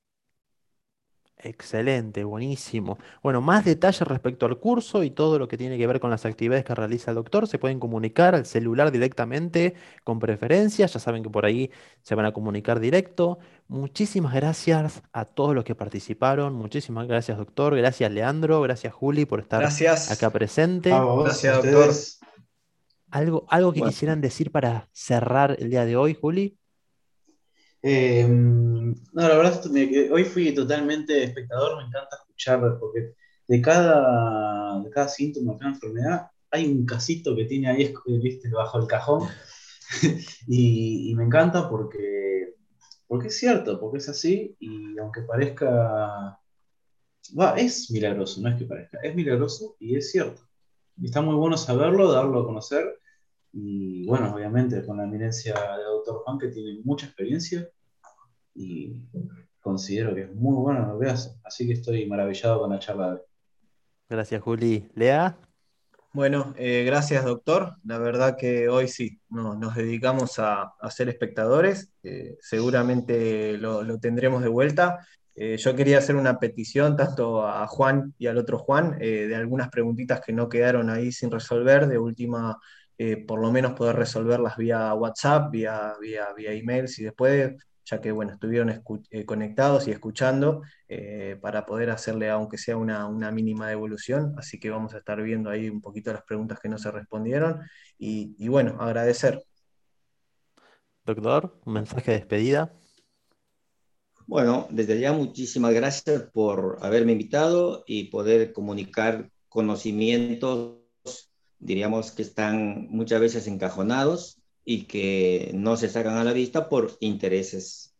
Excelente, 1.42 2.22
buenísimo. 2.24 2.98
Bueno, 3.22 3.40
más 3.40 3.64
detalles 3.64 4.02
respecto 4.06 4.44
al 4.44 4.58
curso 4.58 5.02
y 5.02 5.10
todo 5.10 5.38
lo 5.38 5.48
que 5.48 5.56
tiene 5.56 5.78
que 5.78 5.86
ver 5.86 5.98
con 5.98 6.10
las 6.10 6.26
actividades 6.26 6.66
que 6.66 6.74
realiza 6.74 7.12
el 7.12 7.14
doctor, 7.14 7.46
se 7.48 7.58
pueden 7.58 7.80
comunicar 7.80 8.34
al 8.34 8.44
celular 8.44 8.90
directamente 8.92 9.74
con 10.04 10.18
preferencias, 10.18 10.92
ya 10.92 11.00
saben 11.00 11.22
que 11.22 11.30
por 11.30 11.46
ahí 11.46 11.70
se 12.02 12.14
van 12.14 12.26
a 12.26 12.32
comunicar 12.32 12.78
directo. 12.78 13.38
Muchísimas 13.68 14.34
gracias 14.34 15.02
a 15.14 15.24
todos 15.24 15.54
los 15.54 15.64
que 15.64 15.74
participaron, 15.74 16.52
muchísimas 16.54 17.08
gracias 17.08 17.38
doctor, 17.38 17.74
gracias 17.74 18.12
Leandro, 18.12 18.60
gracias 18.60 18.92
Juli 18.92 19.24
por 19.24 19.40
estar 19.40 19.60
Gracias. 19.60 20.10
acá 20.10 20.30
presente. 20.30 20.92
A 20.92 21.02
vos, 21.02 21.24
Gracias, 21.24 21.54
a 21.54 21.56
doctor. 21.56 21.88
ustedes. 21.88 22.20
¿Algo, 23.10 23.46
algo 23.50 23.72
que 23.72 23.80
Bueno. 23.80 23.90
quisieran 23.90 24.20
decir 24.20 24.52
para 24.52 24.88
cerrar 24.92 25.56
el 25.60 25.70
día 25.70 25.84
de 25.84 25.96
hoy, 25.96 26.14
Juli? 26.20 26.58
Eh, 27.82 28.26
no, 28.28 28.94
la 29.14 29.28
verdad, 29.36 29.64
me- 29.70 30.10
hoy 30.10 30.24
fui 30.24 30.52
totalmente 30.54 31.22
espectador, 31.24 31.78
me 31.78 31.84
encanta 31.88 32.16
escuchar, 32.16 32.60
porque 32.78 33.14
de 33.48 33.62
cada, 33.62 34.80
de 34.82 34.90
cada 34.90 35.08
síntoma, 35.08 35.56
cada 35.58 35.70
enfermedad, 35.72 36.26
hay 36.50 36.66
un 36.70 36.84
casito 36.86 37.34
que 37.36 37.44
tiene 37.46 37.68
ahí 37.70 37.92
viste, 38.22 38.50
bajo 38.50 38.78
el 38.78 38.86
cajón. 38.86 39.28
y, 40.46 41.10
y 41.10 41.14
me 41.14 41.24
encanta 41.24 41.68
porque, 41.68 42.54
porque 43.08 43.28
es 43.28 43.38
cierto, 43.38 43.80
porque 43.80 43.98
es 43.98 44.08
así, 44.08 44.56
y 44.60 44.98
aunque 44.98 45.22
parezca. 45.22 46.38
Va, 47.38 47.54
es 47.56 47.90
milagroso, 47.90 48.40
no 48.40 48.48
es 48.48 48.56
que 48.56 48.64
parezca, 48.64 48.98
es 49.02 49.14
milagroso 49.14 49.76
y 49.78 49.96
es 49.96 50.10
cierto. 50.10 50.42
Y 50.96 51.06
está 51.06 51.20
muy 51.20 51.34
bueno 51.36 51.56
saberlo, 51.56 52.10
darlo 52.12 52.40
a 52.40 52.44
conocer. 52.46 52.99
Y 53.52 54.06
bueno, 54.06 54.34
obviamente 54.34 54.84
con 54.84 54.98
la 54.98 55.04
eminencia 55.04 55.54
del 55.54 55.86
doctor 55.86 56.22
Juan, 56.24 56.38
que 56.38 56.48
tiene 56.48 56.80
mucha 56.84 57.06
experiencia 57.06 57.68
y 58.54 58.94
considero 59.60 60.14
que 60.14 60.22
es 60.22 60.34
muy 60.34 60.54
bueno 60.56 60.92
lo 60.92 60.98
que 60.98 61.08
hace. 61.08 61.30
Así 61.44 61.66
que 61.66 61.74
estoy 61.74 62.06
maravillado 62.06 62.60
con 62.60 62.70
la 62.70 62.78
charla 62.78 63.06
de 63.06 63.12
hoy. 63.12 63.20
Gracias, 64.08 64.42
Juli. 64.42 64.88
Lea. 64.94 65.38
Bueno, 66.12 66.54
eh, 66.58 66.82
gracias 66.84 67.24
doctor. 67.24 67.76
La 67.84 67.98
verdad 67.98 68.36
que 68.36 68.68
hoy 68.68 68.88
sí, 68.88 69.20
nos 69.28 69.76
dedicamos 69.76 70.40
a, 70.40 70.72
ser 70.90 71.08
espectadores. 71.08 71.92
Eh, 72.02 72.36
seguramente 72.40 73.56
lo, 73.58 74.00
tendremos 74.00 74.42
de 74.42 74.48
vuelta. 74.48 75.06
Eh, 75.36 75.56
yo 75.56 75.76
quería 75.76 75.98
hacer 75.98 76.16
una 76.16 76.40
petición 76.40 76.96
tanto 76.96 77.46
a 77.46 77.64
Juan 77.68 78.12
y 78.18 78.26
al 78.26 78.38
otro 78.38 78.58
Juan 78.58 78.98
de 78.98 79.34
algunas 79.36 79.68
preguntitas 79.68 80.20
que 80.20 80.32
no 80.32 80.48
quedaron 80.48 80.90
ahí 80.90 81.12
sin 81.12 81.30
resolver. 81.30 81.86
De 81.86 81.98
última, 81.98 82.58
por 83.26 83.40
lo 83.40 83.50
menos 83.50 83.72
poder 83.72 83.96
resolverlas 83.96 84.56
vía 84.56 84.92
WhatsApp, 84.94 85.50
vía, 85.50 85.94
vía, 86.00 86.28
vía 86.36 86.52
email, 86.52 86.86
si 86.86 87.04
después 87.04 87.54
ya 87.90 88.00
que 88.00 88.12
bueno, 88.12 88.32
estuvieron 88.32 88.82
eh, 89.10 89.24
conectados 89.24 89.88
y 89.88 89.90
escuchando 89.90 90.62
eh, 90.88 91.36
para 91.40 91.66
poder 91.66 91.90
hacerle, 91.90 92.30
aunque 92.30 92.56
sea 92.56 92.76
una, 92.76 93.08
mínima 93.32 93.68
devolución. 93.68 94.34
Así 94.38 94.60
que 94.60 94.70
vamos 94.70 94.94
a 94.94 94.98
estar 94.98 95.20
viendo 95.22 95.50
ahí 95.50 95.68
un 95.68 95.80
poquito 95.80 96.12
las 96.12 96.22
preguntas 96.22 96.60
que 96.60 96.68
no 96.68 96.78
se 96.78 96.90
respondieron. 96.90 97.60
Y, 97.98 98.48
bueno, 98.48 98.76
agradecer. 98.80 99.42
Doctor, 101.04 101.58
un 101.64 101.72
mensaje 101.72 102.12
de 102.12 102.18
despedida. 102.18 102.72
Bueno, 104.26 104.68
desde 104.70 105.00
ya 105.00 105.12
muchísimas 105.12 105.74
gracias 105.74 106.22
por 106.32 106.78
haberme 106.82 107.12
invitado 107.12 107.82
y 107.86 108.04
poder 108.04 108.52
comunicar 108.52 109.28
conocimientos, 109.48 110.76
diríamos 111.60 112.10
que 112.10 112.22
están 112.22 112.88
muchas 112.90 113.20
veces 113.20 113.46
encajonados 113.46 114.40
y 114.64 114.84
que 114.84 115.52
no 115.54 115.76
se 115.76 115.88
sacan 115.88 116.16
a 116.16 116.24
la 116.24 116.32
vista 116.32 116.68
por 116.68 116.96
intereses, 117.00 117.94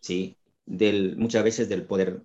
¿sí? 0.00 0.36
Del, 0.64 1.16
muchas 1.16 1.44
veces 1.44 1.68
del 1.68 1.86
poder 1.86 2.22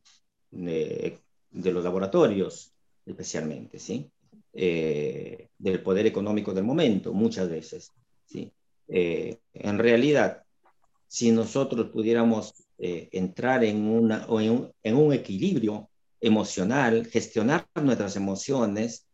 de, 0.49 1.20
los 1.52 1.84
laboratorios, 1.84 2.74
especialmente, 3.06 3.78
¿sí? 3.78 4.10
Eh, 4.53 5.49
del 5.58 5.82
poder 5.84 6.08
económico 6.08 6.53
del 6.53 6.64
momento, 6.64 7.14
muchas 7.14 7.49
veces, 7.49 7.91
¿sí? 8.26 8.52
Eh, 8.88 9.38
en 9.53 9.80
realidad, 9.80 10.44
si 11.08 11.32
nosotros 11.32 11.90
pudiéramos 11.90 12.53
eh, 12.78 13.10
entrar 13.12 13.64
en, 13.64 13.84
una, 13.84 14.26
o 14.28 14.40
en, 14.40 14.52
un, 14.52 14.72
en 14.82 14.95
un 14.95 15.14
equilibrio 15.14 15.90
emocional, 16.20 17.06
gestionar 17.06 17.68
nuestras 17.76 18.16
emociones, 18.16 19.06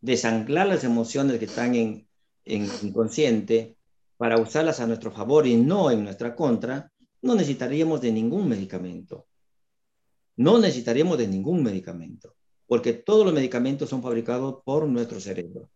desanclar 0.00 0.66
las 0.66 0.84
emociones 0.84 1.38
que 1.38 1.46
están 1.46 1.74
en, 1.74 2.08
en 2.44 2.68
inconsciente 2.82 3.76
para 4.16 4.38
usarlas 4.38 4.80
a 4.80 4.86
nuestro 4.86 5.10
favor 5.10 5.46
y 5.46 5.56
no 5.56 5.90
en 5.90 6.04
nuestra 6.04 6.34
contra, 6.34 6.92
no 7.22 7.34
necesitaríamos 7.34 8.00
de 8.00 8.12
ningún 8.12 8.48
medicamento. 8.48 9.26
No 10.36 10.58
necesitaríamos 10.58 11.18
de 11.18 11.28
ningún 11.28 11.62
medicamento, 11.62 12.34
porque 12.66 12.92
todos 12.92 13.24
los 13.24 13.34
medicamentos 13.34 13.88
son 13.88 14.02
fabricados 14.02 14.62
por 14.64 14.86
nuestro 14.86 15.20
cerebro. 15.20 15.70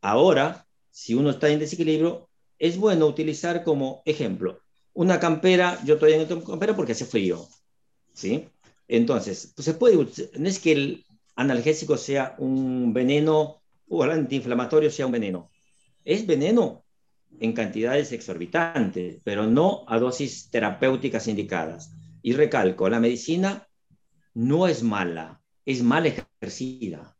Ahora, 0.00 0.66
si 0.90 1.14
uno 1.14 1.30
está 1.30 1.48
en 1.48 1.58
desequilibrio, 1.58 2.28
es 2.58 2.78
bueno 2.78 3.06
utilizar 3.06 3.64
como 3.64 4.02
ejemplo 4.04 4.60
una 4.94 5.18
campera, 5.18 5.78
yo 5.84 5.94
estoy 5.94 6.12
en 6.12 6.22
esta 6.22 6.40
campera 6.40 6.74
porque 6.74 6.92
hace 6.92 7.04
frío, 7.04 7.46
¿sí? 8.12 8.48
Entonces, 8.86 9.52
pues 9.54 9.64
se 9.66 9.74
puede, 9.74 9.96
no 9.96 10.48
es 10.48 10.58
que 10.58 10.72
el 10.72 11.04
analgésico 11.36 11.96
sea 11.96 12.34
un 12.38 12.92
veneno 12.92 13.62
o 13.88 14.04
el 14.04 14.10
antiinflamatorio 14.10 14.90
sea 14.90 15.06
un 15.06 15.12
veneno, 15.12 15.50
es 16.04 16.26
veneno 16.26 16.84
en 17.40 17.52
cantidades 17.52 18.12
exorbitantes, 18.12 19.20
pero 19.24 19.46
no 19.46 19.84
a 19.88 19.98
dosis 19.98 20.50
terapéuticas 20.50 21.26
indicadas. 21.28 21.92
Y 22.22 22.32
recalco, 22.32 22.88
la 22.88 23.00
medicina 23.00 23.66
no 24.34 24.66
es 24.66 24.82
mala, 24.82 25.40
es 25.64 25.82
mal 25.82 26.06
ejercida. 26.06 27.14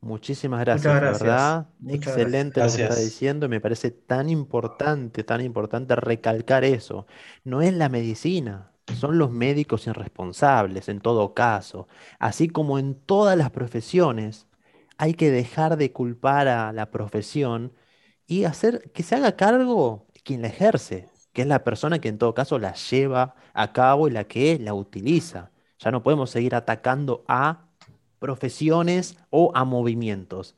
Muchísimas 0.00 0.60
gracias, 0.60 1.00
verdad. 1.00 1.68
Excelente 1.88 2.60
lo 2.60 2.72
que 2.72 2.82
está 2.82 2.96
diciendo. 2.96 3.48
Me 3.48 3.60
parece 3.60 3.90
tan 3.90 4.28
importante, 4.30 5.24
tan 5.24 5.40
importante 5.40 5.96
recalcar 5.96 6.64
eso. 6.64 7.06
No 7.42 7.60
es 7.60 7.74
la 7.74 7.88
medicina, 7.88 8.72
son 8.94 9.18
los 9.18 9.30
médicos 9.30 9.86
irresponsables 9.86 10.88
en 10.88 11.00
todo 11.00 11.34
caso. 11.34 11.88
Así 12.18 12.48
como 12.48 12.78
en 12.78 12.94
todas 12.94 13.36
las 13.36 13.50
profesiones, 13.50 14.46
hay 14.98 15.14
que 15.14 15.30
dejar 15.30 15.76
de 15.76 15.92
culpar 15.92 16.48
a 16.48 16.72
la 16.72 16.90
profesión 16.90 17.72
y 18.26 18.44
hacer 18.44 18.90
que 18.92 19.02
se 19.02 19.14
haga 19.16 19.36
cargo 19.36 20.06
quien 20.24 20.42
la 20.42 20.48
ejerce, 20.48 21.08
que 21.32 21.42
es 21.42 21.48
la 21.48 21.64
persona 21.64 22.00
que 22.00 22.08
en 22.08 22.18
todo 22.18 22.34
caso 22.34 22.58
la 22.58 22.74
lleva 22.74 23.36
a 23.54 23.72
cabo 23.72 24.08
y 24.08 24.10
la 24.10 24.24
que 24.24 24.58
la 24.58 24.74
utiliza. 24.74 25.52
Ya 25.78 25.90
no 25.90 26.02
podemos 26.02 26.30
seguir 26.30 26.54
atacando 26.54 27.24
a 27.28 27.68
profesiones 28.18 29.18
o 29.30 29.52
a 29.54 29.64
movimientos. 29.64 30.56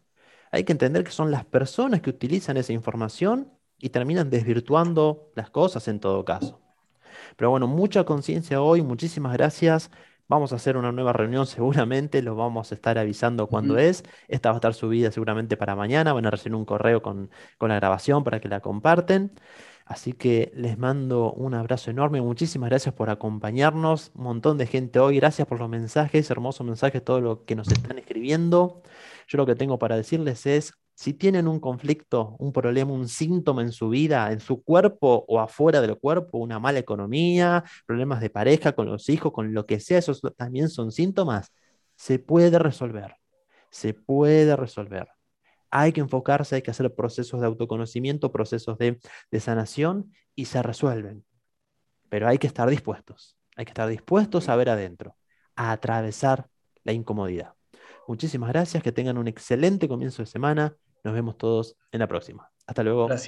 Hay 0.52 0.64
que 0.64 0.72
entender 0.72 1.04
que 1.04 1.10
son 1.10 1.30
las 1.30 1.44
personas 1.44 2.00
que 2.00 2.10
utilizan 2.10 2.56
esa 2.56 2.72
información 2.72 3.52
y 3.78 3.90
terminan 3.90 4.30
desvirtuando 4.30 5.30
las 5.34 5.50
cosas 5.50 5.88
en 5.88 6.00
todo 6.00 6.24
caso. 6.24 6.67
Pero 7.38 7.50
bueno, 7.50 7.66
mucha 7.66 8.04
conciencia 8.04 8.60
hoy, 8.60 8.82
muchísimas 8.82 9.32
gracias 9.32 9.90
Vamos 10.28 10.52
a 10.52 10.56
hacer 10.56 10.76
una 10.76 10.92
nueva 10.92 11.14
reunión 11.14 11.46
seguramente, 11.46 12.22
lo 12.22 12.36
vamos 12.36 12.70
a 12.70 12.74
estar 12.74 12.98
avisando 12.98 13.46
cuando 13.48 13.78
es. 13.78 14.04
Esta 14.28 14.50
va 14.50 14.56
a 14.56 14.58
estar 14.58 14.74
subida 14.74 15.10
seguramente 15.10 15.56
para 15.56 15.74
mañana, 15.74 16.12
van 16.12 16.26
a 16.26 16.30
recibir 16.30 16.54
un 16.54 16.66
correo 16.66 17.02
con, 17.02 17.30
con 17.56 17.70
la 17.70 17.76
grabación 17.76 18.24
para 18.24 18.38
que 18.40 18.48
la 18.48 18.60
comparten. 18.60 19.32
Así 19.86 20.12
que 20.12 20.52
les 20.54 20.76
mando 20.76 21.32
un 21.32 21.54
abrazo 21.54 21.90
enorme, 21.90 22.20
muchísimas 22.20 22.68
gracias 22.68 22.94
por 22.94 23.08
acompañarnos, 23.08 24.12
un 24.14 24.24
montón 24.24 24.58
de 24.58 24.66
gente 24.66 24.98
hoy, 24.98 25.16
gracias 25.16 25.48
por 25.48 25.58
los 25.60 25.70
mensajes, 25.70 26.30
hermosos 26.30 26.66
mensajes, 26.66 27.02
todo 27.02 27.22
lo 27.22 27.44
que 27.46 27.56
nos 27.56 27.68
están 27.68 27.98
escribiendo. 27.98 28.82
Yo 29.28 29.38
lo 29.38 29.46
que 29.46 29.54
tengo 29.54 29.78
para 29.78 29.96
decirles 29.96 30.44
es, 30.44 30.74
si 30.98 31.14
tienen 31.14 31.46
un 31.46 31.60
conflicto, 31.60 32.34
un 32.40 32.52
problema, 32.52 32.90
un 32.92 33.06
síntoma 33.06 33.62
en 33.62 33.70
su 33.70 33.88
vida, 33.88 34.32
en 34.32 34.40
su 34.40 34.64
cuerpo 34.64 35.24
o 35.28 35.38
afuera 35.38 35.80
del 35.80 35.96
cuerpo, 35.96 36.38
una 36.38 36.58
mala 36.58 36.80
economía, 36.80 37.62
problemas 37.86 38.20
de 38.20 38.30
pareja 38.30 38.72
con 38.72 38.86
los 38.86 39.08
hijos, 39.08 39.30
con 39.32 39.54
lo 39.54 39.64
que 39.64 39.78
sea, 39.78 39.98
esos 39.98 40.20
también 40.36 40.68
son 40.68 40.90
síntomas, 40.90 41.52
se 41.94 42.18
puede 42.18 42.58
resolver, 42.58 43.14
se 43.70 43.94
puede 43.94 44.56
resolver. 44.56 45.06
Hay 45.70 45.92
que 45.92 46.00
enfocarse, 46.00 46.56
hay 46.56 46.62
que 46.62 46.72
hacer 46.72 46.92
procesos 46.92 47.40
de 47.40 47.46
autoconocimiento, 47.46 48.32
procesos 48.32 48.76
de, 48.76 48.98
de 49.30 49.38
sanación 49.38 50.12
y 50.34 50.46
se 50.46 50.64
resuelven. 50.64 51.24
Pero 52.08 52.26
hay 52.26 52.38
que 52.38 52.48
estar 52.48 52.68
dispuestos, 52.68 53.36
hay 53.54 53.66
que 53.66 53.70
estar 53.70 53.88
dispuestos 53.88 54.48
a 54.48 54.56
ver 54.56 54.68
adentro, 54.68 55.16
a 55.54 55.70
atravesar 55.70 56.48
la 56.82 56.92
incomodidad. 56.92 57.54
Muchísimas 58.08 58.48
gracias, 58.48 58.82
que 58.82 58.90
tengan 58.90 59.16
un 59.16 59.28
excelente 59.28 59.86
comienzo 59.86 60.22
de 60.22 60.26
semana 60.26 60.74
nos 61.08 61.14
vemos 61.14 61.36
todos 61.38 61.76
en 61.90 62.00
la 62.00 62.06
próxima. 62.06 62.52
Hasta 62.66 62.82
luego. 62.82 63.06
Gracias. 63.06 63.26